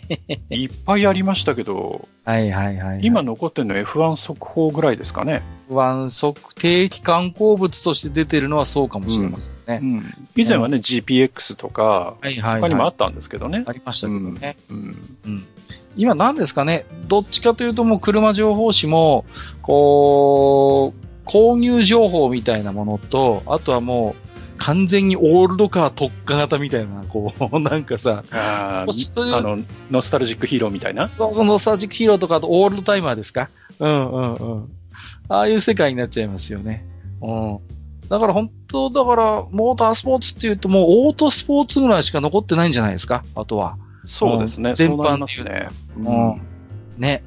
[0.50, 3.00] いっぱいありましたけど、はいはいはい、はい。
[3.02, 5.42] 今残ってるの F1 速報ぐらいですかね。
[5.70, 9.80] 湾測定期観光物として出てるのはそうかもしれませんね。
[9.82, 10.14] うん。
[10.36, 12.60] 以前はね、GPX とか、はいはい、はい。
[12.62, 13.64] 他にもあったんですけどね。
[13.66, 14.56] ありましたけどね。
[14.70, 14.96] うん。
[15.26, 15.46] うん。
[15.96, 16.84] 今何ですかね？
[17.08, 19.24] どっちかというともう車情報誌も、
[19.62, 24.28] こう、購入情報みたいなものと、あとはもう、
[24.58, 29.58] 完全にオールドカー特化型みたいな、こう、 なんかさ、あの、
[29.90, 31.08] ノスタルジックヒーローみたいな？
[31.16, 33.50] そうそう、ノスタルジックヒーローとか、あとオールドタイマーですか？
[33.78, 34.68] うんうんうん。
[35.28, 36.84] ああいう世界になっちゃいますよね。
[37.20, 37.58] うん。
[38.08, 43.22] だから本当、だから、モータースポーツっていうと、もうオートスポーツぐらいしか残ってないんじゃないですか？
[43.34, 43.76] あとは。
[44.08, 44.70] そうですね。
[44.70, 45.68] うん全般そうなりますね。
[45.98, 46.40] うん。
[46.96, 47.22] ね。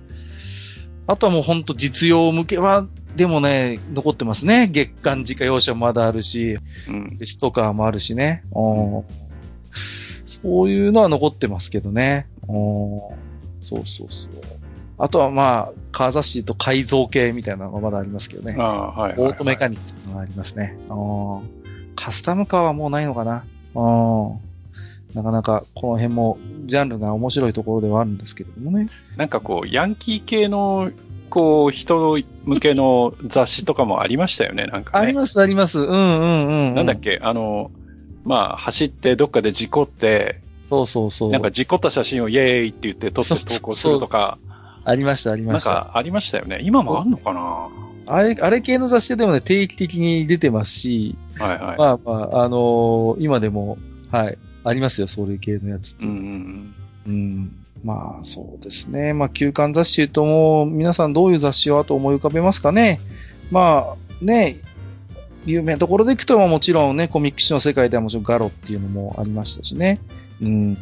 [1.05, 4.67] あとはもう本当実用向けは、でもね、残ってますね。
[4.67, 7.17] 月間自家用車もまだあるし、うん。
[7.19, 8.43] ベストカーもあるしね。
[8.53, 9.03] うん
[10.25, 12.27] そういうのは残ってますけどね。
[12.47, 12.55] うん
[13.59, 14.31] そうそうそう。
[14.97, 18.55] あとはまあ、カー雑誌と改造系みたいなのがまだありますけどね。
[18.57, 19.29] ああ、はいはいはい。
[19.29, 20.77] オートメカニックっていうのがありますね。
[20.89, 23.43] うんカスタムカーはもうないのかな。
[23.75, 23.79] う
[24.37, 24.50] ん
[25.15, 28.89] なかなかこの辺もジャンルが面白いところではあるんですけれどもね。
[29.17, 30.91] なんかこう、ヤンキー系の、
[31.29, 35.05] こう、人向けの雑誌とかもありましたよね、なんかね。
[35.05, 35.79] あります、あります。
[35.79, 36.75] うんうんうん。
[36.75, 37.71] なんだっけ、あの、
[38.23, 41.31] まあ、走ってどっかで事故って、そうそうそう。
[41.31, 44.37] なんか事故った写真をイエーイって言って撮って投稿するとか、
[44.83, 45.69] ありました、ありなんました。
[45.69, 46.59] かありましたよね。
[46.63, 47.69] 今もあんのかな？
[48.07, 51.77] あれ、あれ系の雑誌でもね、定期的に出てますし、はいはい。
[51.77, 53.77] まあまあ、あのー今でも、
[54.11, 56.05] はい、ありますよ、そういう系のやつって。
[56.05, 56.75] うんうん
[57.07, 57.55] うん。
[57.83, 59.13] まあ、そうですね。
[59.13, 62.99] まあ、休刊雑誌とも、皆さんどういう雑誌をあと思い浮かべますかね。
[63.49, 64.57] まあ、ね、
[65.45, 69.99] 有名なところでいくと、まあもちろんね、コミック誌の世界ではもちろんガロっていうのもありましたしね。
[70.41, 70.77] うん。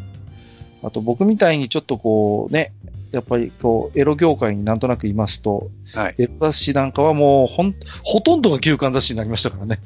[0.83, 2.73] あと僕みたいにちょっとこうね、
[3.11, 5.99] やっぱりこう、エロ業界になんとなくいますと、うん。
[5.99, 6.15] はい。
[6.17, 9.79] エロ雑誌なんかはもうほん、ほとんどが休刊雑誌になりましたからね。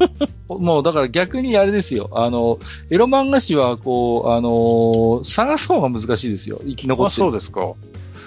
[0.48, 2.10] もうだから逆にあれですよ。
[2.12, 2.58] あの、
[2.90, 6.60] エロ漫画誌はこう、あのー探す方が難しいですよ。
[6.64, 7.74] 生き残あ、ってるそうですか。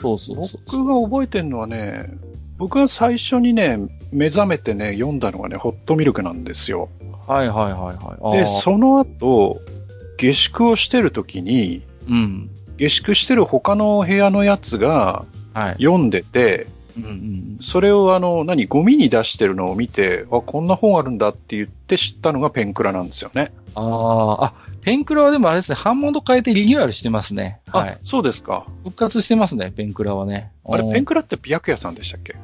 [0.02, 2.10] そうそうそう僕が覚えてるのはね、
[2.58, 3.78] 僕が最初にね、
[4.12, 6.90] 目覚めてね、読んだのがね、ホットミルクなんですよ。
[7.28, 8.38] はいはいはいはい。
[8.40, 9.60] で、その後、
[10.18, 12.50] 下宿をしてる時に、うん。
[12.80, 15.74] 下宿してる他の部屋のやつがはい。
[15.74, 17.58] 読んでて、うんうん。
[17.60, 23.52] それをあの、何、ゴミに出してるのを見て、あ、こんな本あるんだって言って知ったのがペンクラなんですよね。
[23.74, 27.60] ああ、あ、ペンクラはでもあれですね、版元変えてリニューアルしてますね。
[27.68, 28.68] はあい。、そうですか。
[28.84, 30.52] 復活してますね、ペンクラはね。
[30.66, 32.36] あれ、うんペンクラって美薬屋さんでしたっけ？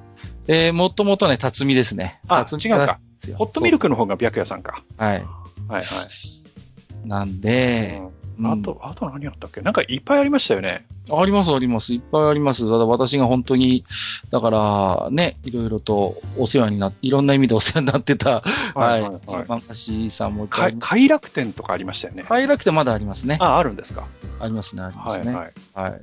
[0.47, 2.19] えー、もともとね、辰巳ですね。
[2.27, 2.99] あ違うか。
[3.35, 4.83] ホットミルクの方が美薬屋さんか。
[4.97, 5.17] はい。
[5.17, 5.23] はい
[5.67, 7.07] はい。
[7.07, 9.61] なんで、うんうんあと、あと何あったっけ？
[9.61, 10.85] なんかいっぱいありましたよね。
[11.11, 11.93] ありますあります。
[11.93, 12.61] いっぱいあります。
[12.61, 13.85] ただ私が本当に、
[14.31, 18.43] だからね、いろいろとお世話になって、いろんな意味でお世話になってた、は
[18.75, 18.75] い。
[18.75, 20.47] はいはいはい漫画師さんも。
[20.47, 22.23] 快楽天とかありましたよね。
[22.23, 23.37] 快楽天まだありますね。
[23.39, 24.07] あ、あるんですか？
[24.39, 25.33] ありますね、ありまはいすね。
[25.33, 25.53] はい。
[25.91, 26.01] はい。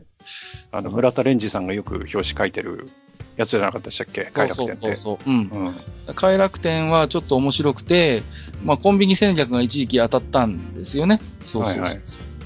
[0.71, 2.89] あの、村田レンジさんがよく表紙書いてる
[3.37, 4.31] やつじゃなかったでしたっけ？
[4.33, 4.81] 快楽天って。
[4.81, 5.31] そうそうそうそう。
[5.31, 5.77] うん。
[6.07, 6.15] うん。
[6.15, 8.23] 快楽天はちょっと面白くて、
[8.65, 11.21] まあ、コンビニ戦略が一時期当たったんですよね。
[11.45, 11.83] そうそうそう。
[11.83, 12.01] はいはい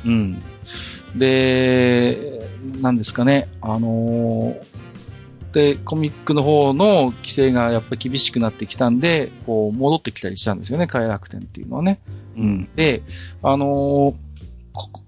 [0.05, 0.43] うん。
[1.17, 2.41] で、
[2.81, 4.87] なんですかね、あのー
[5.53, 11.99] で、コミックの方の規制がやっぱり厳しくなってきたんで、こう、戻ってきたりしたんですよね、快楽天っていうのはね。
[12.37, 12.69] うん。
[12.77, 13.03] で、
[13.43, 14.26] あのー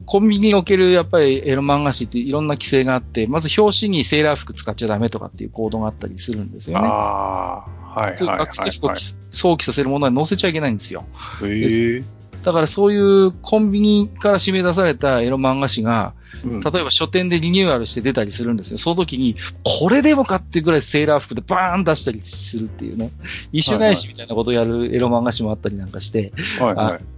[0.09, 6.89] ココンビニにおけるやっぱりエロ漫画誌っていろんな規制があって、まず表紙にセーラー服使っちゃダメとかっていうコードがあったりするんですよね。
[6.89, 8.99] ああ、はい普通はい学生服をはい。
[9.31, 11.05] 想起させるものは載せちゃいけないんですよ。
[11.43, 12.03] へえ。
[12.43, 16.15] だからそういうコンビニから締め出されたエロ漫画誌が、
[16.45, 18.79] うん例えば書店でリニューアルして出たりするんですよ。
[18.79, 23.11] その時に、これでもかっていうぐらいセーラー服でバーン出したりするっていうね。
[23.53, 27.18] 一種返しみたいなことをやるエロ漫画誌もあったりなんかして、はいはい。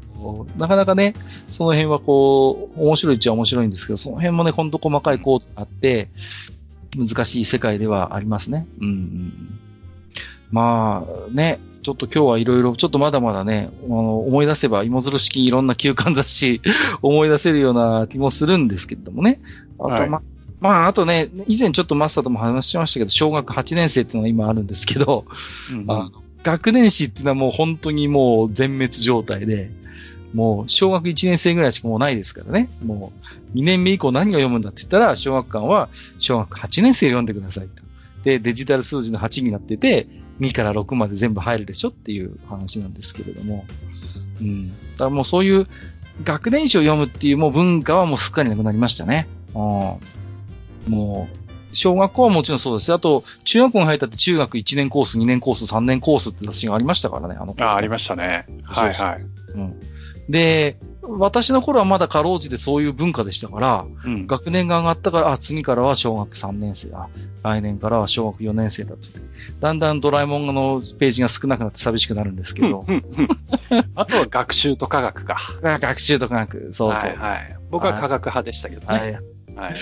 [0.57, 1.15] なかなかね、
[1.49, 6.09] その辺はこう、面白いっちゃ面白いんですけど、その辺もね、ほんと細かいコードがあって、
[6.97, 8.67] 難しい世界ではありますね。
[8.81, 9.59] うんうん、
[10.51, 16.61] まあね、ちょっと今日はいろいろ、ちょっとまだまだね、あの思い出せば芋づる式いろんな休館雑誌
[17.03, 19.41] 思い出せるような気もするんですけれどもね。
[19.79, 20.21] あと、はいま、
[20.61, 25.25] まあ、あとね、以前ちょっとマスターとも話しましたけど、小学8年生っていうのが今あるんですけど、
[25.73, 29.71] うんあの学年誌っていうのはもう本当にもう全滅状態で、
[30.35, 32.71] もう小学1年生ぐらいしかもうないですからね。
[32.85, 33.13] も
[33.55, 35.89] う2年目以降何を読むんだって言ったら、小学館は
[36.19, 37.83] 小学8年生を読んでくださいと。
[38.25, 40.07] で、デジタル数字の8になってて、
[40.41, 43.65] 2から6まで全部入るでしょっていう話なんですけれども。
[44.41, 44.69] うん。
[44.69, 45.67] だからもうそういう
[46.25, 49.27] 学年誌を読むっていうもう文化はもうすっかりなくなりましたね。
[49.55, 50.91] うん。
[50.91, 51.41] もう、
[51.73, 52.93] 小学校はもちろんそうです。
[52.93, 58.47] あと、中学校に入ったって中学1年コース、2年コース、3年コースって雑誌がありましたからね、あの頃あ、ありましたね。
[58.65, 59.23] はいはい。
[59.55, 59.81] うん。
[60.31, 64.27] で、私の頃はまだかろうじてそういう文化でしたから、うん。
[64.29, 67.09] 学年が上がったから、あ、次からは小学3年生、あ、
[67.43, 68.99] 来年からは小学4年生だと。
[69.61, 72.87] だんだんドラえもんのページが少なくなって寂しくなるんですけど、
[73.97, 75.39] あとは学習と科学か。
[75.65, 77.11] あ 学習と科学、そうそう。
[77.11, 77.57] はいはい。
[77.71, 79.19] 僕は科学派でしたけどはね。
[79.49, 79.55] い。
[79.57, 79.75] はい。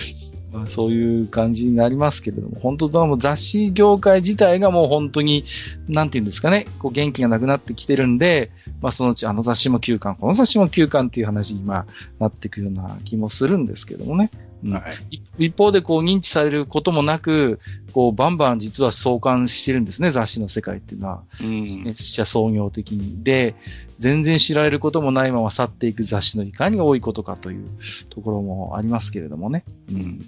[0.53, 5.45] まあ、そういう感じになりますけれども、本当だ、もう雑誌業界自体がもう本当に、
[5.89, 8.51] なんていうんですかね、こう元気がなくなってきてるんで、
[8.81, 11.87] まあそのうちあの雑誌も休刊、この雑誌も休刊っていう話に今
[12.19, 14.31] なっていくような気もするんですけどもね。
[14.65, 14.83] うんはい。
[15.11, 17.61] 一一方でこう認知されることもなく、
[17.93, 21.23] こうバンバン実は創刊してるんですね、雑誌の世界っていうのは。
[21.41, 23.23] うん自転車創業的に。
[23.23, 23.55] で、
[23.99, 27.69] 全然知られることもないまま去っていく雑誌のいかに多いことかという
[28.11, 29.65] ところもありますけれどもね。
[29.93, 30.21] うん。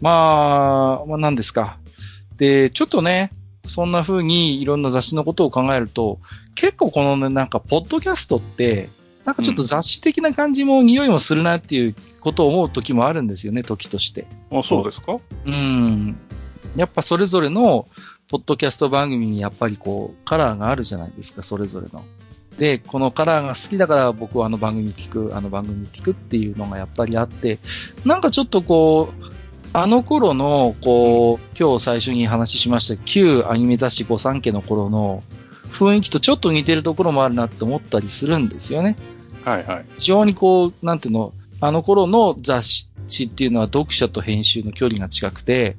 [0.00, 1.78] まあ、まあ何ですか。
[2.36, 3.30] で、ちょっとね、
[3.66, 6.20] そんな風にいろんな雑誌のことを考えると、
[6.54, 8.88] 結構このね、なんか、ポッドキャストって、
[9.26, 14.26] なんかちょっと雑誌的な感じも、匂いもするなっていうことを思う時もあるんですよね、時として。
[14.50, 15.18] あ、そうですか？
[15.44, 16.16] うん。
[16.76, 17.86] やっぱそれぞれの、
[18.28, 22.04] ポッドキャスト番組にやっぱりこう、カラーがあるじゃないですか、それぞれの。
[22.58, 27.58] で、このカラーが好きだから僕はあの番組聞く、あの番組聞くっていうのがやっぱりあって、
[28.04, 29.24] なんかちょっとこう、
[29.72, 35.22] あの頃の、こう、今日最初に話しました旧アニメ雑誌御三家の頃の
[35.70, 38.96] 雰囲気とちょっと似てるところもあるなって思ったりするんですよね。
[39.46, 39.86] はいはい。
[39.98, 45.76] 非常にこう、なんていうの、あの頃の雑誌っていうのは読者と編集の距離が近くて、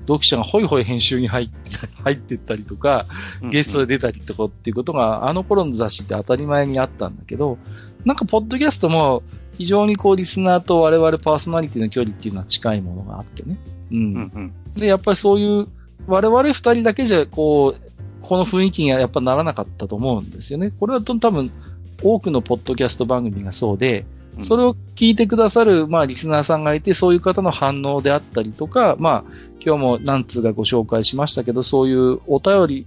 [0.00, 1.54] 読者がホイホイ編集に入って
[2.02, 3.06] 入ってったりとか、
[3.50, 7.56] ゲストで出たりとかっていうことが、あの頃の雑誌って当たり前にあったんだけど、
[8.04, 9.22] なんかポッドキャストも
[9.56, 13.56] 非常にこうリスナーと我々パーソナリティの距離っていうのは近いものがあってね。
[13.92, 13.94] う。
[13.94, 14.52] うんんうん。
[14.74, 15.68] で、やっぱりそういう、
[16.06, 20.70] 我々二人だけじゃ、こう、この雰囲気にはやっぱならなかったと思うんですよね。
[20.70, 21.50] これはと多分、
[22.04, 24.04] 多くのポッドキャスト番組がそうで、
[24.40, 29.32] それを聞いてくださる、まあ、リスナーさんがいて、そういう方の反応であったりとか、まあ、
[29.64, 32.86] 今日も何通かご紹介しましたけど、そういうお便り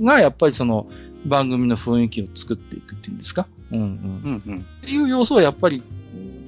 [0.00, 0.86] が、やっぱりその、
[1.24, 3.46] 番組の雰囲気を作っていくっていうんですか？
[3.70, 3.86] うんうん。
[3.86, 4.58] うんうん。
[4.58, 5.80] っていう要素はやっぱり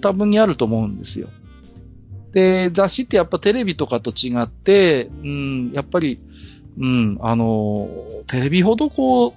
[0.01, 1.28] 多分にあると思うんですよ。
[2.32, 6.19] で、雑誌ってやっぱテレビとかと違って、うん、やっぱり、
[6.77, 7.89] うん、あの、
[8.27, 9.32] テレビほどこう、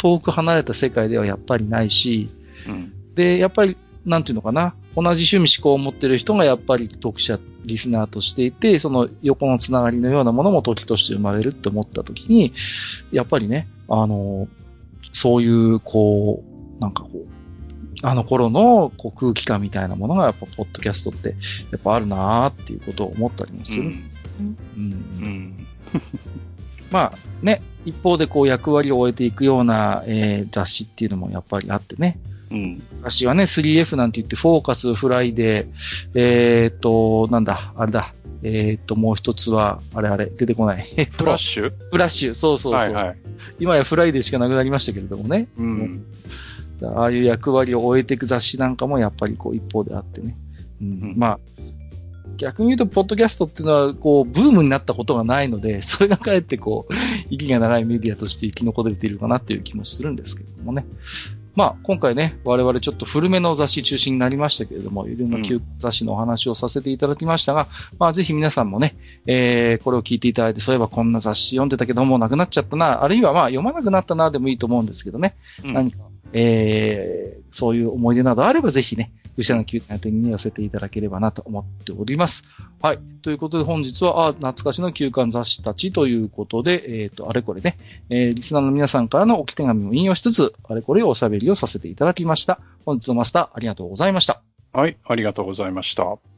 [0.00, 2.30] 遠く離れた世界ではやっぱりないし、
[2.66, 3.14] うん。
[3.14, 12.54] で、やっぱり、なんていうのかな、同じ趣味思考を持ってる人がやっぱり読者、リスナーとしていて、その横のつながりのようなものも時として生まれるって思った時に、
[13.12, 14.48] やっぱりね、あの、
[15.12, 16.42] そういう、こ
[16.78, 17.26] う、なんかこう、
[18.02, 21.36] あの頃のこう空気感みたいなものがやっぱポッドキャストって
[21.70, 24.56] やっぱあるなーっていうことを思ったりもするんですよね。
[24.76, 24.86] うんう
[25.26, 25.66] ん。
[26.90, 32.18] まあね、一方でこう役割を終えていくような、えー雑誌っていうのもやっぱりあってね、
[32.50, 32.82] うん。
[32.98, 35.68] 雑誌はね、3F なんて言って、フォーカス、フライデー、
[36.14, 38.12] えーっと、なんだ、あれだ、
[38.42, 40.92] えーっと、もう一つは、あれあれ、出てこない。
[40.96, 41.72] えっとフラッシュ？
[41.90, 42.94] フラッシュ、そうそうそう。
[42.94, 43.16] はいはい。
[43.60, 45.48] 今やフライデーしかなくなりましたけれどもね。
[45.56, 46.04] うん。
[46.82, 50.34] ああいう役割を終えていく雑誌なんかもやっぱりこう一方であってね。
[50.80, 51.38] うんうんまあ、
[52.40, 56.94] 逆に言うと、ポッドキャストっていうのは、こう、ブームになったことがないので、 それがかえってこう、
[57.28, 60.86] 息が長いメディアとして生き残れているかなっていう気もするんですけれどもね。
[61.54, 67.66] まあ、今回ね、我々ちょっと古めの雑誌中心になりましたけれども、いろんな旧雑誌のお話をさせていただきましたが、
[67.98, 68.94] まあ、ぜひ皆さんもね、
[69.26, 75.34] えー、これを聞いていただいて、そういえばこんな雑誌読んでたけどもうなくなっちゃったな、あるいはまあ、読まなくなったなでもいいと思うんですけどね、
[75.64, 75.98] うん何か、
[76.32, 82.44] えー、そういう思い出などあればぜひね、愚者の休館宛に寄せていただければなと思っております。
[82.82, 82.98] はい。
[83.22, 87.76] ということで本日は、あ懐かしの休館雑誌たちということで、えっ、と、あれこれね、
[88.10, 92.60] えー、リスナーの皆さんからの置き手紙を引用しつつ、あれこれをおしゃべりをさせていただきました。
[92.84, 94.42] 本日のマスター、ありがとうございました。
[94.72, 96.29] はい、ありがとうございました。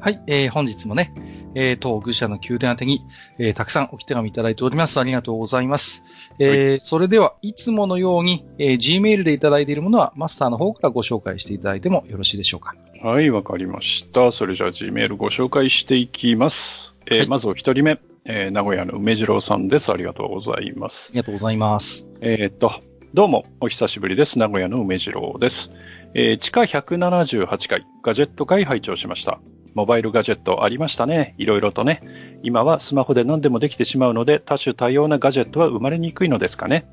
[0.00, 1.12] はい、えー本日もね、
[1.54, 3.04] えー当愚者の宮殿宛てに、
[3.38, 4.98] えーたくさんお手紙いただいております。
[4.98, 6.02] ありがとうございます。
[6.38, 12.74] えーそれでは、いつものように、えー Gmail でいただいているものは、マスターの方からご紹介していただいてもよろしいでしょうか。
[13.02, 14.32] はい、わかりました。
[14.32, 16.94] それじゃあ G メールご紹介していきます。
[17.06, 19.92] えーはいまずお一人目、えー名古屋の梅次郎さんです。
[19.92, 21.14] ありがとうございますあ。
[21.14, 22.06] りがとうございます。
[22.22, 22.72] えーっと、
[23.12, 24.38] どうも、お久しぶりです。
[24.38, 25.72] 名古屋の梅次郎です。
[26.14, 29.40] えー地下178回、ガジェット会拝聴しました。
[29.74, 31.34] モバイルガジェットありましたね。
[31.38, 32.40] いろいろとね。
[32.42, 36.86] 今はスマホで何でもできてしまうので、多種多様なガジェットは生まれにくいのですかね。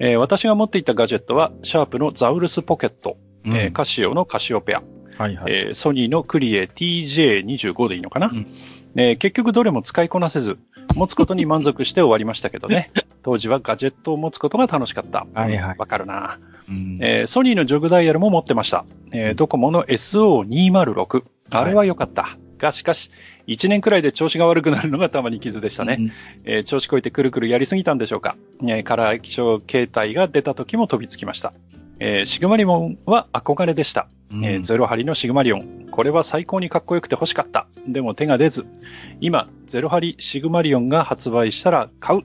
[0.00, 3.16] えー私が持っていたガジェットは、シャープのザウルスポケット、
[3.46, 4.82] えーカシオのカシオペア、
[5.16, 5.52] はいはい。
[5.52, 8.46] えーソニーのクリエ TJ25 でいいのかな、うん
[8.96, 10.58] えー結局どれも使いこなせず、
[10.94, 12.90] 持つことに満足して終わりましたけどね。
[13.24, 15.26] 当時はガジェットを持つことが楽しかった。
[15.34, 16.38] はいはいわかるな、
[16.68, 18.84] うんえーソニーのジョグダイヤルも持ってました。
[19.12, 21.24] えードコモの SO206。
[21.50, 22.36] あれは良かった。
[22.58, 23.10] が、しかし、
[23.48, 26.12] 1年くらいで調子が悪くなるのがたまに傷でしたね。。
[26.44, 28.36] えー調子こいてくるくるやりすぎたんでしょうか。
[28.62, 31.52] えーカラー液晶携帯が出た時も飛びつきました。
[32.00, 34.08] えーシグマリオンは憧れでした。
[34.30, 35.86] うんえーゼロハリのシグマリオン。
[35.90, 37.66] これは最高にかっこよくて欲しかった。
[37.88, 38.66] でも手が出ず。
[39.20, 42.20] 今、ゼロハリシグマリオンが発売したら買う。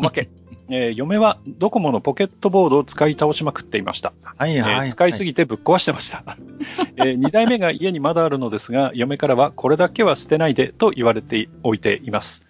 [0.00, 0.28] おまけ。
[0.72, 4.12] えー嫁はドコモのポケットボードを使い倒しまくっていました。
[4.24, 4.88] えはいはい。
[4.88, 6.24] ー使いすぎてぶっ壊してました。
[6.96, 12.46] え2台目が家にまだあるのですが、嫁からはこれだけは捨てないでと言われておいています。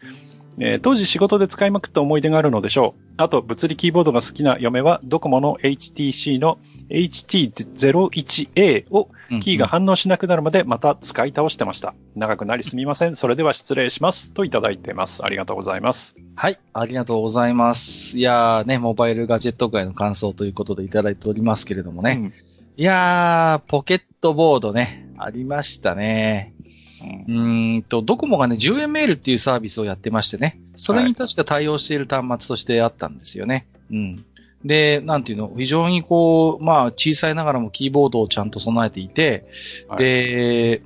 [0.58, 3.02] えー当時仕事で使いまくった思い出があるのでしょう。
[3.16, 6.58] あと、物理キーボードが好きな嫁は、ドコモの HTC の
[6.88, 9.08] HT01A を
[9.40, 11.94] キーが反応しなくなるまでまた使い倒してました。
[12.16, 13.16] 長くなりすみません。
[13.16, 14.32] それでは失礼します。
[14.32, 15.24] といただいてます。
[15.24, 16.16] ありがとうございます。
[16.34, 18.18] はい、ありがとうございます。
[18.18, 22.12] いやーね、モバイルガジェット界の感想ということでいただいておりますけれどもね。
[22.12, 26.54] うんいやー、ポケットボードね、ありましたね。
[27.02, 30.60] うーんと、ドコモがね、10円メールっていうサービスをやってましてね。
[30.76, 33.66] それに確か対応している端末としてあったんですよね。
[33.90, 34.24] うん。
[34.64, 39.46] で、なんていうの、非常にこう、まあ、小さいながらもキーボードをちゃんと備えていて、
[39.88, 40.82] はいで、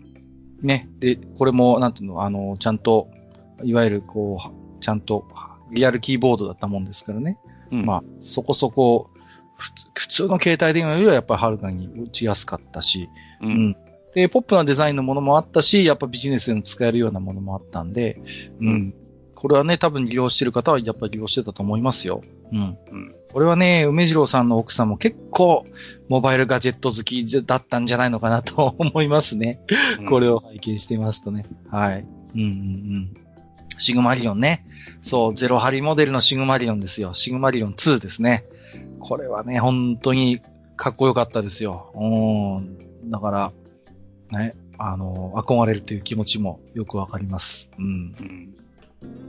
[0.63, 3.09] ね、で、これも、なんていうの、あの、ちゃんと、
[3.63, 4.39] いわゆるこ
[4.79, 5.27] う、ちゃんと、
[5.73, 7.39] リアルキーボードだったもんですからね。
[7.71, 9.11] うんまあ、そこそこ、
[9.95, 13.09] 普通の携帯電話よりはやっぱりはるかに打ちやすかったし、
[13.41, 13.77] ううんん。
[14.15, 18.21] で、ポップなデザインのものもあったし、やっぱビジネスでも使えるようなものもあったんで、
[18.61, 18.69] うん。
[18.69, 18.95] うん
[19.37, 22.23] これはね、多分利用してる方はやっぱり利用してたと思いますよ。
[22.51, 22.79] うん。
[22.91, 25.67] うんこれはね、梅次郎さんの奥さんも結構、
[26.09, 29.61] モバイルガジェット好きだったんじゃないのかなと思いますね。
[30.09, 31.45] これを拝見していますとね。
[31.69, 32.07] はい。
[32.37, 33.15] うんうんうん。
[33.77, 34.65] シグマリオンね。
[35.03, 37.13] そう、ゼロハリモデルのシグマリオンですよ。
[37.13, 38.45] シグマリオン2ですね。
[39.01, 40.41] これはね、本当に
[40.77, 41.91] かっこよかったですよ。
[41.97, 43.11] うん。
[43.11, 43.53] だから、
[44.37, 47.71] ね、あの、憧れるという気持ちもよくわかります。
[47.79, 48.55] うん。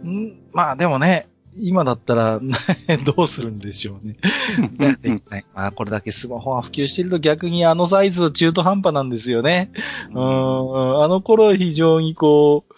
[0.03, 1.27] うんんまあでもね、
[1.57, 2.39] 今だったら、
[3.05, 4.17] どうするんでしょうね。
[4.77, 9.71] ねできないまあこれだけスマホが普及してると逆にあのサイズ中途半端なんですよね。
[10.11, 12.73] うーん、あの頃は非常にこう、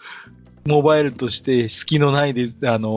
[0.68, 2.88] モバイルとして隙のないで、あの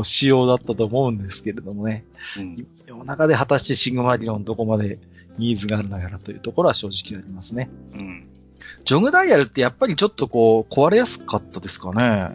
[0.00, 2.04] ー仕様だったと思うんですけれどもね。
[2.38, 4.98] うん世の中で果たしてシグマリオンどこまで
[5.38, 7.70] ニーズがあるのやらというところは正直ありますね。
[7.94, 8.26] うん
[8.84, 12.30] ジョグダイヤルってやっぱりちょっとこう、壊れやすかったですかね。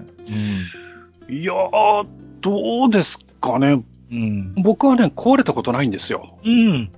[1.29, 2.07] いやー、
[2.41, 3.83] どうですかね。
[4.11, 4.53] うん。
[4.55, 6.37] 僕はね、壊れたことないんですよ。
[6.43, 6.51] うん。
[6.51, 6.91] うん。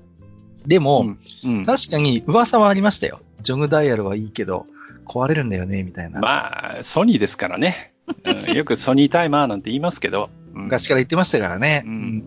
[0.66, 3.22] でも、うんうん確かに噂はありましたよ。
[3.42, 4.66] ジョグダイヤルはいいけど、
[5.06, 6.20] 壊れるんだよね、みたいな。
[6.20, 7.94] まあ、ソニーですからね。
[8.24, 10.30] うんよくソニータイマーなんて言いますけど。
[10.54, 11.84] うん昔から言ってましたからね。
[11.86, 12.24] うん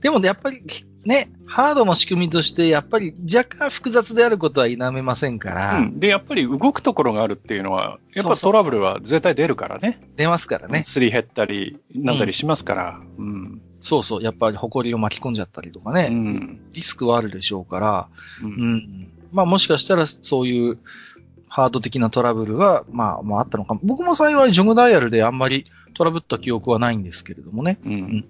[0.00, 0.62] でもやっぱり、
[1.04, 10.00] ね、ハードの仕組みとして、やっぱり若干複雑であることは否めませんから、うんで、やっぱり動くところがあるっていうのは、やっぱトラブルは絶対出るからね。
[10.16, 10.82] 出ますからね。
[10.84, 13.00] すり減ったり、なんだりしますから。
[13.18, 13.62] うん。
[13.80, 16.60] そうそう、やっぱり埃を巻き込んじゃったりとかうね、ん。
[16.74, 18.08] リスクはあるでしょうから、
[18.42, 19.08] ううんん。
[19.32, 20.78] まあもしかしたらそういう
[21.48, 23.80] ハード的なトラブルは、まあ、まああったのかも。
[23.82, 25.64] 僕も幸いジョグダイヤルであんまり
[25.94, 27.78] トラブった記憶はないんですけれどもね。
[27.84, 27.92] うん。
[27.92, 28.24] うん。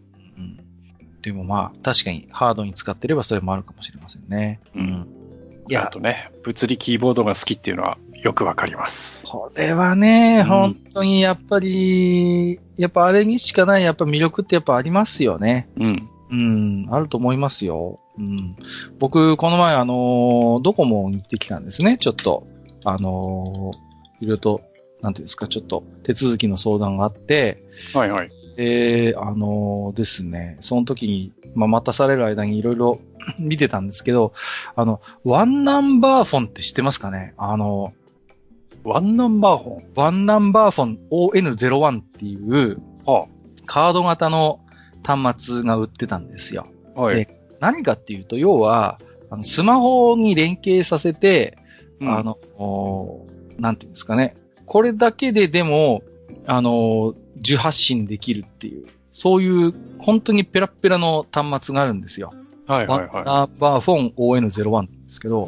[1.22, 4.60] でもまあ、確かにハードに使ってればそれもあるかもしれませんね。
[4.74, 5.06] うん。
[5.68, 9.26] いやあとね、物理キーボードが好きっていうのはよくわかります。
[9.26, 15.68] これはね、うん本当にやっぱり、やっぱあれにしかないやっぱ魅力ってやっぱありますよね。
[15.76, 16.08] うん。
[16.30, 17.98] うん、あると思いますよ。
[18.18, 18.56] うん。
[18.98, 22.46] 僕、この前あの、ドコモに行ってきたんですね、ちょっと。
[22.84, 23.72] あの、
[24.20, 24.60] いろいろと、
[25.02, 27.62] なんていうんですか、ちょっと手続きの相談があって、
[27.94, 28.30] はいはい。
[28.60, 33.00] で、あのですね、その時に、まあ、待たされる間にいろいろ
[33.40, 34.34] 見てたんですけど、
[34.76, 37.32] あの、ワンナンバーフォンって知ってますかね？
[37.38, 37.94] あの、
[38.84, 43.26] ワンナンバーフォンワンナンバーフォン ON01 っていうは
[43.64, 44.60] カード型の
[45.02, 46.66] 端末が売ってたんですよ。
[46.96, 47.16] あ、はい。
[47.16, 48.98] で何かっていうと、要は、
[49.30, 51.56] あのスマホに連携させて、
[51.98, 53.26] うんあの、お
[53.58, 54.34] なんていうんですかね？
[54.66, 56.02] これだけででも、
[56.46, 62.32] あの、受発信できるっていう、そういう、本当にペラッペラの端末があるんですよ。
[62.66, 63.24] はいはいはい。
[63.24, 65.44] ナンバーフォン ON01 ですけあど、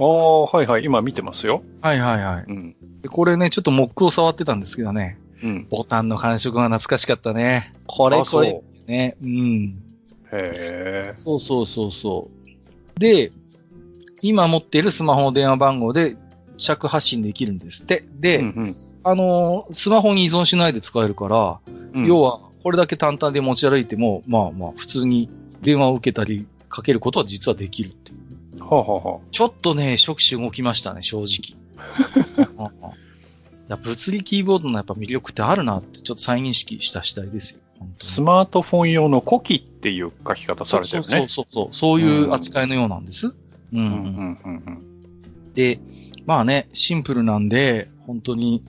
[0.52, 0.85] あ、はいはい。
[0.85, 1.62] 今見てますよ。
[1.81, 2.44] はいはいはい。
[2.48, 2.77] うん。
[3.01, 5.66] でこれね、ちょっとモックを触ってたんですけどね、うん。
[5.70, 7.73] ボタンの感触が懐かしかったね。
[7.86, 8.60] これこれ。
[8.86, 9.16] ね。
[9.23, 9.82] うん。
[10.32, 11.14] へえ。
[11.19, 12.28] そうそうそうそ
[12.97, 13.01] う。
[13.01, 13.31] で、
[14.20, 16.16] 今持っているスマホの電話番号で
[16.56, 18.05] 着発信できるんですって。
[18.19, 21.61] で、うんあのースマホに依存しないで使えるから、
[21.95, 22.07] うん。
[22.07, 25.29] 要は、これだけ単々で持ち歩いても、まあまあ、普通に
[25.62, 28.65] 電話を受けたり、かけることは実はできるっていう。
[28.65, 31.59] はあ、はあはちょっとね、触手動きましたね、正直。
[33.62, 37.61] いや物理キーボードのやっぱ魅力ってあるなって、ちょっと再認識した次第ですよ。
[38.01, 41.09] スマートフォン用のコキっていう書き方されてるね。
[41.09, 41.69] そうそうそうそう。
[41.73, 43.35] そういう扱いのようなんです。
[43.73, 43.79] うん。
[43.79, 45.55] うんうんうんうん。
[45.55, 45.81] で、
[46.27, 48.62] まあね、シンプルなんで、本当に、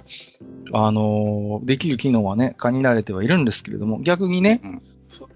[0.73, 4.61] あのーできる機能はね、限られてはいるんですけれども、逆にね、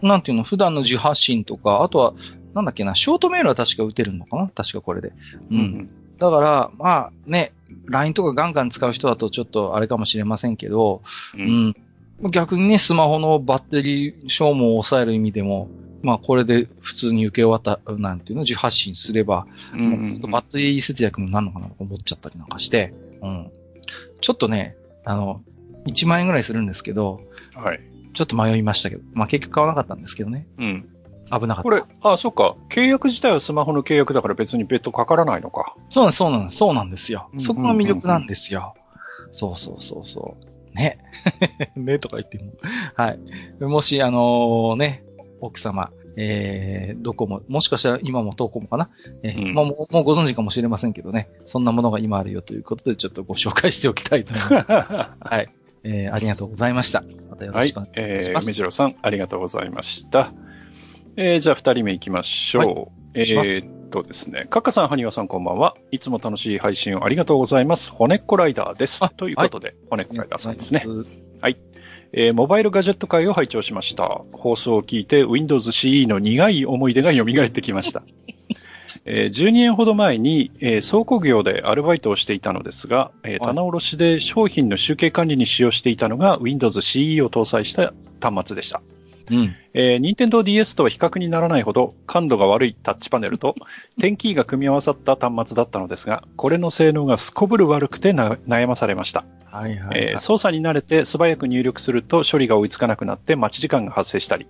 [0.01, 2.13] なんていうの、普段の受発信とか、あとは、
[2.53, 5.09] なんだっけな、ショートメールは確か打てるのかな確かこれで。
[5.09, 5.13] う。
[5.51, 5.87] うんん。
[6.17, 7.51] だから、まあね、
[7.85, 11.01] LINE とかガンガン使う人だとちょっとあれかもしれませんけど、
[11.35, 11.41] う。
[11.41, 11.75] うんん。
[12.31, 15.69] 逆にね、スマホのバッテリー消耗を抑える意味でも、
[16.01, 23.51] まあこれで普通に受け渡るなんていうのを受発信すれば、うんバッテリー節約になるのかなと思っちゃったりなんかして、うん。
[24.21, 24.75] ちょっとね、
[25.05, 25.41] あの、
[25.87, 27.21] 1万円ぐらいするんですけど、
[27.55, 27.79] はい。
[28.13, 30.47] ちょっと迷いましたけど、まあ結局買わなかったんですけどね。
[30.57, 30.89] うん。
[31.31, 31.61] 危なかった。
[31.63, 32.55] これ、あ、そっか。
[32.69, 35.75] 契約自体はスマホの契約だから別に別途かからないのか。
[35.89, 37.37] そうなんです、そうなんです、そうなんですよう。
[37.37, 38.75] んそこが魅力なんですよ。
[39.31, 40.75] そうそうそうそう。
[40.75, 40.99] ね。
[41.75, 42.53] ねとか言っても。
[42.95, 43.63] はい。
[43.63, 45.03] もし、あのね、
[45.41, 48.89] 奥様、えー、どこも、もしかしたら今もどこもかな、
[49.21, 54.71] えーうんもうもうもうご存知かもしれませんけどね、そんなものが今あるよということで、ちょっとご紹介しておきたいと思います。
[54.71, 55.49] は はい。
[55.83, 57.03] えー、ありがとうございました。
[57.29, 57.93] またよろいしくお願い。
[57.93, 58.47] しえー、ます。
[58.47, 60.33] 目白さん、ありがとうございました。
[61.15, 62.63] えー、じゃあ二人目行きましょう。
[62.63, 62.87] はい
[63.19, 65.75] えっとですね、カッカさん、ハニワさん、こんばんは。
[65.91, 67.89] いつも楽しい配信をありがとうございます。
[67.91, 69.03] 骨っこライダーです。
[69.03, 70.85] あということで、骨っこライダーさんですね。
[71.41, 71.57] あり
[72.13, 74.21] えーモバイルガジェット会を拝聴しました。
[74.33, 78.03] 放送を聞いて Windows CE の苦い思い出が蘇ってきました。
[79.05, 88.81] えー12年ほど前に、えー倉庫業でアルバイトをしていたのですが、えーはい棚卸しで商品の集計管理に使用していたのが Windows CE を搭載した端末でした。
[89.29, 89.55] うん。
[89.73, 93.55] えー、Nintendo DS とは比較にならないほど感度が悪いタッチパネルと
[93.99, 99.23] 点キーが組み合わさった端末だったのですが、これの性能がすこぶる悪くてな悩まされました。
[99.51, 104.47] はいはい、はいえー操作に慣れて素早く入力すると処理が追いつかなくなって待ち時間が発生したり、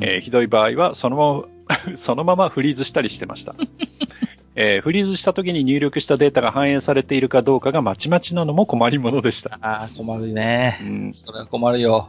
[0.00, 1.48] えーひどい場合はそのまま
[1.96, 3.54] そのままフリーズしたりしてました。
[4.54, 9.58] えーフリーズした時に入力したデータが反映されているかどうかがまちまちなのも困りものでした。
[9.60, 10.84] ああ、困るねう。
[10.84, 12.08] んそれは困るよ。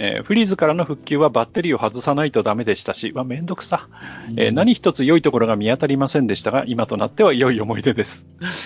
[0.00, 3.88] えーフリーズからの復旧はバッテリーを外さないとダメでしたし、うわ、めんどくさ。
[4.36, 8.24] えー何一つ良いところが見当たりませんでしたが、今となっては良い思い出です。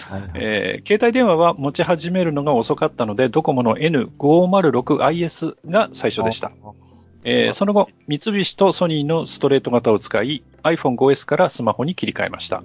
[0.08, 6.52] はいはいえー携帯電話は持ち始めるのが遅かったので、ドコモの N506IS が最初でした。。
[7.24, 12.62] えーその後、三菱とソニーのストレート型を使い、iPhone5S からスマホに切り替えました。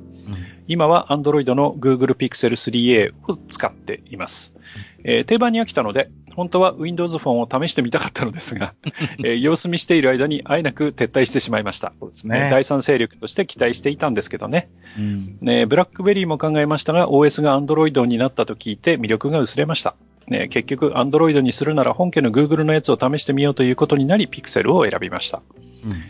[0.67, 4.55] 今は Android の Google Pixel 3a を使っています。
[5.03, 8.75] えー定番に飽きたので、本当は Windows フォンを試してみたかったのですが、
[9.25, 11.93] えー様子見している間にあえなく撤退してしまいました。
[11.99, 12.49] そうですえーね。
[12.51, 14.69] 第三勢力として期待していたんですけどね。
[14.97, 19.95] うんね、ブラックベリーも考えましたが、OS が Android になったと聞いて魅力が薄れました。
[20.27, 25.41] ね、結局、Android にするなら本家の Google のやつを試してみようということになり、Pixel を選びました。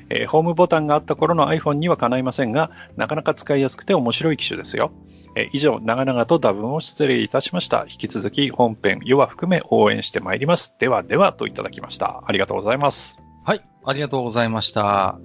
[0.10, 4.92] えーホームボタンがあった頃の iPhone にはかないませんが、なかなか使いやすくて面白い機種ですよ。
[5.36, 7.86] えー以上、長々と打分を失礼いたしました。
[7.90, 10.74] 引き続き本編、余は含め応援してまいります。
[10.80, 12.24] ではでは、といただきました。
[12.26, 13.22] ありがとうございます。
[13.46, 15.20] はい、ありがとうございました。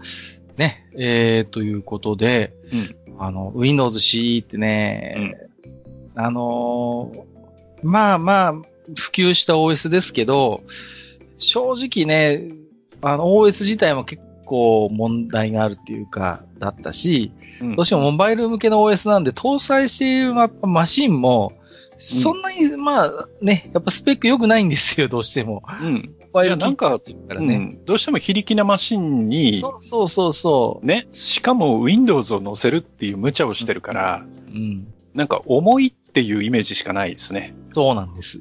[0.56, 2.52] ね、えー、ということで、
[3.19, 5.48] あの、Windows CE ってね、
[6.14, 7.32] あのー
[7.82, 8.52] まあまあ、
[8.97, 10.62] 普及した OS ですけど、
[11.36, 12.48] 正直ね、
[13.01, 14.31] あの、OS 自体も結構
[14.91, 21.53] 問題があるっていうか、だったし、うんどうしてもモバイル向けの OS なんで、搭載しているまマシンも、
[21.99, 25.62] そんなに、まあね、やっぱスペック良くないんですよ、どうしても。
[25.81, 26.15] うん。
[26.45, 27.57] いやなんかからね。
[27.57, 34.51] うんどうしても非力なマシンに、そうそうそうそね、しかも Windows を載せるっていう無茶をしてるから、う。
[34.51, 34.87] うん。
[35.15, 37.55] なんか重いっていうイメージしかないですね。
[37.70, 38.41] そうなんです。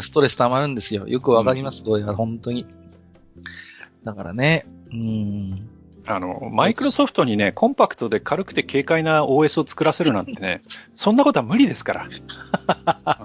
[0.00, 1.06] ストレス溜まるんですよ。
[1.08, 2.66] よくわかります、これは本当に。
[4.04, 5.68] だからね、うん。
[6.06, 10.62] あの、マイクロソフトにね、コンパクトで軽くて軽快な OS を作らせるなんてね、
[10.94, 12.08] そんなことは無理ですから。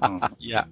[0.10, 0.68] うんいや、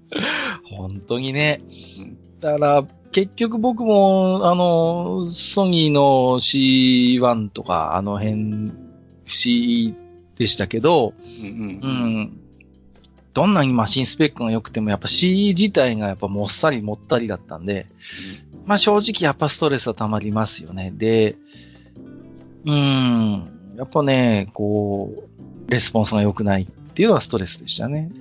[0.63, 1.61] 本当にね
[1.99, 2.17] うん。
[2.39, 9.95] だから、結局僕も、あの、ソニーの C1 とか、あの辺、不思議
[10.37, 12.37] でしたけど、うんううんん。
[13.33, 17.87] どんなにマシンスペックが良くても、やっぱ C 自体がやっぱもっさりもったりだったんで、
[18.65, 20.91] まあ正直やっぱストレスは溜まりますよね。
[20.95, 21.37] で、
[22.65, 25.11] うーん、やっぱね、こ
[25.67, 28.11] う、レスポンスが良くないっていうのはストレスでしたね。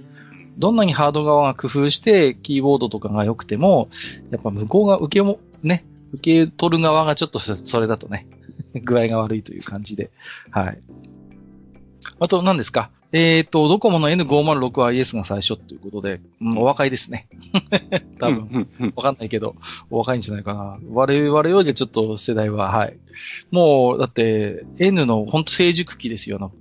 [0.57, 3.89] どんなにハード側が工夫して、キーボードとかが良くても、
[4.31, 8.27] やっぱ向こうが受けも、ね、受け取る側がちょっとそそれだとね、
[8.85, 10.11] 具合が悪いという感じで。
[10.51, 10.79] はい。
[12.19, 12.91] あと何ですか？
[13.13, 17.27] えっ、と、ドコモの N506IS が最初ということで、うんお若いですね。
[18.19, 18.69] 多分。
[18.95, 19.57] わかんないけど、
[19.91, 20.79] お若いんじゃないかな。
[20.91, 22.97] 我々よりちょっと世代は、はい。
[23.51, 26.37] もう、だって、N の本当成熟期ですよ。
[26.37, 26.53] あの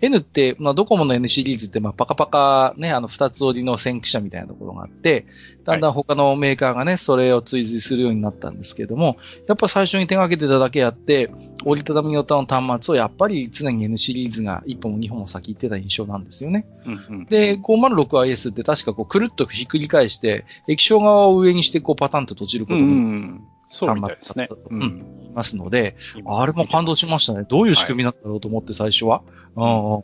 [0.00, 5.26] N って、まあ、ドコモの N シリーズって、まあ、パカパカね、あの、二つ折りの先駆者みたいなところがあって、
[5.64, 9.16] だんだん他のメーカーがね、それを追随するようになったんですけれども、
[9.48, 11.30] やっぱ最初に手掛けてただけあって、
[11.64, 16.66] 折りたたみ型の端末をやっぱり常に N シリーズが一歩も二歩も先行ってた印象なんですよね。
[16.84, 24.48] うんうんで、506IS って確かこう、くるっとひっくり返して、液晶側を上にしてこう、パタンと閉じることうもんそうみたいですね。
[24.70, 27.44] うんうんいますので、あれも感動しましたね。
[27.46, 29.22] どういう仕組みなんだろうと思って最初は。
[29.54, 30.02] うん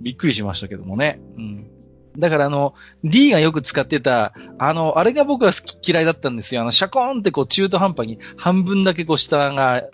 [0.00, 1.20] びっくりしましたけどもね。
[1.36, 1.70] うん。
[2.18, 6.60] だからあの、D がよく使ってた、あの、あれが僕は好き嫌いだったんですよ。
[6.60, 9.84] あの、シャコーンってこう中途半端に半分だけこう下が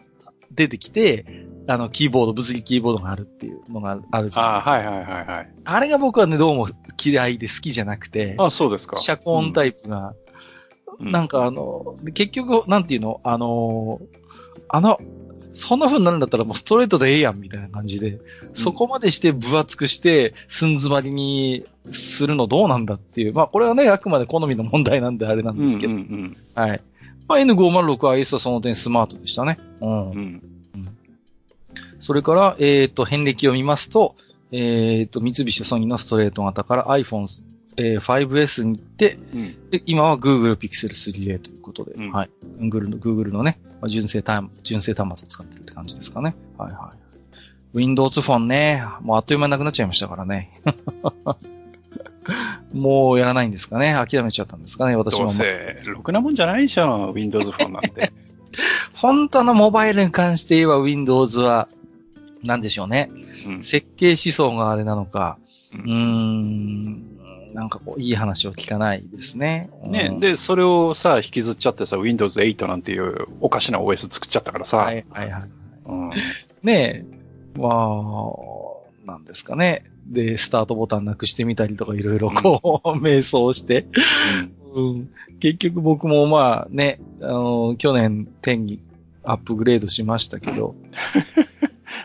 [0.52, 4.70] 出てきて、あの、キーボード、物理キーボードがあるっていうのがあるじゃないああ、ですか。
[4.72, 5.48] はいはいはいはい。
[5.64, 6.68] あれが僕はね、どうも
[7.02, 8.96] 嫌いで好きじゃなくて、あそうですか。
[8.96, 10.29] シャコーンタイプが、うん
[10.98, 13.20] なんかあの、結局、なんていうの？
[13.22, 14.00] あの、
[14.68, 14.98] あの、
[15.52, 18.20] そんな風になるんだったらもうストレートでええやんみたいな感じで、
[18.54, 23.34] そこまでして分厚くして、寸詰まりにするのどうなんだっていう。
[23.34, 25.92] まあこれはね、あくまで好みの問題なんであれなんですけど。
[25.92, 26.82] うんうんはい。
[27.26, 29.58] まあ N506IS はその点スマートでしたね。
[29.80, 30.16] うんうん。
[30.16, 30.42] うん
[32.00, 34.16] それから、えっ、と、遍歴を見ますと、
[34.52, 37.26] えっ、と、三菱ソニーのストレート型から iPhone、
[37.80, 42.30] えー 5S に行って、うんで、今は Google Pixel 3a ということで、うんはい。
[42.60, 46.34] Google の、Google のね、まあ純正端、純正端末を使ってるって感じですかね。
[46.58, 46.98] はいはい。
[47.72, 50.60] Windows フォンね、もうあっという間になくなっちゃいましたからね。
[52.72, 53.94] もうやらないんですかね。
[53.94, 55.30] 諦めちゃったんですかね、私ども。
[55.30, 58.12] うせ、ろくなもんじゃないじゃん、Windows フォンなんて。
[58.94, 61.68] 本当のモバイルに関して言えば Windows は、
[62.42, 63.10] なんでしょうね。
[63.46, 65.38] うん設計思想があれなのか、
[65.72, 67.04] ううーん、
[67.54, 69.70] なんかこう、いい話を聞かないですね。
[69.84, 74.78] う、んねで、それをさ、引きずっちゃってさ、Windows 8なんていうおかしな OS 作っちゃったからさ。
[74.78, 75.42] はいはいはい。
[75.86, 76.10] うん
[76.62, 79.84] ねえ、まあ、なんですかね。
[80.06, 83.86] で、スタートボタンなくしてみたりとかいろいろこう、迷走して、
[84.74, 85.10] うん。
[85.40, 88.80] 結局僕もまあね、あの、去年10に
[89.24, 90.74] アップグレードしましたけど、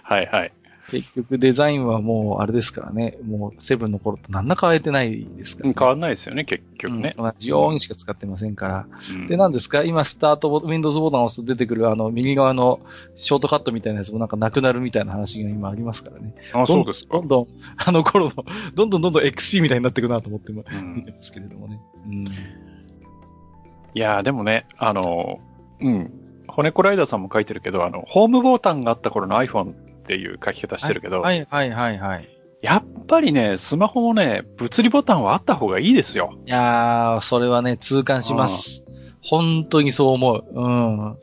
[0.04, 0.54] は いはい。
[0.92, 5.76] 結局デザインはもうあれですからね、もうセブンの頃と何ら変えてないですから、ね。
[5.78, 7.16] 変わんないですよね、結局ね。
[7.18, 8.88] うん同じようにしか使ってませんから。
[9.12, 12.80] うんで、何ですか今、スタートボ、Windows ボタンを押すと出てくる、あの、右側の
[13.16, 16.36] ショートカットみたいなやつもなんかなくなるみたいな話が今ありますからね。
[16.54, 17.28] あ、そうですかどん。
[17.28, 17.48] どん、
[17.78, 18.46] あの頃の、
[18.76, 21.80] どんどんどんどん XP みたいになっていくなと思って、うん見てますけれどもね。
[22.06, 22.28] うん。
[22.28, 25.40] いやーでもね、あの、
[25.82, 26.12] うん。
[26.48, 29.74] 骨コライダーさんも書いてるけど、あの、ホームボタンがあった頃の iPhone
[30.06, 32.30] っていう書き方してるけど、はいはいはいはい。
[32.62, 36.38] やっぱりね、スマホもね、物理ボタンはあった方がいいですよ。
[36.46, 38.86] いやー、それはね、痛感します。
[39.22, 40.46] 本当にそう思う。
[40.54, 41.18] うん。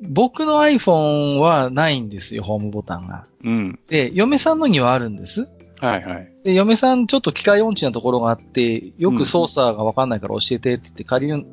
[0.00, 3.26] 僕の iPhone はないんですよ、ホームボタンが。
[3.44, 3.78] うん。
[3.88, 5.46] で、嫁さんのにはあるんです。
[5.78, 6.32] はいはい。
[6.44, 11.46] で、嫁さんちょっと機械音痴なところがあって、よく操作がわかんないから教えてって言って借りる、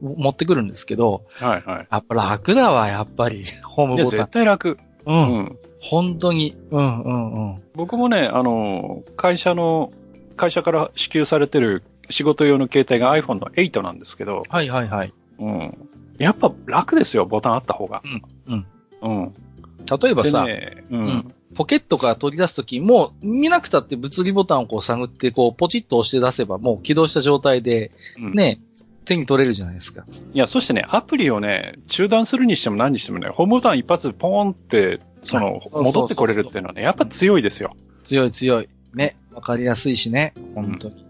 [0.00, 3.44] 持ってくるんですけど、はいはやっぱ楽だわ、やっぱり。
[3.62, 4.26] ホームボタン絶。
[4.28, 4.78] 対楽。
[5.06, 5.12] う。
[5.12, 5.58] うんん。
[5.84, 6.56] 本当に。
[6.70, 7.62] うんうんうん。
[7.74, 9.92] 僕もね、あの、会社の、
[10.36, 15.12] 会社から支給されてる仕事用の携帯が iPhone の8なんですけど、はいはいはい。
[15.38, 15.88] うん。
[16.18, 18.02] やっぱ楽ですよ、ボタンあった方が。
[18.48, 18.66] うん。
[19.02, 19.34] うん。
[20.02, 21.34] 例えばさ、でね、ううんん。
[21.54, 28.58] ポケットから取り出すときも、見なくたって物理ボタンをこう探って、こう、ポチッと押して出せば、もう起動した状態で、うんね、
[29.04, 30.06] 手に取れるじゃないですか。
[30.32, 37.74] いや、そしてね、アプリをね、中断するにしても何にしてもね、ホームボタン一発でポーンって、その、戻ってこれるっていうのはね、やっぱ強いですよ。
[38.04, 38.68] 強い強い。
[38.94, 39.16] ね。
[39.32, 40.34] わかりやすいしね。
[40.54, 41.04] 本当に。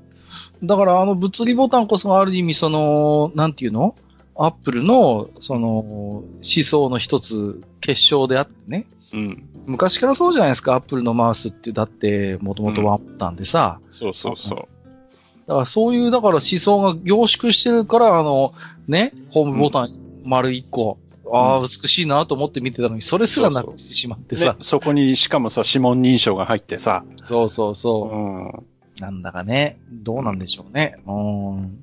[0.62, 3.94] だからあの物理ボタンこそがある意味その、なんていうの？
[4.36, 8.86] アップルの、その、思想の一つ、結晶であってね。
[9.12, 9.48] うん。
[9.66, 13.78] 昔からそうじゃないですか、アップルのマウスって、だって、もともとワンボタンでさ。
[13.90, 14.58] そうそうそう。
[15.46, 18.54] だからそういう、だから思想が凝縮してるから、あの、
[18.88, 20.98] ね、ホームボタン丸一個、
[21.32, 24.54] ああ、美しいなと思って見てたのに、それすらなくしてしまってさ。
[24.58, 27.04] でそこにしかもさ、指紋認証が入ってさ。
[27.22, 28.16] そうそううそう。
[28.16, 28.66] ん。
[29.00, 30.98] なんだかね、どうなんでしょうね。
[31.06, 31.12] う
[31.60, 31.80] ん。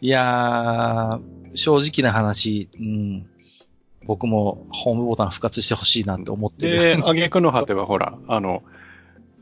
[0.00, 3.26] いやー、正直な話、うん。
[4.04, 7.02] 僕もホームボタン復活してほしいなって思ってで、る。
[7.04, 8.62] 挙句の果てはほら、あの、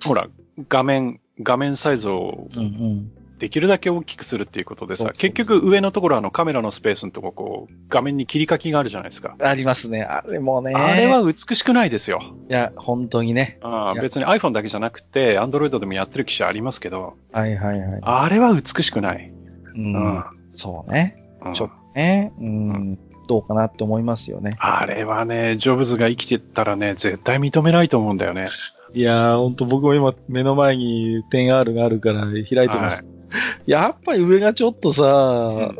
[0.05, 0.28] ほら、
[0.69, 3.12] 画面、画面サイズをうんうん。
[3.41, 9.35] できるだけ大きくするっていうことでさ、結局上のところあのカメラのスペースのとここう、画面に切り欠きがあるじゃないですか。
[9.41, 10.03] ありますね。
[10.03, 10.75] あれもね。
[10.75, 12.21] あれは美しくないですよ。
[12.51, 13.59] いや、本当にね。
[13.62, 18.01] ああ別に iPhone だけじゃなくて、Android でもやってる機種ありますけど、はいはいはい。
[18.03, 19.33] あれは美しくない。
[19.75, 19.95] うん。
[19.95, 21.17] うんそうね。
[21.43, 22.33] うんちょっとね。
[22.39, 22.99] うん。
[23.27, 24.57] どうかなって思いますよね。
[24.59, 28.49] あれはね、ジョブズが生きてたらね、絶対認めないと思うんだよね。
[28.93, 33.09] いやー、ほんと僕も今目の前に 10R があるから開いてます。
[33.66, 35.77] やっぱり上がちょっとさ、ん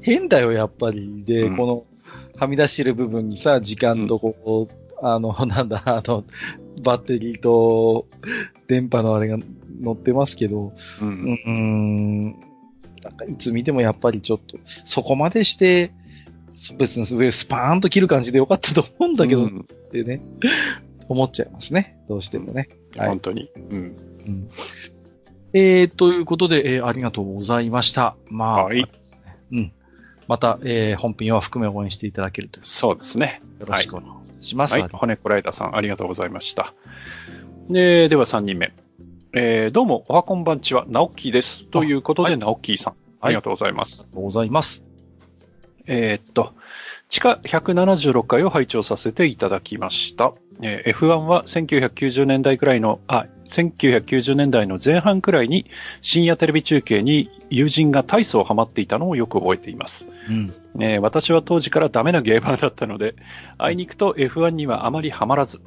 [0.00, 1.24] 変だよ、やっぱり。
[1.24, 1.84] で、うんこの、
[2.36, 6.24] はみ出してる部分にさ、時間とこう、あの、 なんだ、あの、
[6.82, 8.06] バッテリーと、
[8.68, 9.38] 電波のあれが
[9.80, 11.04] 乗ってますけど、う。
[11.04, 12.22] うんーん、
[13.02, 15.92] なんかいつ見てもやっぱりちょっと、そこまでして、
[16.76, 20.20] 別に上スパーンと切る感じでよかったと思うんだけど、っうんてね、
[21.08, 21.98] 思っちゃいますね。
[22.08, 22.68] どうしてもね。
[22.96, 23.50] はい本当に。
[23.70, 23.96] うん。
[24.26, 24.48] うん
[25.52, 28.16] えー、ということで、えーありがとうございました。
[28.30, 28.86] まあ、はい
[29.52, 29.72] うん。
[30.26, 33.40] また、えー本編は含め応援していただけるとそうですね。
[33.58, 34.10] よろしくお願
[34.40, 34.78] いします。
[34.78, 34.88] はい。
[34.92, 36.74] 骨こらえたさん、ありがとうございました。
[37.68, 38.74] で、では3人目。
[39.34, 41.66] えー、どうも、おはこんばんちは、ナオッキーです。
[41.66, 44.02] ということで、はいナオッキーさん、ありがとうございます。
[44.02, 44.82] ありがとうございます。
[45.86, 46.52] えーっと、
[47.08, 50.34] 地下176回を拝聴させていただきました。
[50.60, 55.66] えー F1 は1990年代くらいの、あ、1990年代の前半くらいに
[56.02, 60.06] 深夜テレビ中継に友人が大層ハマっていたのをよく覚えています。
[60.28, 60.54] うん。
[60.80, 63.14] えー私は当時からダメなゲーマーだったので、
[63.56, 65.60] あいにくと F1 にはあまりハマらず、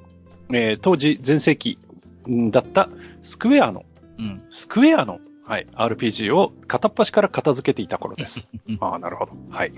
[0.54, 1.78] えー当時全盛期
[2.30, 2.90] んだった
[3.22, 3.84] スクエアの、
[4.18, 4.44] うん。
[4.52, 8.50] スクエアの、はい、RPG を片っ端から片付けていた頃です。
[8.80, 9.34] ああ、なるほど。
[9.50, 9.72] はい。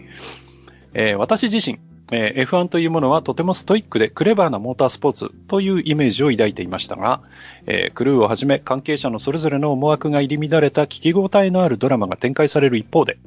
[0.94, 1.80] えー私自身、
[2.12, 7.22] えー F1 というものはとてもストイックでクレバーなモータースポーツというイメージを抱いていましたが、
[7.66, 13.18] えークルーをはじめ関係者のそれぞれの思惑が入り乱れた聞き応えのあるドラマが展開される一方で、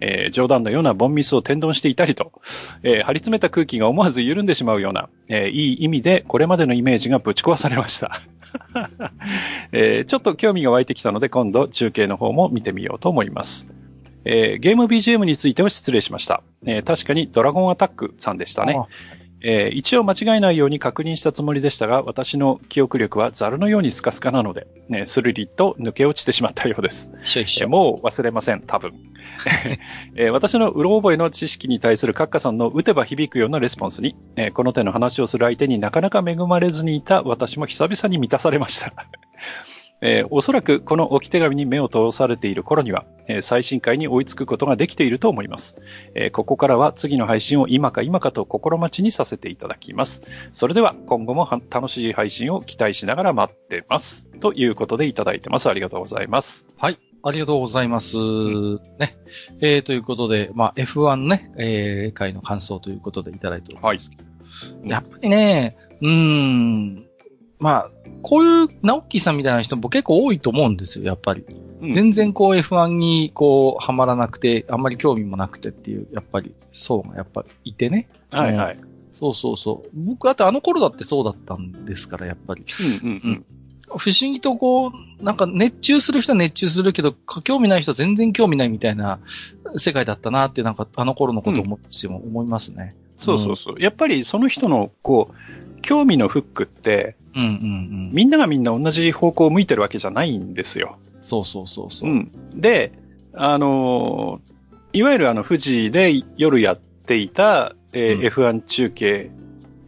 [0.00, 2.32] えー冗談のようなボンミスを天丼していたりと、
[2.82, 8.22] えー張り詰めた空気が思わず緩んでしまうような、えーいい意味でこれまでのイメージがぶち壊されました。
[9.72, 13.66] えちょっと興味が湧いてきたので今度中継の方も見てみようと思います。
[14.26, 16.42] えーゲーム BGM については失礼しました。
[16.66, 18.74] えー確かにドラゴンアタックさんでしたね。
[18.76, 18.86] あ
[19.42, 27.10] えー一応間違えないように確認したつもりでしたが、私の記憶力はザルのようにスカスカなので、ね、スルリと抜け落ちてしまったようです。
[27.14, 27.68] えー一緒一緒。
[27.68, 28.94] もう忘れません、多分。
[30.16, 38.92] えー私のうろ覚えの知識に対するカッカさんの打てば響くようなレスポンスに、えーこの手の話をする相手になかなか恵まれずにいた私も久々に満たされました。
[40.00, 45.78] えーおそらくこの置き手紙に目を通されている頃には、えー最新回に追いつくことができていると思います。
[46.14, 50.22] えーここからは次の配信を今か今かと心待ちにさせていただきます。
[50.52, 54.26] それでは今後もは楽しい配信を期待しながら待ってます。
[54.40, 55.68] ということでいただいてます。
[55.68, 56.66] ありがとうございます。
[56.76, 56.98] はい。
[57.22, 58.16] ありがとうございます。
[58.16, 59.16] ね。
[59.60, 64.24] えー、ということで、まあ、F1 ね、えー、回の感想ということでいただいておりますけど。
[64.84, 67.05] やっぱりね、うーん、
[67.58, 67.90] まあ、
[68.22, 71.44] こういう、ナオッキーさんみたいな人も結構多いと思うんですよ、やっぱり。
[71.80, 78.08] うん全然こう F1 にこう、はまらなくて、あんまり興味もなくてっていう、やっぱり、層がやっぱりいてね。
[78.30, 78.78] はいはい。
[79.12, 79.88] そうそうそう。
[79.94, 82.64] 僕、だってあの頃だってそうだったんですから、やっぱり。
[83.02, 83.44] うんうんうん。
[83.88, 89.20] 不思議とこう、なんか熱中する人は熱中するけど、か興味ない人は全然興味ないみたいな
[89.76, 92.96] 世界だったなって、なんかあの頃のことを思っても思いますね。
[93.16, 93.76] そうそうそう。
[93.78, 95.34] やっぱりその人の、こう、
[95.86, 97.52] 興味のフックって、うんうんう
[98.08, 98.10] ん。
[98.12, 100.98] みんながみんな同じ方向を向いてるわけじゃないんですよ。
[101.22, 102.10] そうそうそうそう。
[102.10, 102.32] ん。
[102.54, 102.92] で、
[103.32, 104.56] あのー
[104.92, 109.30] いわゆるあの、富士で夜やっていた、えーうん F1 中継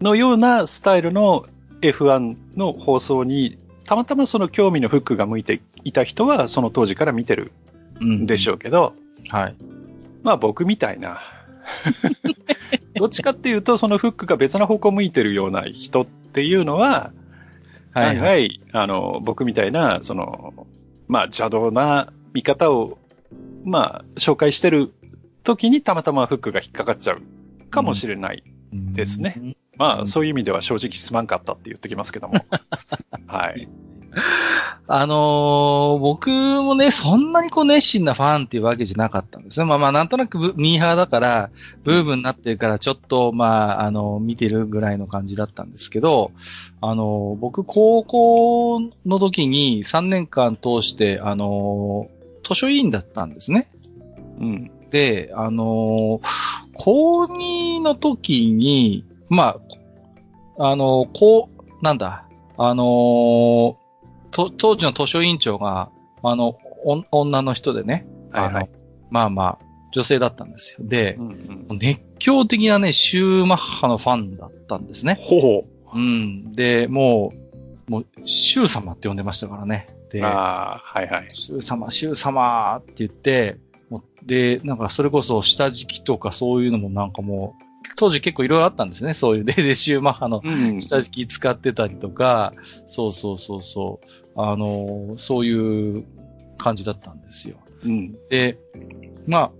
[0.00, 1.46] のようなスタイルの
[1.80, 7.50] F1 の放送に、たまたまその興味のフックが向いていた人は、その当時から見てる
[8.00, 8.94] うんんでしょうけど、
[9.30, 9.54] はい。
[10.22, 11.18] まあ僕みたいな。
[12.98, 17.12] どっちかっていうと、そのフックが別な方向向いてるような人っていうのは、
[17.92, 18.60] はいはい。
[18.72, 20.54] あの、僕みたいな、その、
[21.08, 22.98] まあ邪道な見方を、
[23.64, 24.92] まあ、紹介してる
[25.42, 27.22] 時にたまたまフックが引っかかっちゃう
[27.70, 28.42] かもしれない。
[28.70, 29.56] ですねうん。
[29.76, 32.44] まあ、そういう意味では正直すまんかったって言ってきますけども。
[33.26, 33.68] はい。
[34.90, 39.66] あのー僕もね、そんなにこう熱心なファンっていうわけじゃなかったんですね。
[39.66, 41.50] まあまあ、なんとなくミーハーだから、
[41.84, 46.30] ブームになってるから、ちょっと、まあ、あの、見てるぐらいの感じだったんですけど、
[46.80, 52.08] あのー僕、高校の時に3年間通して、あの
[52.48, 53.68] 図書委員だったんですね。
[54.40, 54.70] うん。
[54.90, 56.20] で、あの
[56.72, 59.56] 高2の時に、ま
[60.58, 62.24] あ、あのこう、なんだ、
[62.56, 63.77] あの、
[64.30, 65.90] 当時の図書委員長が、
[66.22, 68.68] あの、お女の人でね、はいはいあの。
[69.10, 70.86] まあまあ、女性だったんですよ。
[70.86, 75.18] でう、んうん、熱狂的なね、シューマッハのファンだったんですね。
[75.20, 75.64] ほ
[75.94, 76.52] うん。
[76.52, 77.32] で、も
[77.88, 79.86] う、もう、シュー様って呼んでましたからね。
[80.10, 80.12] う。
[80.12, 81.26] で、ああ、はいはい。
[81.30, 83.58] シュー様、シュー様って言って、
[84.24, 87.64] で、なんかそれこそ下敷きとかそういうのもなんかもう、
[87.98, 89.12] 当時結構いろいろあったんですね。
[89.12, 92.52] そういう、で、でシューマッハのうん下敷き使ってたりとか、
[92.86, 94.00] そうそうそうそ
[94.36, 96.04] う、あの、そういう
[96.58, 97.56] 感じだったんですよ。
[97.84, 98.16] うん。
[98.28, 98.56] で、
[99.26, 99.50] まあ、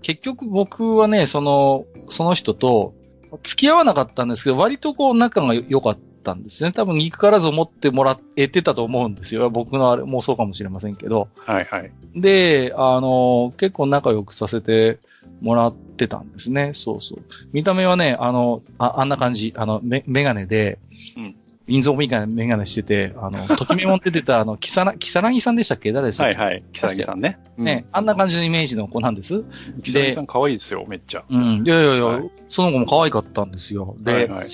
[0.00, 2.94] 結局僕はね、その、その人と
[3.42, 6.72] 付き合わなかったんですけど、割とこう仲が良かったんですね。
[6.72, 9.50] 多分憎からず思ってもらえてたと思うんですよ。
[9.50, 11.28] 僕のあれもそうかもしれませんけど。
[11.44, 11.92] はいはい。
[12.14, 14.98] で、あの、結構仲良くさせて
[15.40, 16.70] もらってたんですね。
[16.72, 17.22] そうそう。
[17.52, 20.78] 見た目はね、あの、ああんな感じ、あの、メメガネで、
[21.16, 21.36] うん
[21.68, 25.90] 銀蔵メガネメガネしてて、あの、ときめもん出てた、あの、キサラ、キサラギさんでしたっけ？
[25.90, 26.64] 誰でしたっけはいはい。
[26.72, 27.40] 木更木さんね。
[27.58, 29.34] ね、あんな感じのイメージの子なんです。
[29.34, 29.82] うん。
[29.82, 31.24] 木更木さん可愛いですよ、めっちゃ。
[31.28, 31.64] うん。
[31.66, 33.96] いやいやいや、はいその子も可愛かったんですよ。
[33.98, 34.46] で、はいはい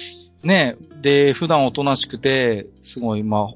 [0.42, 3.50] ね、で、普段おとなしくて、すごい、ま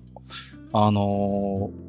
[0.73, 1.87] あ、あのー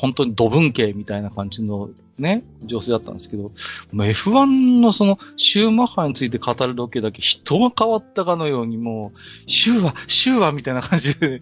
[0.00, 1.90] 本当に土文系みたいな感じの
[2.22, 11.40] ね、女性だったんですけど、もう F1 のその、シューマッハについて語るロケだけ人が変わったかのように、もう、シューは、シューはみたいな感じで、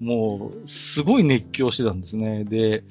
[0.00, 2.44] もう、すごい熱狂してたんですね。
[2.44, 2.84] で、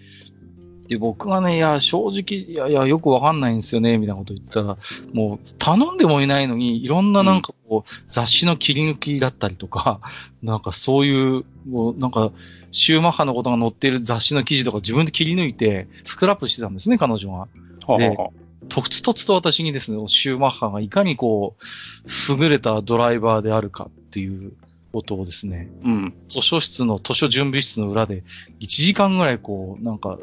[0.87, 4.77] で、僕がね、いや、正直、いや、いや、よくわかんないんですよね、みたいなこと言ったら、
[5.13, 10.01] もう、頼んでもいないのに、いろんななんかこう、雑誌の切り抜きだったりとか、
[10.41, 12.31] なんかそういう、もう、なんか、
[12.73, 17.37] シューマッハのことが載っている雑誌の記事とか自分で切り抜いて、スクラップしてたんですね、彼女が。
[17.37, 17.47] は
[17.87, 18.29] あはあは
[18.69, 24.53] とつとつと私にですね、シューマッハがいかにこう、優れたドライバーであるかっていう
[24.91, 26.13] ことをですね、あうん。
[26.29, 28.23] 図書室の、図書準備室の裏で、
[28.61, 30.17] 1時間ぐらいこう、なんか、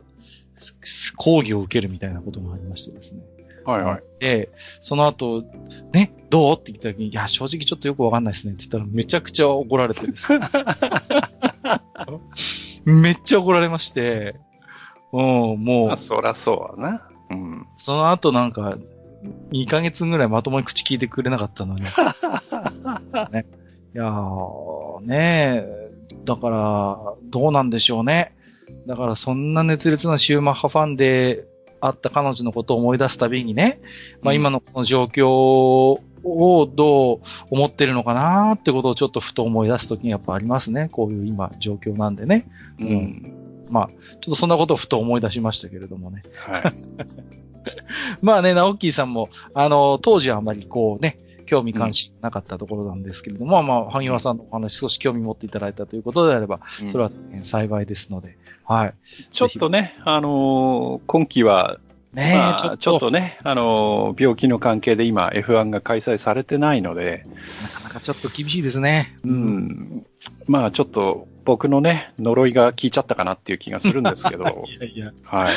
[1.16, 3.22] 講義を受けるみたいなことがありましてですね。
[3.65, 4.03] はいはい。
[4.20, 4.51] で、
[4.81, 5.45] その後、
[5.93, 10.47] ね、どうって言った時に、いや、正直ちょっとよくわかんないですねって言ったら、めちゃくちゃ怒られてですね。
[12.85, 14.37] めっちゃ怒られまして、
[15.12, 17.09] うん、もうまあ、、そらそうだな。
[17.31, 17.66] うん。
[17.77, 18.78] その後なんか、
[19.53, 21.82] 2ヶ月ぐらいまともに口聞いてくれなかったのに。
[23.32, 23.47] ね、
[23.95, 25.91] いやー、ねえ、
[26.24, 28.35] だから、どうなんでしょうね。
[28.87, 31.45] だから、そんな熱烈なシューマッハファンで
[31.81, 33.81] あった彼女のことを思い出すたびにね、
[34.23, 37.20] まあうん今のこの状況をどう
[37.51, 40.89] 思ってるのかなってことをちょっとふと思い出すときにやっぱありますね。
[40.90, 42.47] こういう今状況なんでね。
[42.78, 42.85] う。
[42.85, 43.36] うん
[43.70, 46.23] まあ、ちょっとそんなことをふと思い出しましたけれどもね。
[46.35, 46.74] はい。
[48.20, 51.16] まあね、ナオッキーさんも、あの、当時はあまりこうね、
[51.51, 57.10] 興味関心なかったところなんですけれども、まあ、萩原さんのお話少し興味持っていただいたということであれば、それは
[57.43, 58.94] 幸いですので、はい。
[59.32, 61.81] ちょっとね、あのー今期は、
[62.12, 67.24] ねえ、まあちょっと、ちょっとね、あのー病気の関係で今 F1 が開催されてないので、
[67.60, 69.16] なかなかちょっと厳しいですね。
[69.24, 69.27] う。
[69.27, 70.06] ん、
[70.47, 75.55] まあちょっと僕のね、呪いが効いちゃったかなっていう気がするんですけど、 いやいや、はい。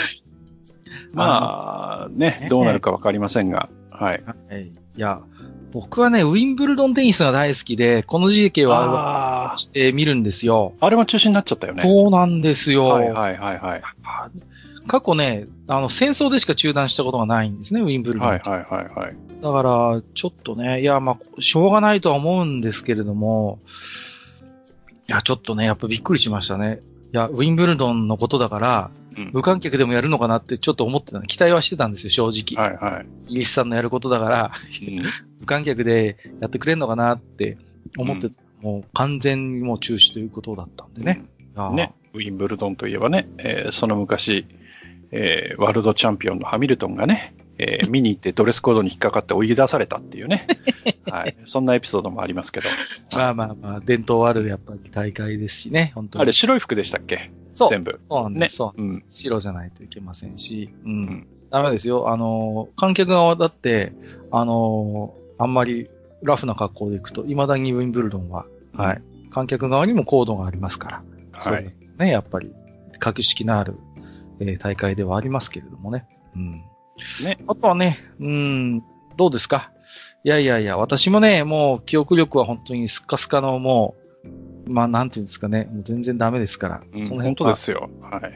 [1.13, 4.23] まあねね、どうなるかわかりませんが、はい。
[4.25, 4.63] はい。
[4.63, 5.21] いや、
[5.73, 10.73] 僕はね、ウィンブルドンテニスが大好きで、この時期は、あして見るんですよ。
[10.79, 11.81] あれも中止になっちゃったよね。
[11.81, 12.89] そうなんですよ。
[12.89, 13.81] はいはいはいはい。
[14.85, 18.27] 過去ね、あの、戦争でしか中断したことがないんですね、ウィンブルドン。
[18.27, 19.15] はいはいはいはい。
[19.41, 23.57] だから、ちょっとね、いや、まあ、しょうがないとは思うんですけれども、
[25.09, 26.81] いや、ちょっとね、やっぱびっくりしましたね。
[27.13, 32.63] いや、ウィンブルドンのことだから、うん無観客でもやるのかなってちょっと思ってた、期待はしてたんですよ、正直。
[32.69, 33.05] はいはい。
[33.27, 34.51] イギリスさんのやることだから、
[34.87, 35.03] うん。
[35.41, 37.57] 無観客でやってくれんのかなって
[37.97, 41.25] 思ってた、もう完全にもう中止ということだったんでね。
[41.75, 44.47] ね、ウィンブルドンといえばね、えーその昔、
[45.11, 50.47] えーワールドチャンピオンのハミルトンがね、えー 見に行ってドレスコードに引っかかって追い出されたっていうね、
[51.05, 52.69] はい、そんなエピソードもありますけど、
[53.15, 56.21] まあまあまあ、伝統あるやっぱり大会ですしね、本当に。
[56.23, 57.29] あれ白い服でしたっけ？
[57.53, 57.97] そう全部。
[58.01, 58.41] そうなんです。
[58.41, 59.03] ねそううん。
[59.09, 61.03] 白じゃないといけませんし、うん。
[61.05, 62.09] んダメですよ。
[62.11, 63.93] あの、観客側だって、
[64.31, 65.89] あの、あんまり
[66.23, 69.01] ラフな格好で行くと、未だにウィンブルドンは、はい。
[69.29, 71.03] 観客側にもコードがありますから。
[71.33, 71.73] はい。
[71.99, 72.51] ね、やっぱり、
[72.99, 73.75] 格式のある、
[74.39, 76.07] えー大会ではありますけれどもね。
[76.35, 76.63] うん。
[77.23, 77.37] ね。
[77.47, 78.79] あとはね、うん、
[79.17, 79.71] どうですか？
[80.23, 84.02] いやいやいや、私もね、もう記憶力は本当にスッカスカのもう、
[84.65, 86.81] まあなんていうんですかね、もう全然ダメですから。
[86.93, 87.89] うんその辺本当ですよ。
[88.01, 88.33] はい。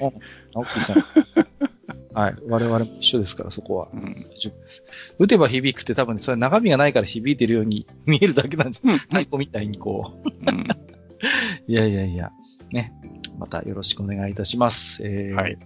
[0.54, 0.98] 青木さん。
[2.14, 2.36] はい。
[2.48, 3.90] 我々も一緒ですから、そこは。
[3.94, 4.14] うん。
[4.14, 4.84] 大丈夫です。
[5.20, 10.30] 打てば響くって多分ね、それ中身がないから響いてるように見えるだけなんじゃ、うん太鼓みたいにこう。
[10.30, 10.68] うん
[11.68, 12.32] いやいやいや。
[12.72, 12.94] ね。
[13.38, 15.04] またよろしくお願いいたします。
[15.04, 15.58] えー、はい。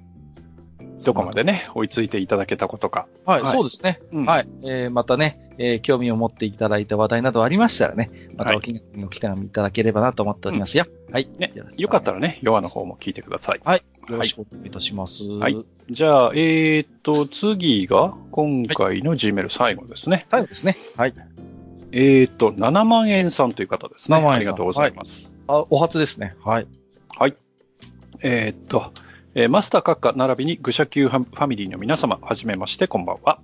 [1.03, 3.07] どこまでね、追いついていただけたことか。
[3.25, 3.99] はい、はいそうですね。
[4.11, 4.47] うんはい。
[4.63, 10.85] えー、またね、えー興味を持っていただいた話題などありましたらね、またはいお気にご期待いただければなと思っておりますよ。
[11.11, 11.27] はい。
[11.37, 13.61] ねよかったらね、ヨアの方も聞いてください。
[14.09, 15.23] よろしくお願いいたします。
[15.23, 20.25] はいじゃあ、えーっと、次が、今回の Gmail 最後ですね。
[20.31, 20.77] 最後ですね。
[20.95, 21.13] はい。
[21.91, 24.17] えーっと、7万円さんという方ですね。
[24.17, 25.33] 7万円さんありがとうございます。
[25.47, 26.35] あ、お初ですね。
[26.45, 26.67] はい。
[27.17, 27.35] はい。
[28.21, 28.93] えーっと、
[29.33, 33.39] えーマスター閣下並びに愚者級ファミリーの皆様、はじめまして、こんばんは。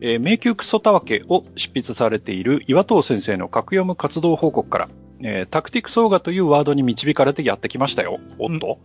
[0.00, 4.88] えー迷宮クソたわけを執筆されている岩藤先生の格読む活動報告から、
[5.20, 8.20] えータクティクスオーガというワードに導かれてやってきましたよ。
[8.38, 8.80] おっと、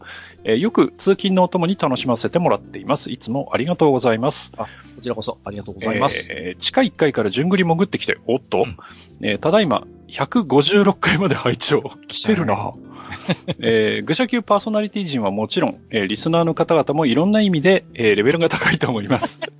[0.45, 3.11] えーよく通勤のお供に楽しませてもらっています。
[3.11, 4.53] いつもありがとうございます。
[4.95, 6.31] こちらこそありがとうございます。
[6.31, 8.77] えー地下1階から順繰り潜ってきて、おっと、うん
[9.21, 12.71] えーただいま156階まで拝聴来てるな。
[13.59, 19.41] えー愚者級パーソナリティ陣はもちろん、えーリスナーの方々もいろんな意味で、えーレベルが高いと思います。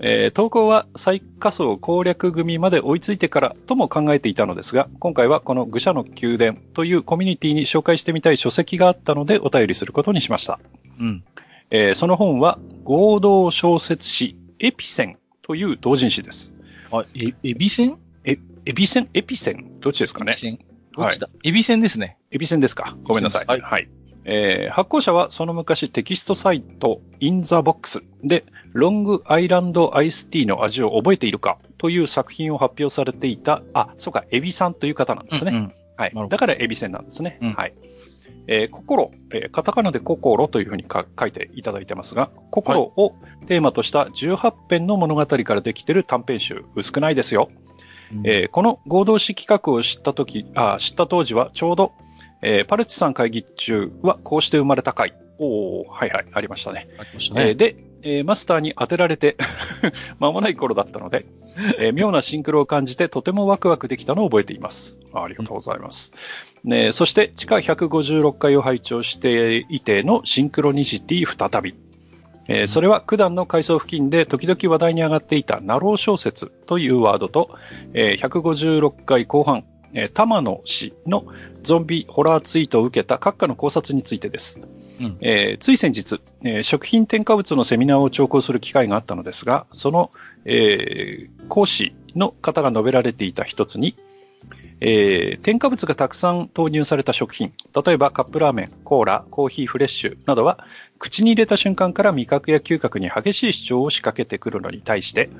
[0.00, 10.58] えー投稿は最下層攻略組まで追いついてからとも考えていたのですが、今回はこの愚者の宮殿というコミュニティに紹介してみたい書籍があったのでお便りすることにしました。
[11.00, 11.24] うん。
[11.70, 16.54] えーその本は合同小説誌エピセンという同人誌です。
[16.90, 17.96] あ、え、エビセン？
[18.24, 18.38] エ
[18.72, 19.08] ビセン？
[19.14, 19.80] エピセン？
[19.80, 20.32] どっちですかね？
[20.32, 20.58] エビセン
[20.96, 22.16] どっちだ、エビセンですね。
[22.34, 22.96] エビセンですか？
[23.04, 23.44] ごめんなさい。
[23.46, 23.88] はいはい。
[24.26, 35.52] えー発行者はその昔テキストサイト In the Box でロングアイランドアイスティーの味を覚えているかという作品を発表されていた、あ、そうか、エビさんという方なんですね。
[35.52, 36.28] うんはいなるほど。
[36.28, 37.38] だからエビセンなんですね。
[37.40, 37.74] うんはい。
[38.46, 43.14] えー心、えーカタカナで心というふうにか書いていただいてますが、心を
[43.46, 47.50] テーマとした18編の物語からできている短編集、薄くないですよ。
[48.12, 51.92] うんえーこの合同誌企画を知った時あ知った当時はちょうど、
[52.42, 55.14] えーパルチさん会議中はこうして生まれた回。
[55.38, 56.88] おおはいはい、ありましたね。
[56.98, 57.48] ありましたね。
[57.48, 59.36] えーで、えーマスターに当てられて
[60.20, 61.26] 間もない頃だったので、
[61.78, 64.98] えー妙なシンクロを感じてとてもワクワクできたのを覚えています。
[65.12, 66.12] あありがとうございます。
[66.64, 71.74] ね、そして地下156階を拝聴していてのシンクロニシティ再び。
[72.46, 77.50] えーそれは九段の階層付近で時々話題に上がっていたナロー小説というワードと、
[77.94, 81.24] えー156回後半、えー玉野氏の
[81.64, 84.60] ゾンビホラーツイートを受けた閣下の考察についてです。
[85.00, 90.10] うんえーつい先日、えー食品添加物のセミナーを聴講する機会があったのですが、その、
[90.44, 93.96] えー講師の方が述べられていた一つに、
[94.80, 97.52] えー添加物がたくさん投入された食品、
[97.84, 100.64] 例えばカップラーメン、コーラ、コーヒーフレッシュなどは、
[100.98, 105.30] 口に入れた瞬間から味覚や嗅覚に激しい主張を仕掛けてくるのに対して、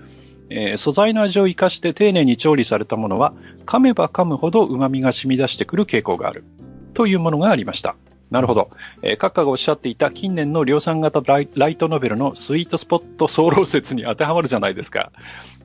[0.57, 3.35] えー素材の味を生かして丁寧に調理されたものは、
[3.67, 6.45] 噛めば噛むほど旨味が染み出してくる傾向がある。
[6.95, 7.97] というものがありました。
[8.31, 8.71] なるほど。
[9.03, 15.11] えー、閣下がおっしゃっていた近年の量産型ライトノベルのスイートスポット総論説に当てはまるじゃないですか。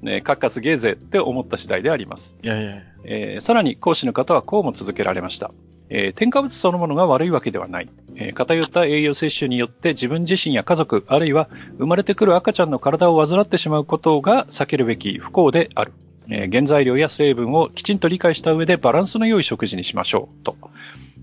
[0.02, 2.38] ね、閣下すげえぜって思った次第であります。
[2.44, 2.82] いやいや。
[3.04, 5.52] えーさらに講師の方はこうも続けられました。
[5.90, 7.90] えー添加物そのものが悪いわけではない。
[8.16, 15.94] えー偏った栄養摂取によって自分自身や家族、あるいは生まれてくる赤ちゃんの体を患ってしまうことが避けるべき不幸である。
[16.30, 20.44] えー原材料や成分をきちんと理解した上でバランスの良い食事にしましょう。
[20.44, 20.56] と。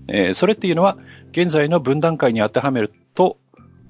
[0.07, 0.97] えーそれっていうのは、
[1.31, 3.37] 現在の分断階に当てはめると、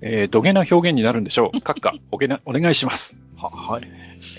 [0.02, 1.58] えー、土下な表現になるんでしょう。
[1.66, 3.18] 閣下、おげな、お願いします。
[3.36, 3.84] は、はい。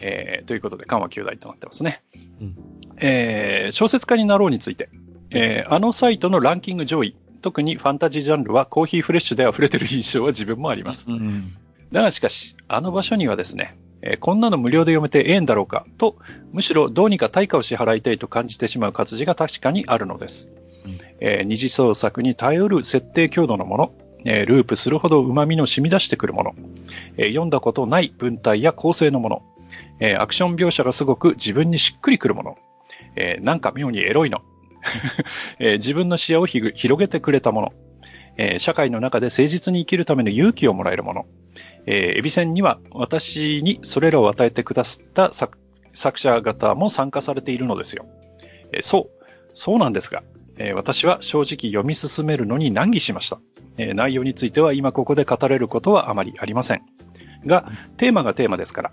[0.03, 2.03] えーということで、緩和9大となってますね。
[2.41, 2.55] うん
[3.01, 4.89] えー小説家になろうについて、
[5.31, 11.11] えーあのサイトのランキング上位、特にファンタジージャンルはコーヒーフレッシュで溢れてる印象は自分もあります。
[11.11, 11.53] うん。
[11.93, 16.17] だがしかし、あの場所にはですね、えーこんなの無料で読めてええんだろうかと、
[16.53, 20.49] むしろどうにか対価を支払いたいと感じてしまう活字が確かにあるのです。
[20.85, 23.93] うんえー二次創作に頼る設定強度のもの、
[24.25, 26.55] えーループするほど旨味の染み出してくるもの、
[27.17, 29.43] えー読んだことない文体や構成のもの、
[30.01, 32.59] えーアクション描写がすごく自分にしっくりくるもの、
[33.17, 34.43] えーなんか妙にエロいの、
[35.59, 37.73] えー自分の視野を広げてくれたもの、
[38.37, 41.27] えー社会の中で誠実に生きるための勇気をもらえるもの。
[41.87, 45.59] えーエビ戦には私にそれらを与えてくださった作
[45.93, 48.07] 作者方も参加されているのですよ。
[48.73, 49.25] えーそう、
[49.55, 50.23] そうなんですが、
[50.59, 53.41] えー私は正直読み進めるのに難儀しました。
[53.77, 56.83] えー内容については今ここで語れることはあまりありません。
[57.47, 58.91] が、テーマがテーマですから、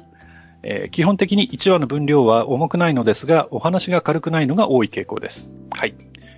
[0.64, 5.52] えー基本的に1話の分量は重くないのですが、お話が軽くないのが多い傾向です。
[5.72, 5.96] はい。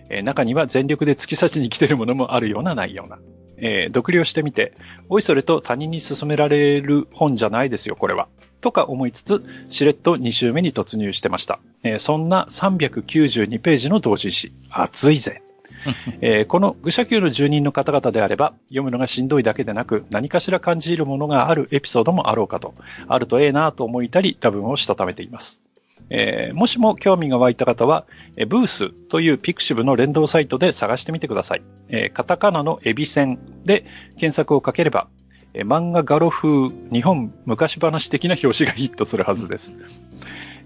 [0.10, 3.20] えー中には全力で突き刺しに来てるものもあるような内容な。
[3.58, 4.74] えー読了してみて、
[5.10, 8.28] おいそれと他人に勧められる本じゃないですよ、これは。
[8.60, 11.60] とか思いつつ、しれっと2週目に突入してました。
[11.84, 15.42] えーそんな392ページの同人誌、熱いぜ。
[16.22, 22.74] えーこの愚者級の住人の方々であれば、読むのがしんどいだけでなく、何かしら感じるものがあるエピソードもあろうかと、
[23.08, 25.62] あるとええなと思いたり、多分をしたためています。
[26.10, 28.06] えーもしも興味が湧いた方は、
[28.38, 31.62] えブースというピクシブの連動サイトで探してみてください。
[31.90, 33.86] えーカタカナのエビセンで
[34.18, 35.08] 検索をかければ、
[35.54, 39.74] えー漫画ガロ風日本昔話的な表紙がヒットするはずです。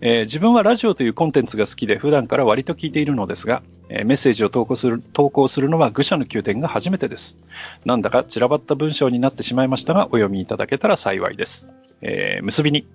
[0.02, 7.38] えー自分はラジオというコンテンツが好きで普段から割と聞いているのですが、えーメッセージを投稿する投稿するのは愚者の宮殿が初めてです。
[7.86, 11.68] なんだか散らばった文章になってしまいましたが、お読みいただけたら幸いです。
[12.02, 12.88] えー結びに、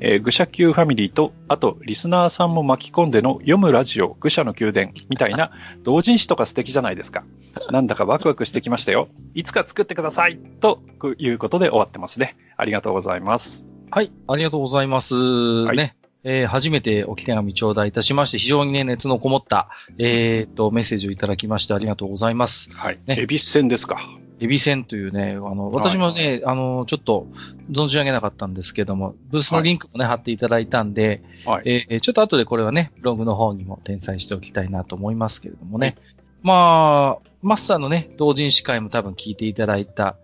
[0.00, 5.52] えー愚者級ファミリーと、あと、リスナーさんも巻き込んでの読むラジオ、愚者の宮殿みたいな
[5.84, 7.24] 同人誌とか素敵じゃないですか。
[7.70, 9.08] なんだかワクワクしてきましたよ。
[9.34, 10.82] いつか作ってくださいと
[11.18, 12.36] いうことで終わってますね。
[12.56, 13.64] ありがとうございます。
[13.90, 15.14] はい、ありがとうございます。
[15.14, 15.97] いね。
[16.24, 19.68] えー初めておき手紙頂戴いたしまして、非常にね、熱のこもった、
[19.98, 22.70] えーっと、メッセージをいただきましてありがとうございます。
[22.72, 22.98] はい。
[23.06, 23.98] ねエビス戦ですか。
[24.40, 27.26] エビセンというね、あの、私もね、あの、ちょっと
[27.70, 31.62] 存じ上げなかったんですけども、ブースのリンクもね、貼っていただいたんで、はい。
[31.66, 35.96] えーちょっと後でこれはね、ブログの方にも転載しておきたいなと思いますけれどもね。
[36.42, 40.16] まあ、マスターのね、同人誌会も多分聞いていただいた、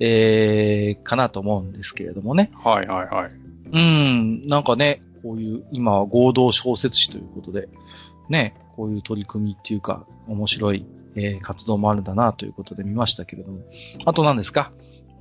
[0.00, 2.50] えー、かなと思うんですけれどもね。
[2.62, 3.30] はいはいはい。
[3.72, 7.68] うん、なんかね、こういう、今は合同小説誌ということで、
[8.28, 13.60] ね、こういう取り組みっていうか、面白い、えー活動もあるんだなということで見ましたけれども。
[14.06, 14.72] あと何ですか？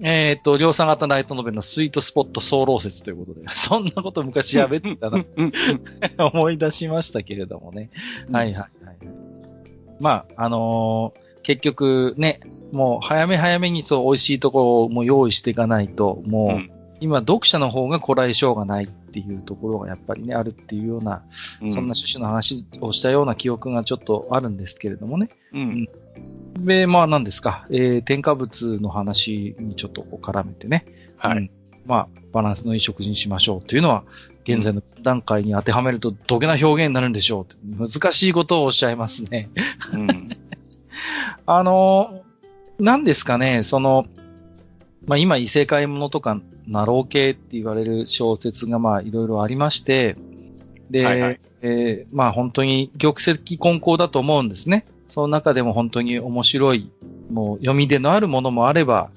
[0.04, 5.52] えっ、と、量産型ライトノベルのスイートスポット総論説ということで、 そんなこと昔喋ってたな、うん
[6.34, 7.90] 思い出しましたけれどもね。
[8.32, 8.56] はいはい
[8.86, 8.98] はい。
[10.00, 12.40] まあ、あのー結局ね、
[12.72, 16.72] もう早め早めにそう美味しいところをもう用意していかないと、もう、うん
[17.04, 21.24] 今読者の方がこらえ性がないっていうところがやっぱりね、あるっていうような、
[21.62, 25.30] うんそんな趣旨の話をしたような記憶がちょっとあるんですけれどもね。
[25.54, 25.90] うん。
[26.60, 30.86] で、まあ何ですか、えー添加物の話にちょっと絡めてね。
[31.18, 31.38] はい。
[31.38, 31.52] うん
[31.86, 34.04] まあ、バランスのいい食事にしましょうというのは、
[34.44, 39.50] 現在の段階に当てはめると、どげな表現になるんでしょうって難しいことをおっしゃいますね。
[39.94, 40.30] うん。
[41.46, 42.22] あの、
[42.80, 44.06] 何ですかね、その、
[45.06, 50.16] まあ今異世界ものとか、ナロー系って言われる小説がまあいろいろありまして、
[50.90, 54.86] で、はいはいえーまあ本当に玉石混交だと思うんですね。
[55.08, 56.90] その中でも本当に面白い、
[57.30, 59.10] もう読み出のあるものもあれば、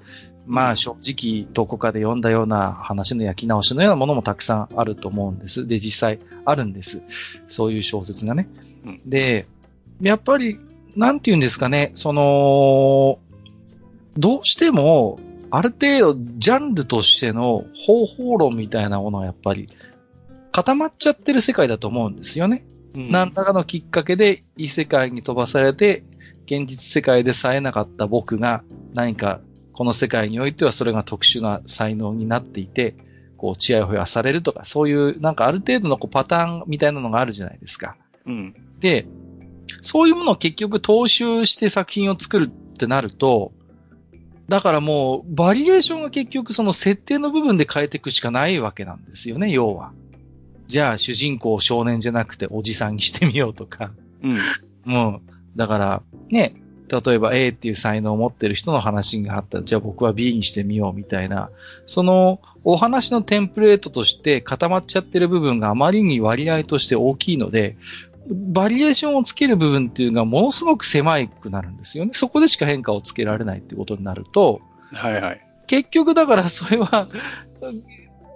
[0.46, 5.66] まあ正直どこかで読んだような話の焼き直しのようなものもたくさんあると思うんです。
[5.66, 7.00] で、実際あるんです。
[7.48, 8.48] そういう小説がね。
[8.84, 9.46] うんで、
[10.00, 10.58] やっぱり、
[10.96, 13.18] なんて言うんですかね、その、
[14.18, 15.18] どうしても、
[15.56, 19.68] ある程度、ジャンルとしての方法論みたいなものはやっぱり
[20.52, 22.64] 固まっちゃってる世界だと思うんですよね。
[22.94, 26.04] 何らかのきっかけで異世界に飛ばされて、
[26.46, 28.62] 現実世界でさえなかった僕が
[28.92, 29.40] 何か
[29.72, 32.94] この世界においてはそれが特殊な才能になっていて、
[33.36, 37.96] こう、ちやほやされるとか、そういうなんかある程度のこうパターンみたいなのがあるじゃないですか。
[38.24, 38.54] うん。
[38.78, 39.06] で、
[39.82, 43.52] そういうものを結局踏襲して作品を作るってなると、
[44.48, 49.92] だからもう、バリエーションが結局その設定の部分で変えていくしかないわけなんですよね、要は。
[50.66, 53.92] じゃあ、主人公を少年じゃなくておじさんにしてみようとか。
[54.22, 54.40] うん。
[54.84, 56.54] もう、だから、ね、
[56.88, 61.50] 例えば A っていう才能を持ってる人の話があったら、じゃあ僕は B にしてみようみたいな、
[61.86, 67.76] そのお話のテンプレートとして固まっちゃってる部分があまりに割合として大きいので、
[68.28, 72.12] バリエーションをつける部分っていうのがものすごく狭いくなるんですよね。
[72.14, 74.60] そこでしか変化をつけられないってことになると、
[74.92, 75.46] はいはい。
[75.66, 77.08] 結局だからそれは、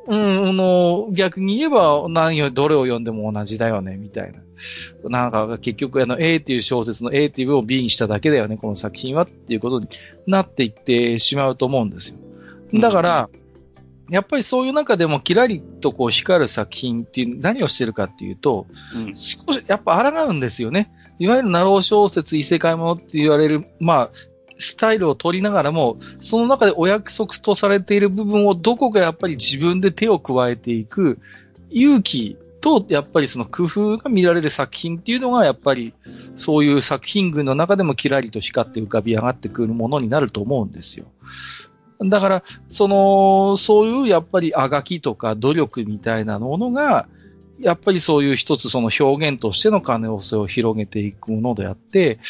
[0.06, 4.40] うん、あの、逆に言えば何よ、どれを読んでも同じだよね、みたいな。
[5.08, 9.88] なんか結局あの A っていう小説の A っていう部分を B にしただけだよね、この作品はっていうことに
[10.26, 12.16] なっていってしまうと思うんですよ。
[12.80, 13.30] だから、
[14.10, 19.16] やっぱりそういう中でもキラリとこう光る作品っていう何をしてるかっていうと、うん。
[19.16, 20.90] 少しやっぱ抗うんですよね。
[21.18, 24.10] いわゆるナロー小説、異世界ものって言われる、まあ、
[24.58, 31.18] スタイルを取りながらも、その中でお約束とされている部分をどこかやっぱり自分で手を加えていく
[31.70, 35.94] 勇気と、やっぱりその工夫が見られる作品っていうのが、やっぱり
[36.36, 41.06] そういう作品群の中でもキラリと光って浮かび上がってくるものになると思うんですよ。
[42.00, 47.08] だから、その、そういうやっぱりあがきとか努力みたいなものが、
[47.60, 52.20] やっぱりそういう一つその表現としての可能性を広げていくものであって、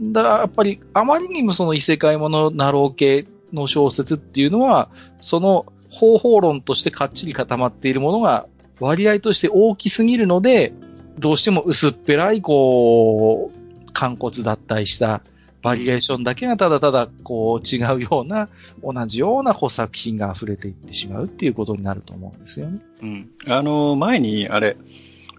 [0.00, 4.88] だからやっぱりあまりにもその異世界ものナロー系の小説っていうのは、
[5.20, 8.46] その方法論としてかっちり固まっているものが
[8.80, 10.72] 割合として大きすぎるので、
[11.18, 13.58] どうしても薄っぺらい、こう、
[13.92, 15.22] 肝骨脱退した
[15.64, 18.48] バリエーションだけがただただこう違うような、
[18.82, 22.80] 同じような補作品が溢れていってしまうっていうことになると思うんですよね。
[23.02, 23.30] うん。
[23.48, 24.76] あの、前に、あれ、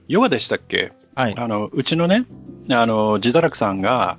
[0.07, 0.93] ヨガでしたっけ？
[1.13, 1.35] はい。
[1.37, 2.25] あの、うちのね、
[2.71, 4.17] あの、ジダラクさんが、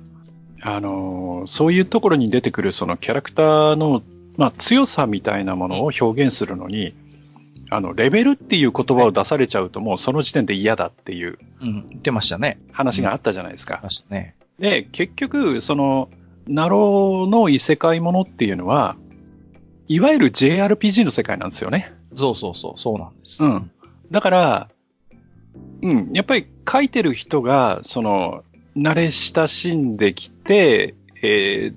[0.61, 4.01] あの、そういうところに出てくるそのキャラクターの、
[4.37, 6.93] まあ、強さみたいなものを表現するのに、
[7.69, 11.37] あの、レベルっていう言葉を出されちゃうともうその時点で嫌だっていう。
[11.59, 12.61] うん、言ってましたね。
[12.71, 13.81] 話があったじゃないですか。
[13.83, 14.36] ましたね。
[14.59, 16.09] で、結局、その、
[16.47, 18.95] ナローの異世界ものっていうのは、
[19.87, 21.93] いわゆる JRPG の世界なんですよね。
[22.15, 23.43] そうそうそう、そうなんです。
[23.43, 23.71] うん。
[24.11, 24.69] だから、
[25.81, 28.43] うん、やっぱり書いてる人が、その、
[28.75, 31.75] 慣れ親しんできて、えー、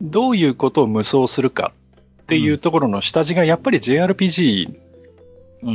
[0.00, 1.72] どういうことを無双するか
[2.22, 4.78] っていうところの下地がやっぱり JRPG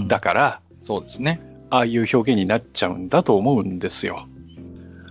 [0.07, 1.41] だから、うん、そうですね。
[1.69, 4.27] ああいう表現になっちゃうんだと思うんですよ。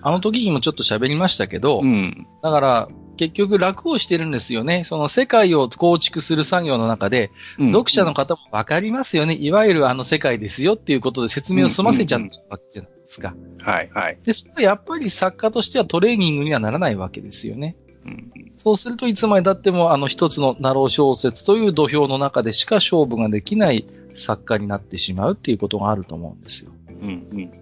[0.05, 4.85] あの時にもちょっと喋りましたけど、うん、だから、結局楽をしてるんですよね。
[4.85, 9.35] その世界を構築する作業の中で、うん、読者の方もわかりますよね。
[9.35, 13.35] いわゆるあの世界ですよっていうことで説明を済ませちゃったわけじゃないですか。
[13.63, 14.19] はいはい。
[14.25, 17.77] で、それはやっぱり作家としてはトレーニングにはならないわけですよね。
[18.05, 26.73] うん、そうするといつまで経ってもあの一つのナロー小説という土俵の中でしか勝負ができない作家になってしまうっていうことがあると思うんですよ。
[26.91, 27.53] うんうん、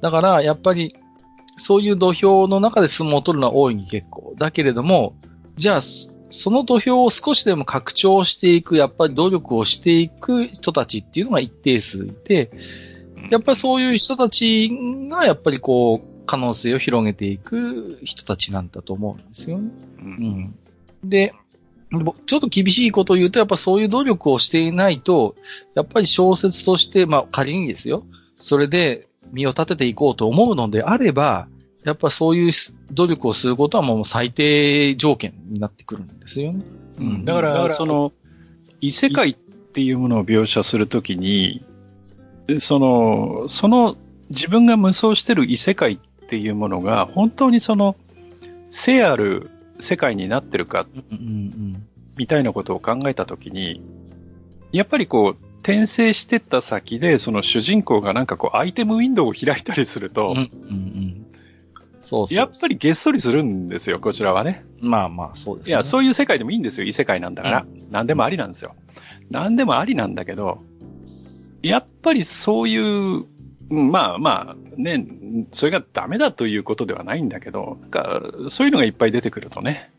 [0.00, 0.94] だから、やっぱり、
[1.56, 4.34] そういう土俵の中で相撲を取るのは大いに結構。
[4.38, 5.14] だけれども、
[5.56, 5.80] じゃあ、
[6.28, 12.50] その土俵を少しでも拡張していく、やっぱり努力をしていく人たちっていうのが一定数いて、
[13.30, 14.70] やっぱりそういう人たち
[15.08, 19.70] が、やっぱりこう、可能性を広げていく人たちなんだと思うんですよね。
[19.98, 20.54] うん、
[21.04, 21.32] で、
[22.26, 25.36] ちょっと厳しいことを言うと、やっぱそういう努力をしていないと、
[25.74, 28.04] やっぱり小説として、まあ仮にですよ、
[28.36, 31.48] それで身を立てていこうと思うのであれば、
[31.84, 32.52] やっぱそういう
[32.92, 36.64] 努力をすることはもう最低条件になってくるんですよね。
[36.98, 38.12] うん、だから、からその、
[38.80, 41.64] 異世界っていうものを描写するときに、
[42.58, 43.96] その、その
[44.30, 45.98] 自分が無双してる異世界っ
[46.28, 47.96] ていうものが、本当にその、
[48.70, 50.86] 聖ある世界になってるか、
[52.16, 53.80] みたいなことを考えたときに、
[54.72, 60.36] やっぱりこう、転生してった先で、その主人公がなんかこう、アイテムウィンドウを開いたりすると、
[62.00, 64.64] そうやっぱりげっそりするんですよ、こちらはね。
[64.78, 67.62] まあまあ、そうです、ね、いや、そういう世界でもいいんですよ、異世界なんだから。
[67.62, 68.76] うん、何でもありなんですよ。
[69.28, 70.62] 何でもありなんだけど、
[71.64, 73.24] やっぱりそういう、
[73.68, 75.04] まあまあ、ね、
[75.50, 79.90] それがダメだということではないんだけど、なんか、そういうのがいっぱい出てくるとね、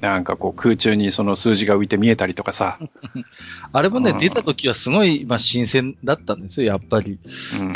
[0.00, 2.78] なんかこう空中にその数字が浮いて見えたりとかさ。
[3.72, 7.18] あれもね、うん、出た時はすごい、まあ、新鮮だったんですよ、やっぱり。
[7.60, 7.72] うん、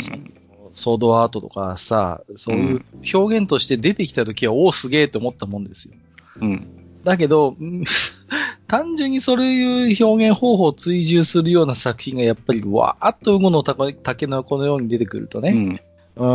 [0.73, 2.81] ソードアートとかさ、そういう
[3.13, 5.93] 表現として出てきた時は、おお、すげえと思ったもんですよ。
[6.41, 6.67] うん。
[7.03, 7.55] だけど、
[8.67, 15.81] 単純にそういう表現方法を追従するような作品がやっぱりわーっと馬の竹の子のように出てくるとね、うん、
[16.15, 16.25] う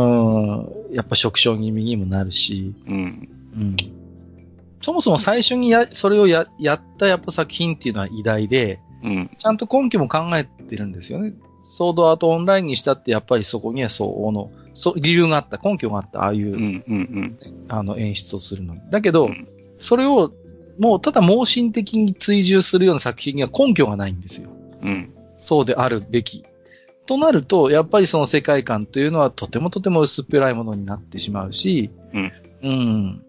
[0.91, 3.29] んやっぱ食傷気味にもなるし、うん。
[3.55, 3.75] うん。
[4.81, 9.29] そもそも最初にや、それをや、やったやっぱ作品っていうのは偉大で、うん。
[9.37, 11.33] ちゃんと根拠も考えてるんですよね。
[11.63, 18.81] ソードアートオンラインにしたってやっぱりそこにはそうの、そ理由があった、根拠があった、ああいう、うんうんうん、あの演出をするのに。
[18.89, 19.47] だけど、うん、
[19.77, 20.31] それを
[20.79, 24.49] もうただ盲信的に追従するような作品には根拠がないんですよ。
[24.81, 25.13] うん。
[25.39, 26.45] そうであるべき。
[27.05, 32.31] となると、やっぱりその世界観というのはとてもとても薄っぺらいものになってしまうし、うん。
[32.63, 33.23] うん。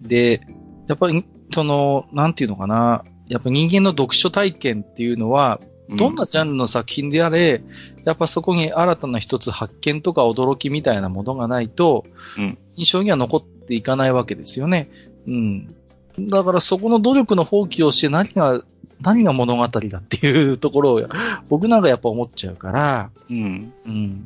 [0.00, 0.40] で、
[0.86, 7.62] やっぱり、その、なんていうのかな、やっぱ人間の読書体験っていうのは、どんなジャンルの作品であれ、
[7.96, 12.04] うん、やっぱそこに新たな一つ発見とか驚きみたいなものがないと、
[12.36, 14.90] うん、印象には残っていかないわけですよね。
[15.28, 15.74] うん。
[16.18, 18.62] だからそこの努力の放棄をして何が、
[19.00, 21.02] 何が物語だっていうところを、
[21.48, 23.72] 僕なんかやっぱ思っちゃうから、うん。
[23.84, 24.24] うん。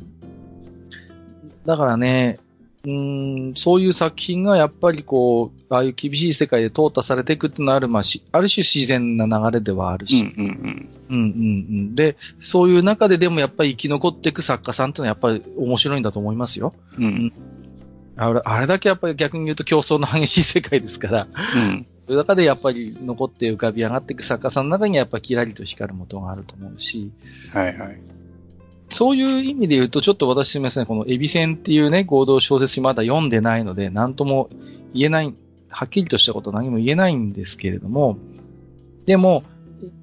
[1.66, 2.38] だからね、
[2.84, 10.88] うーん、そういう作品がやっぱりこう、ああいう厳しい世界で淘汰されていくっていうのはある、まあ、しある種自然な流れではあるし、うんうんうん。
[11.10, 11.94] うんうんうん。
[11.94, 16.72] で、そういう中ででもやっぱり生き残っていく作家さんっていうのはやっぱり面白いんだと思いますよ。
[16.98, 17.32] うん。
[18.16, 21.84] あれあれだけやっぱり逆に言うと競争の激しい世界ですから、うん。
[21.84, 27.12] そういう中でやっぱり残って浮かび上がっていく作家さんの中にはやっぱキラリと光るもとがあると思うし、
[27.52, 28.19] はいはい。
[28.90, 34.50] そういう意味で言うと、ちょっと私すみません、このエビ戦っていうね、合同小説まだ読んでないので、なんとも
[34.92, 35.34] 言えない、
[35.70, 38.18] はっきりとしたこと何も言えないんですけれども、
[39.06, 39.44] でも、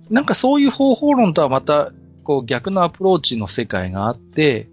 [0.09, 1.91] なんかそういう方法論とはまた、
[2.23, 4.69] こう逆のアプローチの世界があって、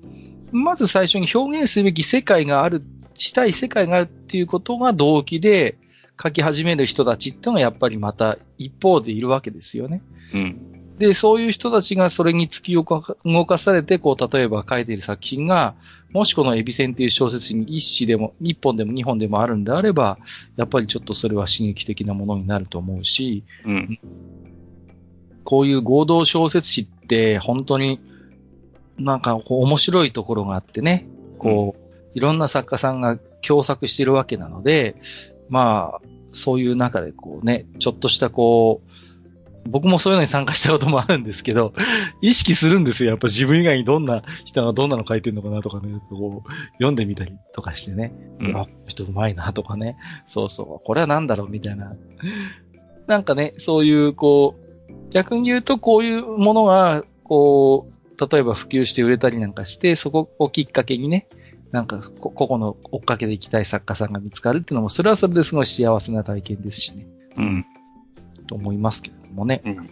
[0.50, 2.82] まず最初に表現すべき世界がある、
[3.14, 5.76] したい世界があるっていうことが動機で
[6.20, 10.02] 書き始める人たちっていうのがやっぱりまた一方でいるわけですよね。
[10.32, 10.73] うん。
[10.98, 15.74] で、そういう人たちがそれに突き動か動かされて、こう、例えば書いている作品が、
[16.12, 20.18] もしこのエビ戦っていう小説に一詩でも、一本でも二本でもあるんであれば、
[20.56, 23.98] やっぱりちょっとそれは刺激的なものになると思うし、うん。
[25.42, 28.00] こういう合同小説誌って本当に
[28.98, 31.06] なんか面白いところがあってね、
[31.38, 31.84] こう、
[32.14, 34.96] いろんな作家さんが共作してるわけなので、
[35.48, 36.00] まあ、
[36.32, 38.90] そういう中でこうね、ちょっとしたこう、
[39.66, 41.72] 僕もそういうのに参加したこともあるんですけど、
[42.20, 43.10] 意識するんですよ。
[43.10, 48.12] やっぱ自分以外にどんな人がどんなの書いてるのかなとかね、こう、読んでみたりとかしてね。
[48.40, 49.96] うんあ、人うまいなとかね。
[50.26, 50.86] そうそう。
[50.86, 51.94] これは何だろうみたいな。
[53.06, 54.64] なんかね、そういう、こう、
[55.10, 61.26] 逆に言うとこういうものが、こう、例えば普及して売れたりなんかして、そこをきっかけにね、
[61.72, 67.06] なんかこ、個々の追っかけで行きたい作家さんが見つかるっていうのも、それはそれですごい幸せな体験ですしね。
[67.36, 67.66] うん。
[68.46, 69.60] と思いますけれどもね。
[69.64, 69.76] うん。
[69.78, 69.90] うん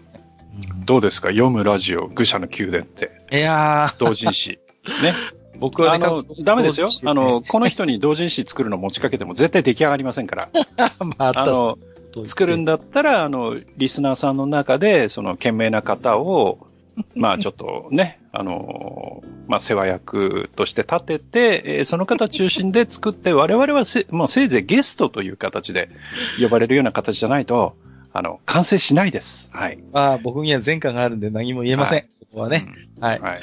[0.84, 1.28] どうですか？
[1.28, 3.10] 読むラジオ、愚者の宮殿って。
[3.32, 4.58] いや同人誌。
[5.02, 5.14] ね。
[5.54, 10.48] ー、 僕はね、あの、ダメですよあの、この人に同人誌作るの持ちかけても絶対出来上がりませんから。
[11.18, 11.78] まあ、の、
[12.26, 12.76] 作るんだ。
[12.76, 16.66] だったら、あの、リスナーさんの中で、その、賢明な方を、
[17.16, 25.88] まあ、ちょっとね、あの、まあ、世話役として立てて、えーその方中心で作って、我々はせ、もうせいぜいゲストという形で
[26.40, 27.74] 呼ばれるような形じゃないと、
[28.12, 29.48] あの、完成しないです。
[29.52, 29.78] はい。
[29.92, 31.98] まあ、僕には前科があるんで何も言えません。
[32.00, 32.66] はそこはね。
[33.00, 33.20] はい。
[33.20, 33.40] はい。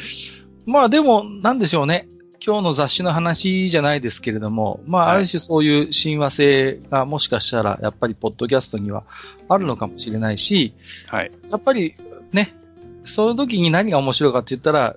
[0.66, 2.08] まあでも、なんでしょうね。
[2.46, 9.04] 今日の雑誌の話じゃないですけれども、まあ、はいある種そういう親和性がもしかしたら、やっぱりポッドキャストには
[9.50, 10.74] あるのかもしれないし、
[11.08, 11.32] はい。
[11.50, 11.96] やっぱり
[12.32, 12.56] ね、
[13.04, 14.96] その時に何が面白いかって言ったら、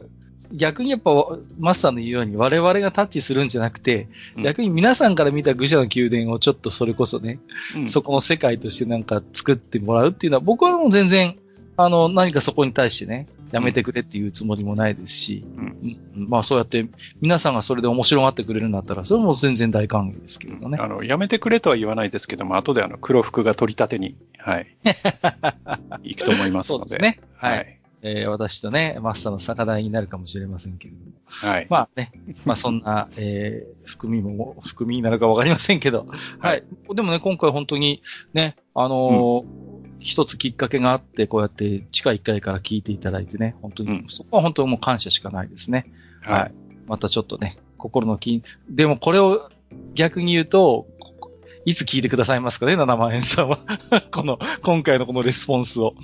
[0.53, 1.11] 逆にやっぱ
[1.59, 7.39] マスターの言うように我々がタッチするんじゃなくて、うん逆に皆さんから見た愚者の宮殿をちょっとそれこそね、
[7.77, 11.37] うんそこの世界としてなんか作ってもらうっていうのは、僕はもう全然、
[11.77, 16.87] あの、何かそこに対してね、やめてくれっていうつもりもないですし、うんうんまあそうやって
[17.21, 20.79] 皆さんがそれで面白がってくれるんだったら、それも全然大歓迎ですけれどね。
[20.81, 24.67] あの、やめてくれとは言わないですけども、後であの、黒服が取り立てに、はい。
[26.03, 26.89] 行くと思いますので。
[26.89, 27.21] そうですね。
[27.37, 27.59] はい。
[27.59, 27.82] はい。
[28.03, 31.13] えー私とね、マスターの酒代になるかもしれませんけれども。
[31.25, 31.67] はい。
[31.71, 32.13] まあね、
[32.45, 36.09] まあそんな、えー、含みも、含みになるかわかりませんけど、
[36.41, 36.65] はい。
[36.95, 38.03] でもね、今回本当に
[38.35, 39.73] ね、あのー
[40.05, 45.93] 一つきっかけがあって、こうやって地下1階から聞いていただいてね、本当に、うんそこは本当にもう感謝しかないですね。
[46.23, 46.41] はい。
[46.41, 46.53] はい。
[46.87, 49.49] またちょっとね、心の金、でもこれを
[49.95, 51.31] 逆に言うと、こ
[51.65, 53.61] いつ聞いてくださいますかね、7万円さんは。
[54.11, 55.95] この、今回のこのレスポンスを。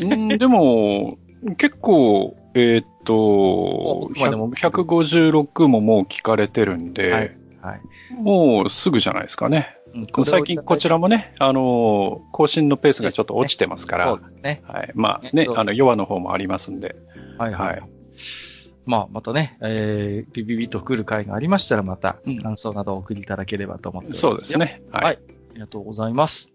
[0.00, 1.18] うん、でも、
[1.56, 7.36] 結構、えーっと、奥までも100 156ももう聞かれてるんで、はい。
[7.60, 7.80] はい。
[8.14, 9.76] もうすぐじゃないですかね。
[9.94, 14.62] うん最近こちらもね、あの、更新のペースがちょっと落ちてますから、ね。
[14.66, 14.92] はい。
[14.94, 16.96] まあねね、あの、弱の方もありますんで、
[17.38, 17.68] はいはい。
[17.68, 17.82] はい
[18.84, 24.20] まあ、またね、えー、ビビビと来る回がありましたら、またうん感想などをお送りいただければと思っております。
[24.20, 24.58] そうです。
[24.58, 24.82] ね。
[24.92, 25.04] はい。
[25.04, 25.18] はい
[25.56, 26.52] ありがとうございます。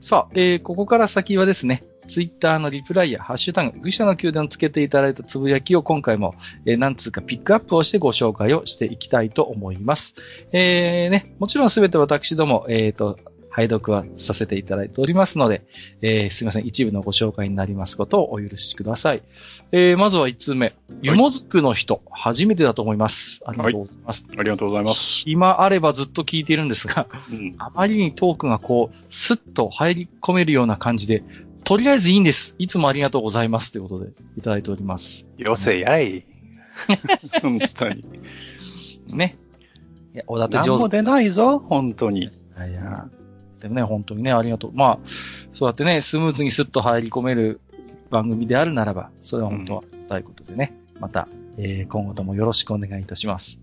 [0.00, 6.34] さあ、えー、ここから先はですね、ツイッターのリプライやハッシュタグ、愚者の宮殿をつけていただいたつぶやきを今回も、
[6.66, 10.14] えー、なんつうかピックアップをしてご紹介をしていきたいと思います。
[10.52, 13.18] えー、ね、もちろんすべて私ども、えーと、
[13.54, 15.62] 拝読はさせていただいておりますので、
[16.02, 19.22] えー、すみません、一部のご紹介になりますことをお許しください。
[19.70, 23.42] えー、まずは1つ目、湯もずくの人、初めてだと思います。
[23.46, 24.26] ありがとうございます。
[24.36, 25.22] ありがとうございます。
[25.26, 27.54] 今あればずっと聞いているんですが、うん。
[27.58, 31.22] あまりにトークがこう、スッと入り込めるような感じで、
[31.64, 32.54] とりあえずいいんです。
[32.58, 33.72] いつもありがとうございます。
[33.72, 35.26] ということで、いただいております。
[35.38, 36.26] よせやい。
[37.42, 38.04] 本当に。
[39.08, 39.36] ね。
[40.14, 40.96] いや、おだて何も上手。
[40.98, 42.24] 出ないぞ、本当に。
[42.24, 43.08] いやいや。
[43.60, 44.72] でもね、本当にね、ありがとう。
[44.74, 44.98] まあ、
[45.54, 47.60] そうやってね、スムーズにスッと入り込める
[48.10, 50.74] 番組であるならば、それは本当はありがたいことでね。
[51.00, 53.58] また、えー今後ともよろしくお願いいたします。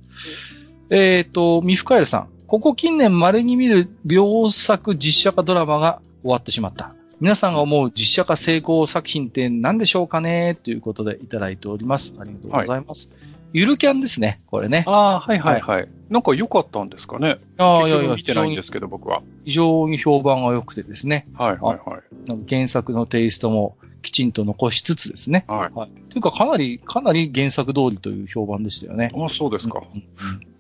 [0.89, 2.29] えっ、と、ミフカエルさん。
[2.47, 6.95] ここ近年稀に見る良作実写化ドラマが終わってしまった。
[7.21, 10.55] 皆さんが思う実写化成功作品って何でしょうかね？
[10.55, 12.15] ということでいただいております。
[12.17, 13.09] ありがとうございます。
[13.53, 14.85] ゆるキャンですね、これね。
[14.87, 15.87] ああ、はいはいはい。
[16.09, 17.37] なんか良かったんですかね？
[17.59, 19.21] ああ、いやいや、見てないんですけど、僕は。
[19.45, 21.25] 非常に評判が良くてですね。
[21.35, 22.39] はいはいはい。
[22.49, 25.45] 原作のテイストもきちんと残しつつですね。
[25.47, 25.77] はい。
[25.77, 25.89] はい。
[26.09, 29.11] というか、かなり、かなり原作通りという評判でしたよね。
[29.13, 29.83] あそうですか。
[29.93, 30.05] うんうん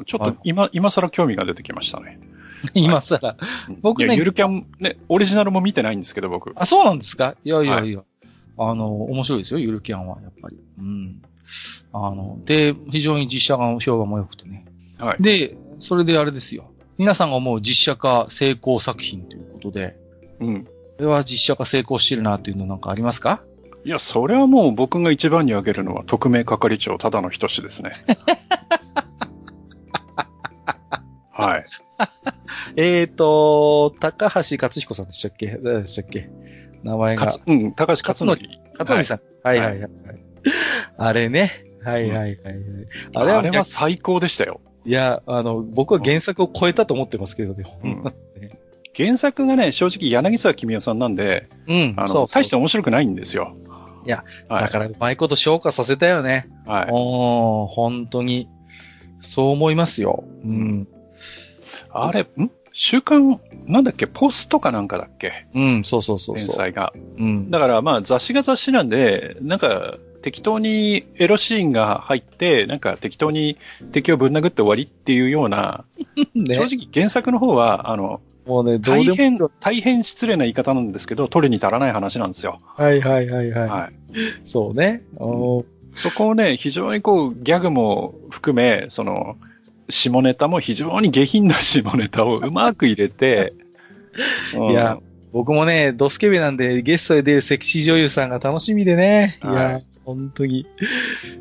[0.05, 2.19] ちょっと今、今更興味が出てきましたね。
[2.73, 3.37] 今更。
[3.81, 6.53] 僕ねゆるキャン、ね、オリジナルも見てないんですけど、僕。
[6.55, 7.35] あ、そうなんですか？
[7.43, 8.03] いやいやいや。
[8.57, 10.57] あの、面白いですよ、ゆるキャンは、やっぱり。
[10.79, 11.21] うん。
[11.93, 14.65] あの、で、非常に実写化の評判も良くてね。
[14.99, 15.23] はい。
[15.23, 16.65] で、それであれですよ。
[16.97, 19.97] 皆さんが思う実写化成功作品ということで、
[20.39, 20.63] うん。
[20.65, 23.41] これは実写化成功してるなっていうのなんかありますか？
[23.83, 27.93] いや、それはもう僕が一番に挙げるのは、特命係長、ただの人志ですね。
[31.31, 31.65] はい。
[32.75, 35.57] えーと、高橋克彦さんでしたっけ？
[35.61, 36.29] 誰でしたっけ？
[36.83, 37.27] 名前が。
[37.47, 38.59] うん、高橋克典。
[38.79, 39.21] 勝則さん。
[39.43, 39.79] はいはいはい。
[39.79, 39.91] はい、
[40.97, 41.51] あれね。
[41.83, 42.37] はいはいはい、はい。
[43.15, 44.61] あれは、あれは最高でしたよ。
[44.85, 47.65] いや、あの、僕は原作を超えたと思ってますけどね。
[47.83, 48.03] うん、
[48.95, 53.55] 原作がね、正直柳沢君代さんなんで、うん、あのそう大して面白くないんですよ。
[54.05, 56.47] いや、はい、だからうまいこと消化させたよね。
[56.65, 56.87] はい。
[56.91, 58.47] お本当に。
[59.23, 60.23] そう思いますよ。
[60.43, 60.87] うん。
[61.91, 62.49] あれ、ん？
[62.73, 65.45] 週刊、なんだっけ、ポストかなんかだっけ？
[65.53, 66.93] うん、そうそうそう連載が。
[67.17, 67.51] うん。
[67.51, 73.57] だからまあ雑誌が雑誌なんで、なんか適当にエロシーンが入って、なんか適当に
[73.91, 75.83] 敵をぶん殴って終わりっていうような、
[76.35, 82.59] ね、正直原作の方は、あの、もうね、大変、大変失礼な言い方なんですけど、取るに足らない話なんですよ。
[82.75, 83.69] はいはいはいはい。
[83.69, 85.03] はい、そうね。
[85.17, 89.35] おそこをね、非常にこう、ギャグも含め、その、
[89.91, 93.53] 下ネタも非常に下品な下ネタをうまく入れて、
[94.53, 94.97] いや、
[95.31, 99.37] 僕もね、ドスケベなんでゲストで出るセクシー女優さんが楽しみでね。
[99.41, 100.59] はい、いや、本当に。
[100.59, 100.65] い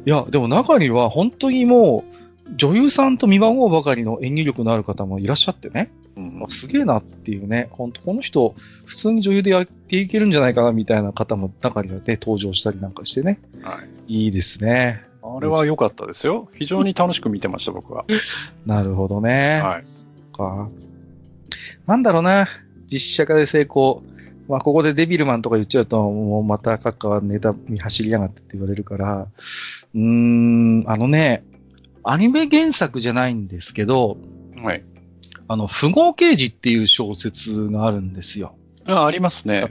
[0.05, 2.21] や、でも中には本当にもう、
[2.57, 5.91] 女優さんと見守うばかりの演技力のある方もいらっしゃってね。
[6.17, 7.69] うん、すげえなっていうね。
[7.71, 8.55] 本当この人、
[8.85, 13.41] 普通に女優でやっていけるんじゃないかなみたいな方も中にはね、登場したりなんかしてね。
[13.63, 14.25] はい。
[14.25, 15.03] いいですね。
[15.23, 16.49] あれは良かったですよ。
[16.55, 18.05] 非常に楽しく見てました、僕は。
[18.67, 19.61] なるほどね。
[19.63, 19.83] はい。
[19.85, 20.69] そっか。
[21.87, 22.49] なんだろうな。
[22.87, 24.03] 実写化で成功。
[24.49, 29.29] まあ、ここでデビルマンとか言っちゃうと、もうまた閣下はネタに走りやがってって言われるから、
[29.95, 31.45] うーん、あのね、
[32.03, 34.17] アニメ原作じゃないんですけど、
[34.63, 34.85] はい。
[35.47, 38.57] あの、富豪刑事っていう小説があるんですよ。
[38.87, 39.65] あ、ありますね。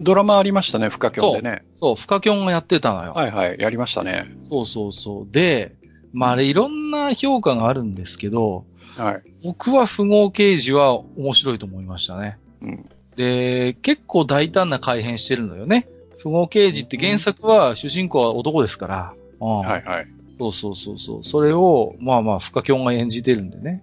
[0.00, 1.64] ドラマありましたね、フカキョンでね。
[1.76, 3.12] そう、フカキョンがやってたのよ。
[3.12, 4.30] はいはい、やりましたね。
[4.42, 5.28] そうそうそう。
[5.30, 5.74] で、
[6.12, 8.64] まああれいろんな評価があるんですけど、
[8.96, 9.22] はい。
[9.42, 12.38] 僕は富豪刑事は面白いと思いましたね。
[12.60, 12.88] うん。
[13.16, 15.88] で、結構大胆な改変してるのよね。
[16.22, 19.14] 富豪刑事って原作は主人公は男ですから。
[19.40, 20.06] うん、はいはい。
[20.38, 21.24] そうそうそうそう。
[21.24, 23.82] それを、まあまあ、フカキョンが演じてるんでね。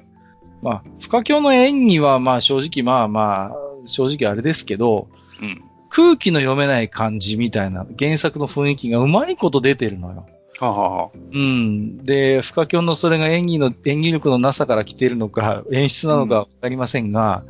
[0.61, 5.07] まあ、フカキョンの演技はまあ正直まあまあ、正直あれですけど、
[5.41, 5.63] うん。
[5.89, 10.27] 空気の読めない感じみたいな原作の雰囲気がうまいこと出てるのよ。
[10.59, 11.97] はあ、はあ、うん。
[12.03, 17.43] で、フカキョンのそれが演技の、演技力のなさから来てるのか、演出なのかわかりませんが、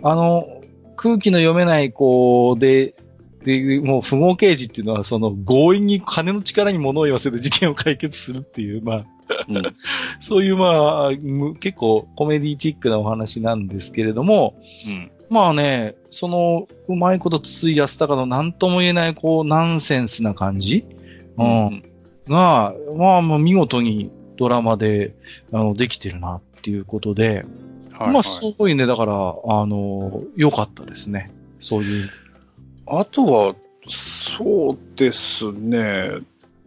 [0.00, 0.62] うん、あの、
[0.96, 2.94] 空気の読めない子で、
[3.44, 9.04] で、もう、不合刑事っていうのは、その、強引に金の力に物を言わせて事件を解決するっていう、まあ、
[9.48, 9.62] うん、
[10.20, 11.10] そういう、まあ、
[11.60, 14.54] 結構コメディチックなお話なんですけれども、
[14.86, 20.86] うん、まあね、その、うまいこと筒井康隆の何とも言えない、こう、ナンセンスな感じ、
[21.36, 21.82] うん、うん、
[22.28, 25.14] が、まあ、まあ、見事にドラマで、
[25.52, 27.44] あの、できてるなっていうことで、
[27.98, 31.30] はいはい、まあ、すごいね、だから、あの、良かったですね。
[31.60, 32.08] そういう。
[32.86, 33.54] あとは、
[33.88, 36.18] そうですね。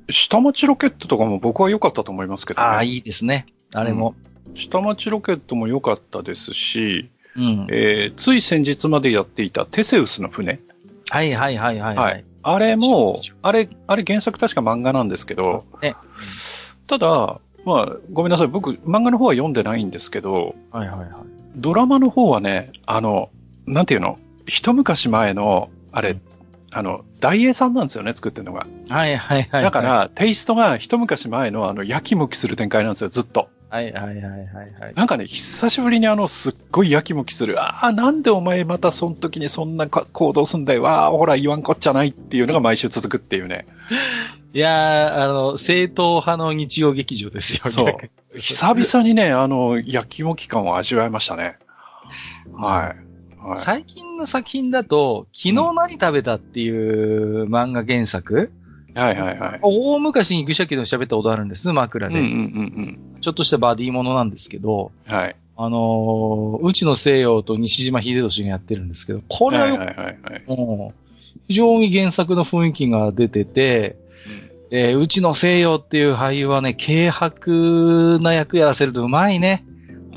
[0.09, 2.67] 下町ロケットとかも僕は良かったと思いますけどね。
[2.67, 3.45] ああ、いいですね。
[3.73, 4.15] あれも、
[4.47, 10.59] うん、下町ロケットも良かったですし、うんえー、つい先日までやっていたテセウスの船。
[11.09, 12.25] はいはいはいはい、はい。
[12.43, 15.95] あれも、あれ、あれ原作確か漫画なんですけど、ね、
[16.87, 18.47] ただ、まあ、ごめんなさい。
[18.47, 21.09] 僕、漫画の方は読んでないんですけど、はいはいはい。
[21.55, 23.29] ドラマの方はね、あの、
[23.67, 26.17] なんていうの、一昔前の、あれ、
[26.71, 28.65] あの、大英さんなんですよね、作ってるのが。
[28.89, 29.63] はいはいはい、はい。
[29.63, 33.49] だから、テイストが一昔前の、あの、やきもきする展開なんですよ、ずっと。
[33.71, 34.47] はいはいはいはい
[34.81, 34.93] はい。
[34.95, 37.61] なんかね、久しぶりにあの、すっごいやきもきする。
[37.61, 40.85] ああ、なんでお前またその時にそんなか行動すんだよ。
[40.89, 43.65] ああ、ほら言わんこっちゃないっていうのが毎週続くっていうね。
[44.53, 47.69] いやー、あの、正統派の日曜劇場ですよ。
[47.71, 48.37] そう。
[48.37, 51.57] 久々にね、あの、やきもき感を味わいましたね。
[52.53, 53.47] はい。
[53.47, 58.51] はい、最近の作品だと、昨日何食べたっていう漫画原作、
[58.95, 59.59] はいはいはい。
[59.61, 62.19] 大昔に愚者家でも喋ったことあるんです、枕で。
[62.19, 65.13] うんうんうんちょっとしたバディものなんですけど、うん。
[65.13, 65.35] はい。
[65.57, 70.43] あのー、内野聖陽と西島秀俊がやってるんですけど、これはよく、はいはいはいはい。
[70.47, 70.99] もう
[71.47, 73.97] 非常に原作の雰囲気が出てて、
[74.71, 79.65] えー、内野聖陽っていう俳優はね、軽薄な役やらせるとうまいね。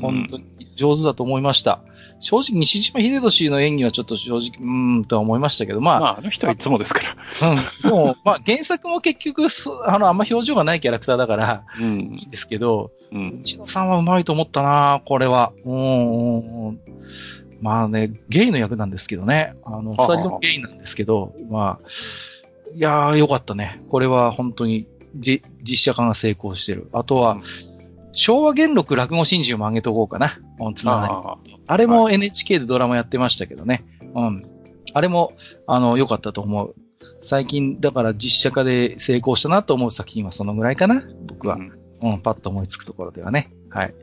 [0.01, 0.45] 本当に
[0.75, 1.79] 上手だと思いました。
[2.19, 7.01] 正直、西島秀俊の演技はちょっと正直、うーんとは思いましたけど、まあ、まあ、あの人はいつもですか
[7.41, 7.49] ら。
[7.49, 13.39] うん、でも、まあ、原作も結局、そ あの、あんま表情がないキャラクターだから、うんいいんですけど、うん。
[13.39, 15.53] 内野さんはうまいと思ったなこれは。
[15.65, 16.79] うんうんうん。
[17.61, 19.55] まあね、ゲイの役なんですけどね。
[19.63, 21.87] あの、二人ともゲイなんですけど、まあ、
[22.75, 23.81] いやー、よかったね。
[23.89, 26.89] これは本当に、じ、実写化が成功してる。
[26.91, 27.41] あとは、うん
[28.15, 30.39] 昭和元禄落語真珠も上げとこうかな。
[30.59, 31.37] うんつながりあ
[31.67, 33.83] あれも NHK でドラマやってましたけどね。
[34.13, 34.43] うん。
[34.93, 35.33] あれも、
[35.67, 36.75] あの、良かったと思う。
[37.21, 41.03] 最近、だから実写化で成功したなと思う作品はそのぐらいかな。
[41.25, 41.55] 僕は。
[41.55, 43.51] うんうん、パッと思いつくところではね。
[43.69, 43.93] はい。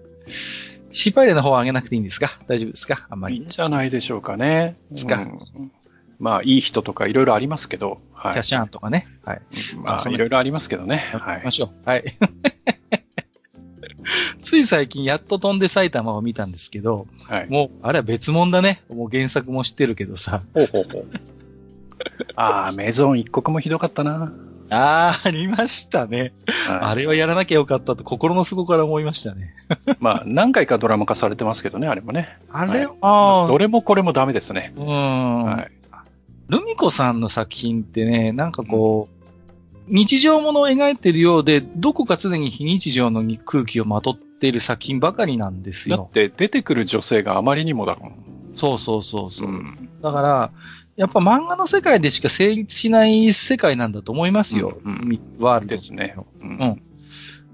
[0.93, 2.39] 失敗例の方は上げなくていいんですか？
[2.49, 3.07] 大丈夫ですか？
[3.11, 3.37] あんまり。
[3.37, 4.77] いいんじゃないでしょうかね。
[4.91, 5.21] ですかう
[5.63, 5.73] ん
[6.19, 8.43] まあ、いい人とかいろいろありますけど、はいキャ。
[8.43, 9.07] シャーンとかね。
[9.25, 9.43] はい。
[9.83, 11.11] まあ、いろいろありますけどね。
[11.13, 11.53] は行きまい。
[11.53, 11.71] しょう。
[11.85, 12.05] はい。
[14.43, 17.47] つい最近やっと飛んで埼玉を見たんですけど、はい。
[17.49, 18.83] もう、あれは別物だね。
[18.89, 20.43] もう原作も知ってるけどさ。
[20.55, 21.07] ほうほうほう。
[22.37, 24.33] ああ、メゾン一国もひどかったな。
[24.71, 26.33] あー、ありましたね。
[26.69, 29.55] あはれはやらなきゃよかったと心の底から思いましたね。
[29.87, 32.39] い、 まあ、何回かドラマ化されてますけどね、あれもね。
[32.51, 34.73] あれ、はいあどれもこれもダメですね。
[34.77, 35.45] ー、うん。
[35.45, 35.71] はい。
[36.49, 39.22] ルミ子さんの作品ってね、なんかこう、
[39.89, 45.97] 日常ものを描いてるようで、どこか常に非日常の空気をまとっている作品ばかりなんですよ。
[45.97, 48.15] だって、出てくる女性があまりにもだもん。
[48.55, 49.51] そうそうそうそう。
[49.51, 49.89] ん。
[50.03, 50.51] だから、
[50.97, 54.79] やっぱ漫画の世界でしか成立しない世界なんだと思いますよ。
[54.85, 56.15] うんワールドですね。
[56.17, 56.83] ううん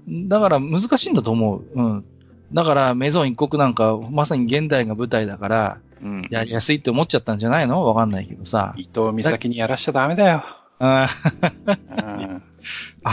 [0.07, 0.27] ん。
[0.27, 1.63] だから難しいんだと思う。
[1.73, 2.05] うん。
[2.53, 6.27] だから、メゾン一国なんか、まさに現代が舞台だから、うん。
[6.29, 7.85] やりやすいって思っちゃったんじゃないの？
[7.85, 8.73] わかんないけどさ。
[8.77, 10.43] 伊藤美咲にやらしちゃダメだよ。
[10.79, 11.07] あ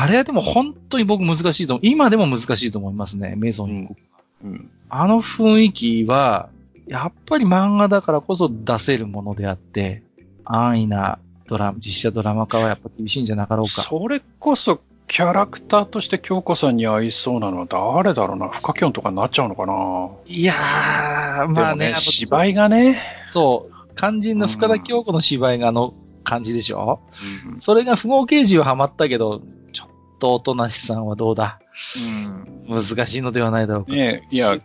[0.09, 1.87] れはでも本当に僕難しいと思う。
[1.87, 3.97] 今でも難しいと思いますね、メゾン一国。
[4.45, 4.71] うん。
[4.89, 6.49] あの雰囲気は、
[6.87, 10.03] やっぱり漫画だからこそ出せるものであって、
[10.45, 13.83] 安易なドラ実写ドラマ化はやっぱ厳しいんじゃなかろうか。
[13.83, 18.49] それこそ、キャラクターとして京子さんに合いそうなのは誰だろうな。
[18.49, 23.01] フカキョンとかになっちゃうのかないやー、まあね、ね、芝居がね。
[23.29, 25.95] そう、肝心の深田京子の芝居があの
[26.27, 27.01] 感じでしょ、
[27.53, 29.41] うんそれが不合刑事はハマったけど、
[29.73, 29.89] ちょっ
[30.19, 31.61] とおとなしさんはどうだ？
[32.69, 33.93] 難しいのではないだろうか。
[33.93, 34.59] ねいや、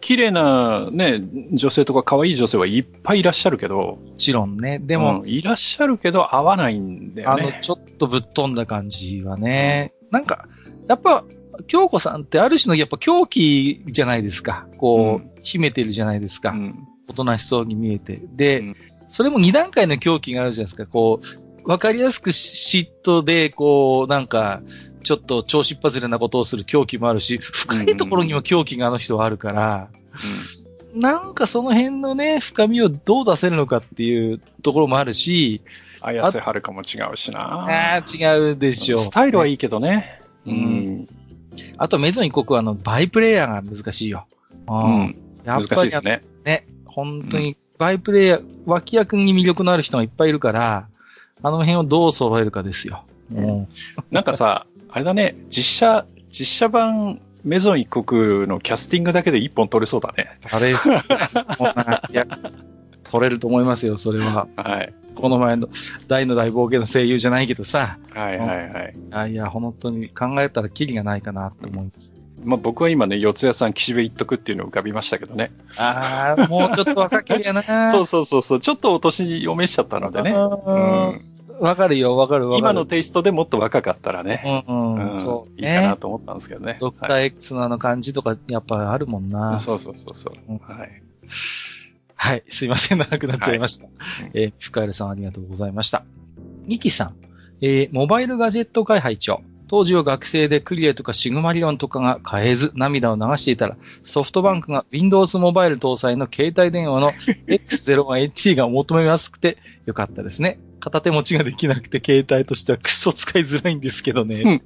[0.00, 1.22] 綺麗なね、
[1.52, 4.78] 女性とか可愛い女性はいっぱいいらっしゃるけど、もちろんね。
[4.78, 7.58] でも、うんいらっしゃるけど合わないんだよあの、ね。
[7.62, 10.48] ちょっとぶっ飛んだ感じはね、なんか、
[10.88, 11.24] やっぱ、
[11.68, 14.66] 京子さんってある種のやっぱ狂気じゃないですか。
[14.76, 16.50] こう、うん秘めてるじゃないですか。
[16.50, 18.18] うんおとなしそうに見えて。
[18.34, 18.76] で、うん
[19.14, 20.86] それも2段階の狂気があるじゃないですか。
[20.86, 21.20] こ
[21.64, 24.60] う、わかりやすく嫉妬で、こう、なんか、
[25.04, 29.88] ちょっと調子っ外れなことをする狂気もあるし、深いところにも狂気があの人はあるから、
[30.94, 35.62] なんかその辺のね、深みをどう出せるのかっていうところもあるし、
[36.00, 37.40] 綾瀬はるかも違うしな。
[37.40, 38.98] ああ、違うでしょう。
[38.98, 40.20] スタイルはいいけどね。
[40.44, 40.56] ううん
[41.02, 41.08] ん。
[41.78, 44.26] あと、メゾン一国はあの、バイプレイヤーが難しいよ。
[44.68, 45.16] ううん。
[45.44, 46.22] 難しいやっぱりですね。
[46.44, 50.88] ね、本当に、バイプレイヤー、脇役に魅力のある人がいっぱいいるから、
[51.42, 53.04] あの辺をどう揃えるかですよ。
[53.32, 53.68] うん
[54.10, 60.38] なんかさ、あれだね、実写、実写版メゾン一国のキャスティングだけで一本取れそうだね。
[60.50, 60.74] あれ い
[62.12, 62.26] や、
[63.04, 64.48] 取れると思いますよ、それは。
[64.56, 64.94] はい。
[65.14, 65.68] この前の
[66.08, 67.98] 大の大冒険の声優じゃないけどさ。
[68.12, 68.94] はいはいはい。
[69.10, 72.14] あいや、本当に考えたらキリがないかなと思います。
[72.44, 75.52] まあ僕は今ね、四谷さん岸辺一徳っていうのを浮かびましたけどね。
[75.76, 77.62] ああ、もうちょっと若けりゃな。
[77.88, 80.30] そうそうそうそう、ちょっとお年を召しちゃったのでね。
[80.30, 82.58] ううんかるよ、わかるわかる。
[82.58, 85.96] 今のテイストでもっと若かったらね、うん、うん、うんそう、いいかなね。
[85.98, 86.76] と思ったんですけどね。
[86.80, 90.52] ドクター X のあの感じとか、やっぱあるもんはないそうそうそうそう。
[90.52, 91.02] うんはい。
[92.16, 93.86] はい、すいません、長くなっちゃいました。
[93.86, 93.92] うん
[94.34, 96.04] えー、深谷さんありがとうございました。
[96.66, 97.16] ニキさん、
[97.60, 99.42] えー、モバイルガジェット開発長、
[99.74, 107.10] 当時は学生でクリエとかシグマリオンとかが買えず涙を流していたら、ソフトバンクが Windows モバイル搭載の携帯電話の
[107.48, 110.60] X01T が求めやすくてよかったですね。
[110.78, 114.62] 片手持ちができなくて携帯としてはクソ使いづらいんですけどね。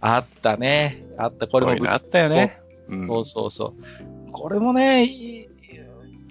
[0.00, 1.04] あったね。
[1.18, 1.46] あった。
[1.46, 2.58] これもあったよね。
[2.88, 3.74] そうそうそ
[4.28, 4.32] う。
[4.32, 5.46] これもね、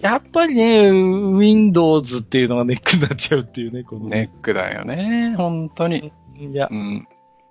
[0.02, 5.36] やっぱりね、Windows っていうのがネックになっちゃうっていうね、このネックだよね。
[5.38, 6.12] 本当に。
[6.38, 7.08] いや、うん、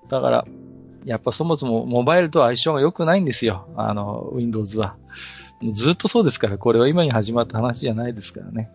[0.08, 0.44] だから、
[1.04, 3.68] やっぱそもそもモバイルと相性が良くないんですよ。
[3.76, 4.96] あの、Windows は。
[5.72, 8.70] ずっとそうですから、これは今に始まった話じゃないですからね。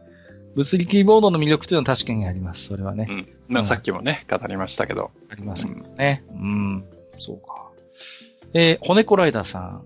[0.55, 2.65] 物理キーボードの魅力というのは確かにあります。
[2.65, 3.07] それはね。
[3.09, 3.27] うん。
[3.47, 5.11] まあ、さっきもね、語りましたけど。
[5.29, 6.23] ありますけどね。
[6.31, 6.45] うん、う
[6.77, 6.85] ん。
[7.17, 7.69] そうか。
[8.53, 9.83] えー、骨子ライダーさん。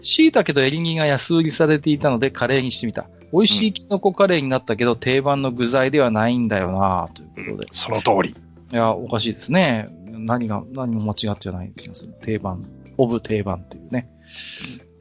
[0.00, 3.08] 椎茸とエリンギが安売りされていたのでカレーにしてみた。
[3.32, 7.68] 美味しいキノコカレーになったけど、定番の具材ではないんだよなということで。
[7.72, 8.34] その通り。
[8.74, 9.86] いや、おかしいですね。
[10.10, 12.14] 何が、何も間違ってない気がする。
[12.22, 12.64] 定番、
[12.98, 14.10] オブ定番っていうね、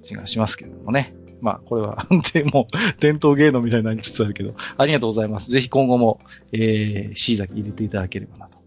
[0.04, 1.16] 気がしますけどもね。
[1.42, 2.68] まあ、これは、 でも、
[3.00, 5.50] 伝統芸能みたいになりつつあるけど、ありがとうございます。
[5.50, 6.20] ぜひ今後も、
[6.52, 8.60] えー、シーザキ入れていただければなと。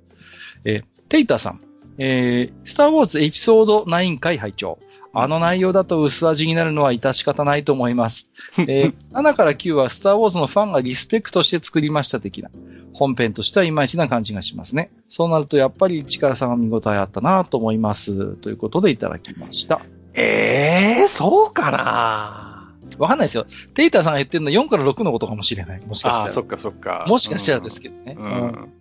[0.64, 1.60] えー、テイターさん、
[1.98, 4.80] えー、スターウォーズエピソード9回拝聴
[5.14, 8.28] あの内容だと薄味になるのは致し方ないと思います。
[8.58, 12.50] えー、 7から9はスターウォーズのファンがリスペクトして作りました的な。
[12.96, 14.90] 本編としてはいまいちな感じがしますね。
[15.08, 18.36] そうなるとやっぱり力さんが見応えあったなと思います。
[18.36, 19.82] ということでいただきました。
[20.14, 23.46] ええー、そうかなわかんないですよ。
[23.74, 25.86] テイターさんが言ってるの4から6のことかもしれない。
[25.86, 26.24] もしかしたら。
[26.24, 27.04] あ、そっかそっか。
[27.06, 28.16] もしかしたらですけどね。
[28.18, 28.72] うん、うん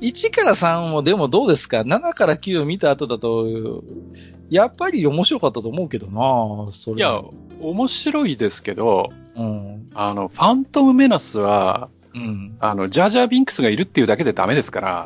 [0.00, 3.82] 1から3もでもどうですか ?7 から9を見た後だと、
[4.50, 6.98] やっぱり面白かったと思うけどなそれ。
[6.98, 7.22] いや、
[7.60, 15.04] 面白いですけど、うん、あの、ファントムメナスは、うん、あの、ジャージャービンクスがいるっていうだけでダメですから。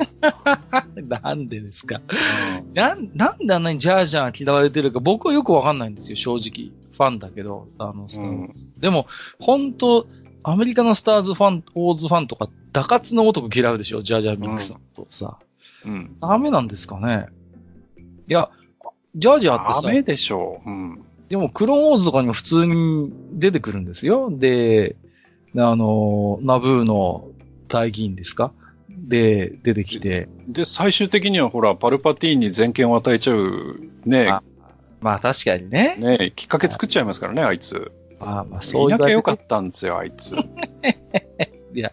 [1.23, 6.71] なんでですか、うん、ななんであんなにジャージャー嫌われてるか僕はよくわかんないんですよ、正直。
[6.93, 8.67] ファンだけど、あの、スターウォーズ。
[8.67, 9.07] うん、でも、
[9.39, 10.07] 本当
[10.43, 15.39] アメリカのスターズファン、オーズファンとか、ダカツの男嫌うでしょ、ジャージャービンクスとさ。
[15.85, 16.17] うん。
[16.21, 17.27] ダメなんですかね？
[18.29, 18.51] いや、
[19.17, 19.83] ジャージャーってさ。
[19.83, 20.71] ダメでしょう。
[20.71, 21.05] うん。
[21.29, 24.31] でも、クローンウォーズとかにも普通に出てくるんですよ。
[24.31, 24.97] で、
[25.57, 27.29] あの、ナブーの
[27.69, 28.53] 大議員ですか？
[28.89, 30.29] で、出てきて。
[30.49, 34.29] で、最終的にはほら、パルパティーンに全権を与えちゃう、ね。
[34.29, 34.43] あ
[35.01, 35.97] まあ確かにね。
[35.97, 37.93] ねきっかけ作っちゃいますからね、あいつ。
[38.21, 40.35] あまあそういなきゃよかったんですよ、あいつ。
[41.75, 41.93] いや、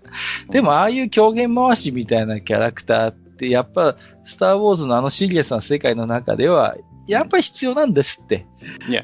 [0.50, 6.78] でもああいう狂言回しみたいなキャラクターって、やっぱ、スター・ウォーズのあのシリアスな世界の中では、
[7.08, 8.46] やっぱり必要なんですって。
[8.90, 9.04] いや、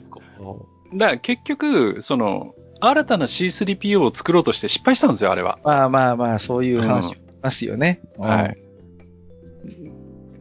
[0.93, 5.59] だから結局、その、新たな C3PO を作ろうとして失敗したんですよ、あれは。
[5.63, 8.01] まあまあまあ、そういう話もますよね。
[8.17, 8.57] うん、はい。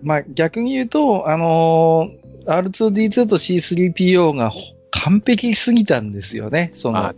[0.03, 4.53] まあ逆に言うと、あのー、R2D2 と C3PO が
[4.91, 6.73] 完璧すぎたんですよね。
[6.75, 7.15] その、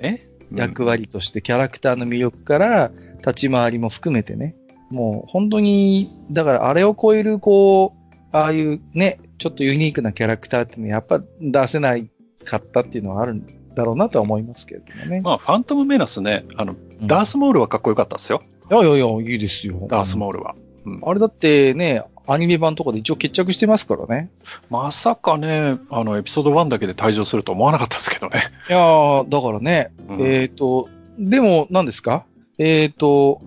[0.52, 4.56] 役割としてキャラクターの魅力から立ち回りも含めてね。
[4.90, 12.10] もう本当に、だからあれを超えるこう、ああいうね、ちょっとユニークなキャラクターっていうのはやっぱ出せない
[12.44, 15.20] かったっていうのはあるんだろうなとは思いますけどね。
[15.20, 18.42] まあ、ファントムメナスね、あの、うん、ダースモールはかっこよかったですよ。
[18.70, 19.86] いやいやいや、いいですよ。
[19.88, 20.54] ダースモールは。
[20.84, 24.30] うん、あれだってね、アニメ版とかで一応決着してますからね。
[24.70, 28.44] まさかね、あの、エピソード1だけで退場すると思わなかったですけどね。
[28.68, 32.24] いやー、だからね、うん、えっ、ー、と、でも、何ですか？
[32.58, 33.40] えっ、ー、と、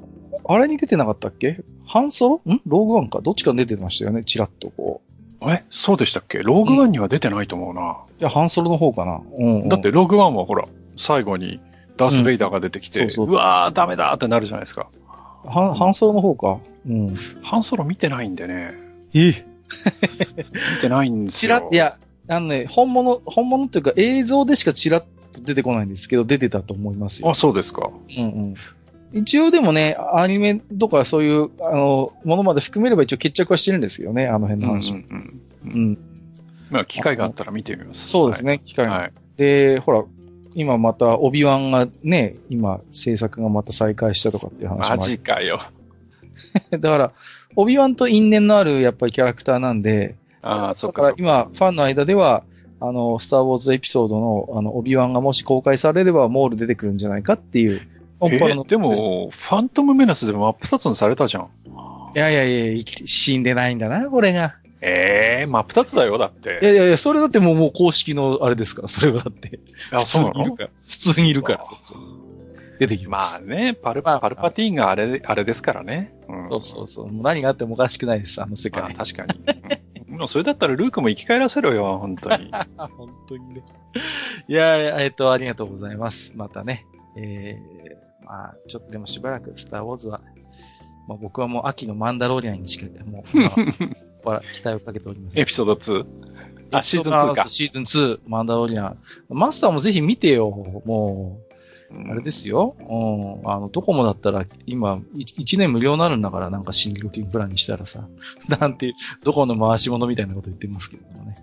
[0.48, 1.62] あれに出てなかったっけ？
[1.88, 2.54] ハンソロ？
[2.54, 2.62] ん？
[2.68, 3.22] ローグワンか？
[3.22, 5.15] どっちか出てましたよね、チラッとこう。
[5.52, 6.44] えそうでしたっけ？
[6.44, 7.82] ローグワンには出てないと思うな。
[7.82, 9.22] うん、いや、ハンソロの方かな。
[9.38, 10.66] うん、うん、だってローグワンはほら、
[10.96, 11.60] 最後に
[11.98, 14.88] ダース・ベイダーが出てきて、うん、そうそううわー、ダメだってなるじゃないですか。
[15.44, 16.60] は、半ソロの方か。
[16.88, 17.16] うん。
[17.44, 18.74] 半ソロ見てないんでね。
[19.14, 19.46] え？
[20.76, 21.58] 見てないんですよ。
[21.58, 27.30] チラいや、あのね、本物、本物っていうか映像でしかチラッと出てこないんですけど、出てたと思いますよ。
[27.30, 27.90] あ、そうですか。
[28.18, 28.54] うんうん。
[29.16, 34.92] 一応でもね、アニメとかそういう、あの、ものまで含めれば一応決着はしてるんですよね、あの辺の話。
[34.92, 35.98] うん、うんうん、うん。
[36.70, 38.10] まあ、機会があったら見てみます。
[38.10, 38.92] そうですね、はい、機会が。
[38.92, 40.04] はい、で、ほら、
[40.54, 45.62] 今また、オビワンがね、今、制作がまた再開したとかっていう話もマジかよ。
[46.72, 47.12] だから、
[47.56, 51.04] オビワンと因縁のあるやっぱりキャラクターなんで、ああ、そっか。
[51.04, 52.44] だから今、ファンの間では、
[52.82, 57.82] あの、スターウォーズエピソードの、あの、オビワンがもし公開されれば、モール出てくるんじゃないかっていう。
[58.32, 61.50] えー、でも、ファントムメナスでも真っ二つにされたじゃん。
[62.16, 64.56] いやいやいや、死んでないんだな、これが。
[64.82, 66.60] ええー、真っ二つだよ、だって。
[66.62, 69.60] いやいやいや、それだってもう、もう公式のあれですから、それはだって。
[69.92, 70.56] あ、そうなの？
[70.56, 71.66] 普通にいるから。
[72.80, 73.42] 出てきます。
[73.42, 76.14] まあね、パル、パルパティーンがあれ、あれですからね。
[76.28, 77.10] うん、そうそうそう。
[77.12, 78.94] 何があってもおかしくないです、あの世界。
[78.94, 80.16] 確かに。
[80.16, 82.52] もうそれだったらルークも生き返らせろよ、本当に。
[82.78, 83.64] 本当にね。
[84.48, 86.34] いや、えっと、ありがとうございます。
[86.36, 86.86] またね。
[87.18, 90.22] えー、まあ、ちょっとでもしばらくスターウォーズは、
[91.08, 93.52] まあ僕はもう秋のマンダロリアンにしか、もう、ま
[94.26, 95.38] あわ期待をかけております。
[95.40, 96.06] エピソード 2?
[96.72, 97.48] あ、シーズン2か。
[97.48, 98.98] シーズン2、マンダロリアン。
[99.30, 100.50] マスターもぜひ見てよ。
[100.86, 101.40] も
[101.92, 102.76] う、あれですよ。
[102.80, 103.50] うん。
[103.50, 108.08] あの、ドコモだったら、今、1年無料になるんだから、なんか新料金プランにしたらさ、
[108.60, 111.36] なんていう、どこの回し物みたいなこと言ってますけどもね。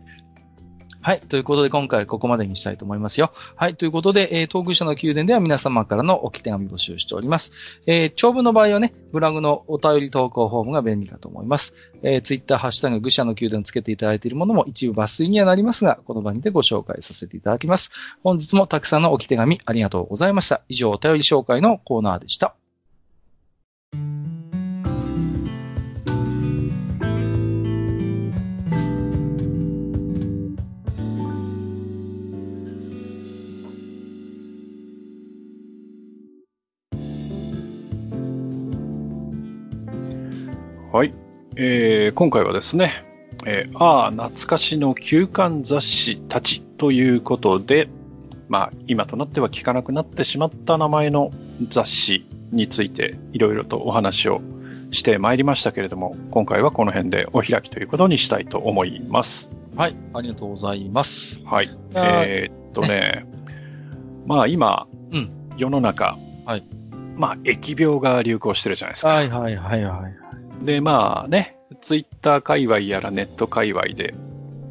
[1.05, 1.21] はい。
[1.21, 3.33] ということで、今回ここまでにしたいと思いますよ。
[3.57, 3.75] はい。
[3.75, 7.51] ということで、えー、東宮社の宮殿では皆様からの置き手紙募集しております。
[7.87, 11.75] えー、長文の場合はね、ブログのお便り投稿フォームが便利かと思います。
[12.05, 17.91] えー、ツイッター、ハッシュタグ、愚者の宮殿つけていただいているものも一部抜粋にはなりますが、この場にてご紹介させていただきます。
[18.23, 20.63] 本日もたくさんの置き手紙ありがとうございました。
[20.69, 22.55] 以上、お便り紹介のコーナーでした。
[40.93, 41.15] はい。
[41.57, 43.07] えー今回はですね、
[43.47, 47.89] えーああ、懐かしの休刊雑誌たちということで、
[48.51, 51.31] まあ、今となっては聞かなくなってしまった名前の
[51.71, 54.43] 雑誌についていろいろとお話を
[54.91, 59.51] してまいりましたけれども、今回はこの辺でお開きということにしたいと思います。
[59.75, 59.97] はい。
[60.13, 61.41] ありがとうございます。
[61.47, 61.75] はい。
[61.95, 63.25] えーっとね、
[64.27, 66.65] まあ今、うん世の中、はい
[67.17, 69.09] まあ疫病が流行してるじゃないですか。
[69.09, 70.22] はいはいはいはい。
[70.65, 74.15] で、まあね、ツイッター界隈やらネット界隈で、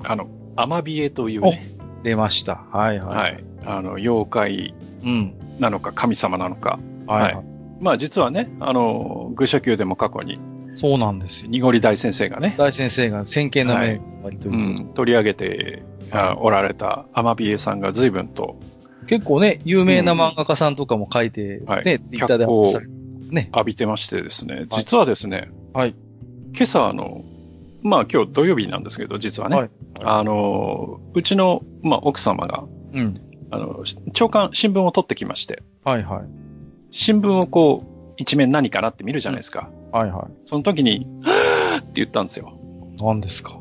[0.03, 1.63] あの、アマビエというね、
[2.03, 2.55] 出ました。
[2.71, 3.07] はいはい。
[3.07, 5.33] はい、あの、妖怪うん。
[5.59, 7.45] なのか神様なのか、はい、はい。
[7.79, 10.39] まあ実はね、あの、愚者級でも過去に、
[10.75, 11.49] そうなんですよ。
[11.51, 13.99] 濁り大先生がね、大先生が先見のは目い。
[14.23, 14.79] 割とういう。
[14.81, 18.57] ん、取り上げてあおられたアマビエさんが随分と
[19.07, 21.83] 結構ね、有名な漫画家さんとかも書いて、ね、はい。
[21.83, 22.91] ツイッターでアップされて
[23.31, 23.49] ね。
[23.53, 25.95] 浴びてましてですね、実はですね、はい。
[26.53, 27.23] 今朝あの、
[27.81, 29.69] まあ今日土曜日なんですけど、実はね、はい
[30.03, 33.21] あの、うちの、まあ、奥様が、うん。
[33.51, 33.83] あの、
[34.13, 36.23] 朝刊、新聞を取ってきまして、はいはい。
[36.89, 39.69] 新聞をこう、一面何かなって見るじゃないですか。
[39.91, 42.53] はいはその時に、はぁーって言ったんですよ。
[42.97, 43.03] い。
[43.03, 43.59] 何ですか？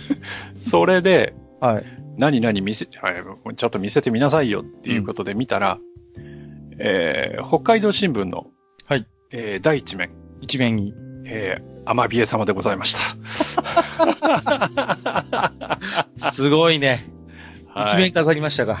[0.56, 1.84] それで、はい。
[2.18, 3.14] 何々見せ、はい
[3.56, 5.78] ちょっと見せてみなさいよっていうことで見たら、
[6.78, 8.46] えー北海道新聞の、
[8.86, 10.10] はいえー第一面、
[10.40, 10.94] 一面に。
[11.28, 13.00] えー、アマビエ様でございました。
[16.30, 17.08] すごいね。
[17.68, 18.80] はい一面飾りましたか。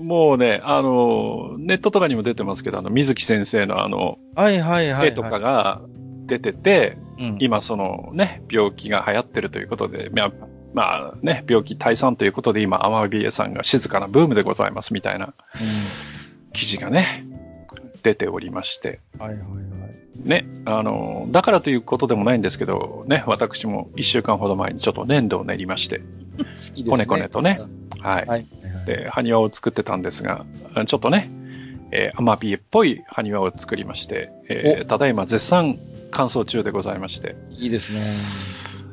[0.00, 5.08] もうね、あの、ネットとかにも出てますけど、あの、水木先生のあの、はいはいはい、はい。
[5.08, 5.82] 絵とかが
[6.26, 10.32] 出てて、うん、今そのね、病気が流行ってるということで、まあ、
[10.72, 15.32] まあね、病気退散ということで今、アマビエさんが静かなブームでございますみたいな
[16.52, 17.24] 記事がね、
[18.02, 19.20] 出ておりまして、うん。
[19.20, 19.46] はいはいは
[19.88, 20.03] い。
[20.16, 26.04] ね、あの、だからということでもないんですけど、ね、私も一週間ほど前にちょっと粘土を練りまして、好
[26.44, 26.84] きですね。
[26.88, 27.60] こねこねとね。
[28.00, 28.46] はいはい
[28.86, 30.44] で、埴輪を作ってたんですが、
[30.86, 31.30] ちょっとね、
[31.90, 35.78] えーアマビエっぽい埴輪を作りまして、えーただいま絶賛
[36.10, 38.00] 乾燥中でございまして、いいですね。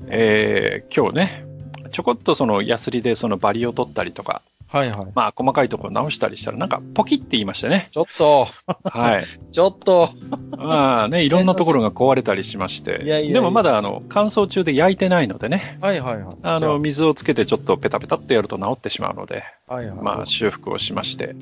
[0.08, 1.45] えー今日ね、
[1.91, 4.41] ちょこっとそのヤスリでそのバリを取ったりとか、
[4.72, 5.08] はいはい。
[5.14, 7.90] まあ細かいところ直したりしたらなんかポキって言いましてね。
[7.91, 8.48] ちょっと、
[8.85, 9.25] はい。
[9.51, 10.09] ちょっと。
[10.51, 13.01] まあね、いろんなところが壊れたりしまして。
[13.03, 15.77] いやいやでもまだあの乾燥中で焼いてないのでね。
[15.82, 16.35] はいはいはい。
[16.43, 19.98] あの、水をつけてちょっとペタペタってやると治ってしまうので、はいはい。
[19.98, 21.35] まあ修復をしまして、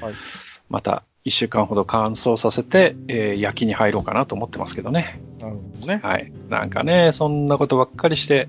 [0.00, 0.12] はい
[0.70, 5.20] また一週間ほど乾燥させて、えー焼きに入ろうかなと思ってますけどね。
[5.40, 6.00] なるほどね。
[6.02, 6.32] はい。
[6.50, 8.48] なんかね、そんなことばっかりして、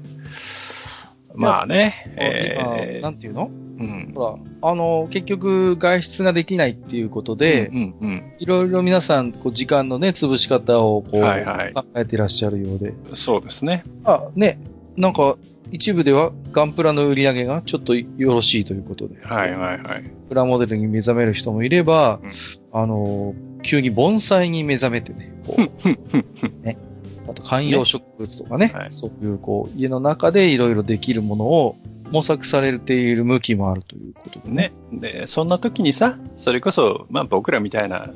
[1.38, 3.50] まあね、今えーなんていうの？
[3.78, 4.12] うん。
[4.16, 12.90] ほら、あの、結局外出ができないっていうことで、うんうんいろいろ皆さん、こう、時間のね、潰し方を、こう、はいはい考えていらっしゃるようで。
[12.90, 13.84] うん、そうですね。
[14.04, 14.60] あ、ね、
[14.96, 15.38] なんか、
[15.72, 19.16] 一部ではガンプラの売り上げがちょっとよろしいということで。
[19.22, 20.04] はいはいはい。
[20.30, 22.32] プラモデルに目覚める人もいれば、うん
[22.72, 23.34] あの、
[23.64, 25.60] 急に盆栽に目覚めてね、こう、
[27.28, 31.76] あと観葉植物とかね、はいそういう、こう、家の中でいろいろできるものを
[32.12, 34.74] 模索されている向きもあるということでね。
[34.92, 35.00] ね。
[35.00, 38.10] で、そんな時にさ、それこそ、まあ僕らみたいな、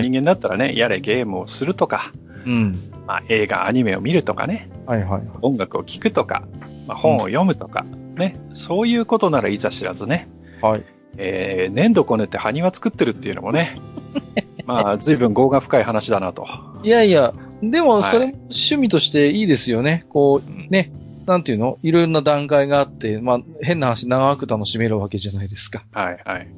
[0.00, 2.12] 人間だったらね、やれゲームをするとか、
[2.46, 2.78] うん。
[3.06, 5.22] まあ映画、アニメを見るとかね、はいはいはい。
[5.42, 6.44] 音楽を聴くとか、
[6.86, 7.84] まあ本を読むとか、
[8.16, 10.28] ね、そういうことならいざ知らずね、
[10.62, 10.84] はい。
[11.16, 13.76] えー、粘土こねて埴輪作ってるっていうのもね、
[14.66, 16.46] まあ随分業が深い話だなと。
[16.82, 17.34] いやいや、
[17.70, 20.04] でもはいそれも趣味としていいですよね。
[20.08, 20.90] こう、うんね、
[21.26, 21.78] なんていうの？
[21.82, 25.84] いろいろな段階があって、まあ、変な話長く楽しめるわけじゃないですか。
[25.92, 26.48] はいはい。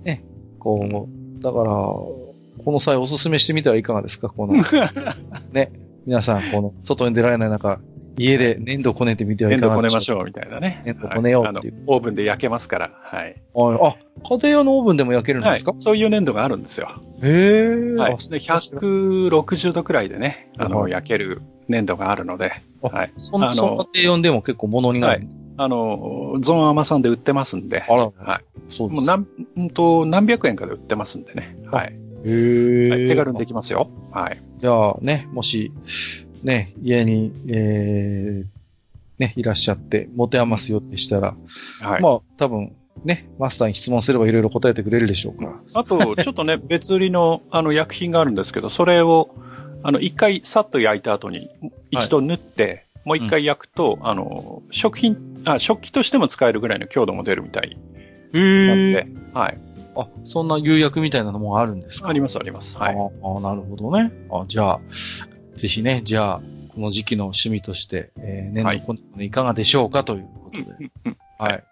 [0.58, 2.32] こう、だから、こ
[2.66, 4.28] の際おすすめしてみてはいかがですか？
[4.28, 4.54] この、
[5.52, 5.72] ね。
[6.06, 7.80] 皆さん、この、外に出られない中、
[8.16, 10.82] 家で粘土こねてみてはい粘土こねまかがでしょうしょうみたいなね。
[10.84, 12.90] 粘土こねようっていうはいオーブンで焼けますから。
[13.02, 13.42] はい。
[13.52, 13.96] はいあ、
[14.28, 15.80] 家庭用のオーブンでも焼けるんですか、はい。
[15.80, 16.88] そういう粘土があるんですよ。
[17.22, 17.94] へえ。
[17.94, 18.12] はい。
[18.14, 23.12] あで160度くらいでね、あの、はい焼ける粘土があるので、あはい。
[23.16, 25.26] そんな、そんな低温でも結構物になる。
[25.58, 28.44] あの、ゾーンアマさんで売ってますんで、あら、はい。
[28.68, 29.00] そうです。
[29.00, 29.04] もう
[29.56, 31.56] 何、んと、何百円かで売ってますんでね。
[31.70, 31.92] はい。
[32.24, 33.88] へえ、はい手軽にできますよ。
[34.12, 34.42] はい。
[34.58, 35.72] じゃあね、もし、
[36.42, 38.46] ね、家に、えー、
[39.18, 41.34] ね、いらっしゃって、持て余すよってしたら、
[41.80, 42.02] はい。
[42.02, 42.72] まあ、多分、
[43.04, 45.52] ね、マスターに質問すればいろいろ答えてくれるでしょうから。
[45.74, 49.34] あと、ちょっとね、 別売りの、あの、薬品があるんですけど、それを、
[49.82, 51.48] あの、一回さっと焼いた後に、
[51.90, 57.76] 一度縫って、もう一回焼くと、あの、食品、あ、食器としても使えるぐらいの強度も出るみたい
[58.34, 59.58] へなんで、はい。
[59.96, 62.08] あ、そんな釉薬みたいなのもあるんですか？
[62.08, 62.76] あります、あります。
[62.78, 62.96] はい。
[62.96, 64.12] ああ、なるほどね。
[64.30, 64.80] あじゃあ、
[65.56, 66.40] ぜひね、じゃあ、
[66.74, 70.64] この時期の趣味として、えー、年はい度いかがでしょうかということで。
[70.78, 71.64] うんうんはい。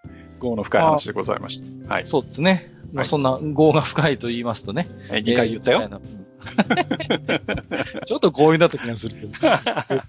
[0.43, 1.95] 業の深い話でございました。
[1.95, 2.07] はい。
[2.07, 2.71] そうですね。
[2.93, 4.89] まあ、はいそんな、業が深いと言いますとね。
[5.09, 5.83] はい、2回言ったよ。
[5.83, 6.01] えー。
[8.05, 9.33] ちょっと強引だった気がするけど。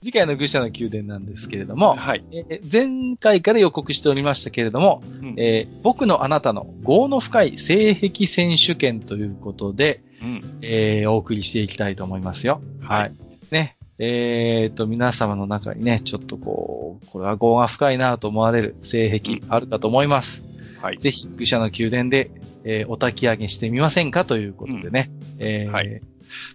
[0.00, 2.24] 次回の愚者の宮殿なんですけれども、はい。
[2.32, 12.60] えー前回から予告しておりましたけれども、うんえー僕のあなたの業の深い性癖選手権ということで、うんえーお送りしていきたいと思いますよ。
[12.80, 13.14] はい。
[13.50, 13.76] ね。
[13.98, 20.42] えっ、と、皆様の中にね、ちょっとこう、これは業が深いなと思われる性癖あるかと思います。
[20.80, 20.98] はい。
[20.98, 22.30] ぜひ、愚者の宮殿で、
[22.64, 25.10] えーお焚き上げしてみませんかということでね。
[25.38, 26.00] えーはい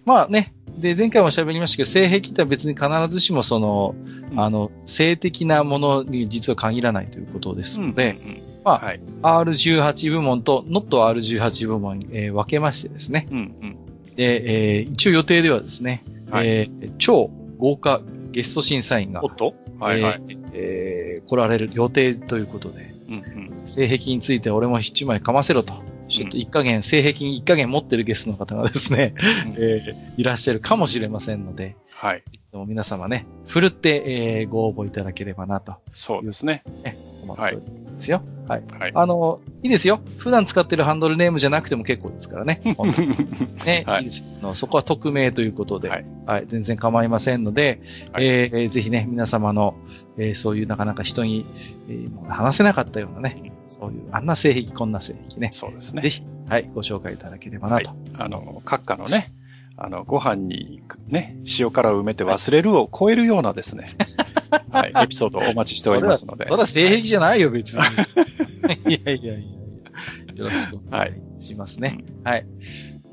[0.05, 3.95] まあね、で、前回も喋りましたけど、性癖っては別に必ずしもその、
[4.31, 8.99] うんあの、性的なものに実は限らないということですので、うんうんまあはい。
[9.21, 13.27] R18 部門と NotR18 部門に、えー分けましてですね。
[13.31, 13.77] うんうん。
[14.15, 19.53] で、えー一応予定ではですね、はいえー超豪華ゲスト審査員がお、っと？
[19.79, 20.21] はいはい。
[20.27, 23.17] えーえー来られる予定ということで、うんう
[23.63, 23.67] ん。
[23.67, 25.73] 性癖について俺も一枚かませろと。
[26.09, 29.13] ちょっと一加減、性癖に一加減持ってるゲストの方がですね、
[29.57, 32.23] えーいらっしゃるかもしれませんので、はい。
[32.31, 34.03] いつでも皆様ね、ふるって、
[34.39, 36.63] えーご応募いただければなとそうですね。
[37.33, 38.22] 思っておりますよ。
[38.47, 38.64] はい。
[38.80, 38.91] はい。
[38.93, 39.99] あの、いいですよ。
[40.19, 42.61] 普段使ってるハンドルネームじゃなくても結構ですからね。
[43.65, 47.81] ね、はいいいですあのそこは匿名ということで、ははいい、全然構いませんので、
[48.14, 49.75] はいえーぜひね、皆様の、
[50.17, 51.45] えーそういうなかなか人に、
[51.89, 56.01] えー話せなかったようなね、そういう、あんな性癖、こんな性癖ね、そうですね。
[56.01, 57.91] ぜひ、はい、ご紹介いただければなと。
[58.17, 59.25] あの、閣下のね、
[59.75, 63.89] あの、ご飯にね、塩辛を埋めて忘れるを超えるようなですね、
[64.72, 67.84] はい、エピソードをお待ちしておりますのでそれは、性癖じゃないよ、別に。
[68.95, 69.58] いやいやいやいや。
[70.35, 71.08] よろしくお願
[71.40, 72.03] いしますね。
[72.24, 72.45] はい。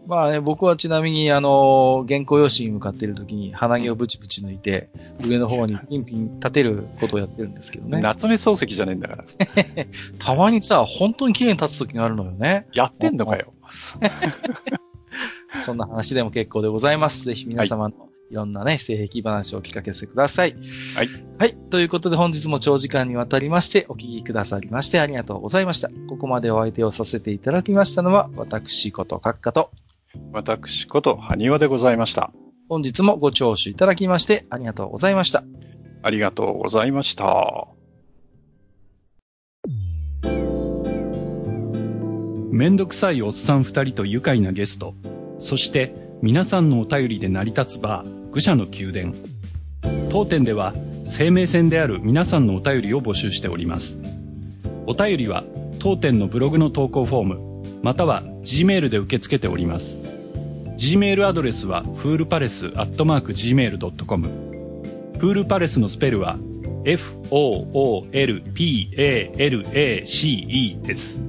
[0.07, 4.91] まあね、僕はちなみに、あの、原稿用紙に向かっている時に鼻毛をブチブチ抜いて、
[5.27, 8.01] 上の方にピンピン立てることをやってるんですけどね。
[8.01, 9.25] 夏目漱石じゃねえんだから。
[10.19, 12.67] たまにさ、本当に綺麗に立つ時があるのよね。
[12.75, 13.55] やってんのかよ。
[15.63, 17.25] そんな話でも結構でございます。
[17.25, 20.57] ぜひ皆様のいろんなね、性癖話をお聞かせください。
[20.95, 21.09] はい。
[21.39, 21.55] はい。
[21.71, 25.91] ということで本日も長時間にわたりましてお聞きくださりましてありがとうございました。
[26.09, 29.71] ここまでお相手をさせていただきましたのは、私こと閣下と、
[30.33, 32.33] 私こと、埴輪でございました。
[32.69, 35.45] 本日もご聴取いただきましてありがとうございました。
[36.03, 37.69] ありがとうございました。
[42.55, 44.95] めんどくさいおっさん二人と愉快なゲスト、
[45.39, 49.15] そして皆さんのお便りで成り立つバー、愚者の宮殿。
[50.11, 54.01] 当店では生命線である皆さんのお便りを募集しております。
[54.87, 55.45] お便りは
[55.79, 60.01] 当店のブログの投稿フォーム、または G メールで受け付けております。
[60.77, 64.29] G メールアドレスはフールパレスアットマーク Gmail.com。
[65.19, 66.37] フールパレスのスペルは
[66.85, 67.23] F-O-O-L-P-A-L-A-C-E
[70.83, 71.21] です。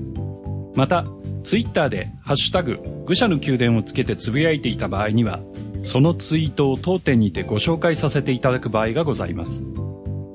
[0.74, 1.06] また、
[1.44, 5.40] ツイッターでハッシュタグ、愚者の宮殿をつけてつぶやいていた場合には、
[5.86, 9.66] そのツイートを当店にてご紹介させていただく場合がございます。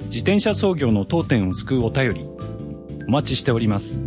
[0.05, 2.25] 自転車操業の当店を救うお便り、
[3.09, 4.05] お待ちしております。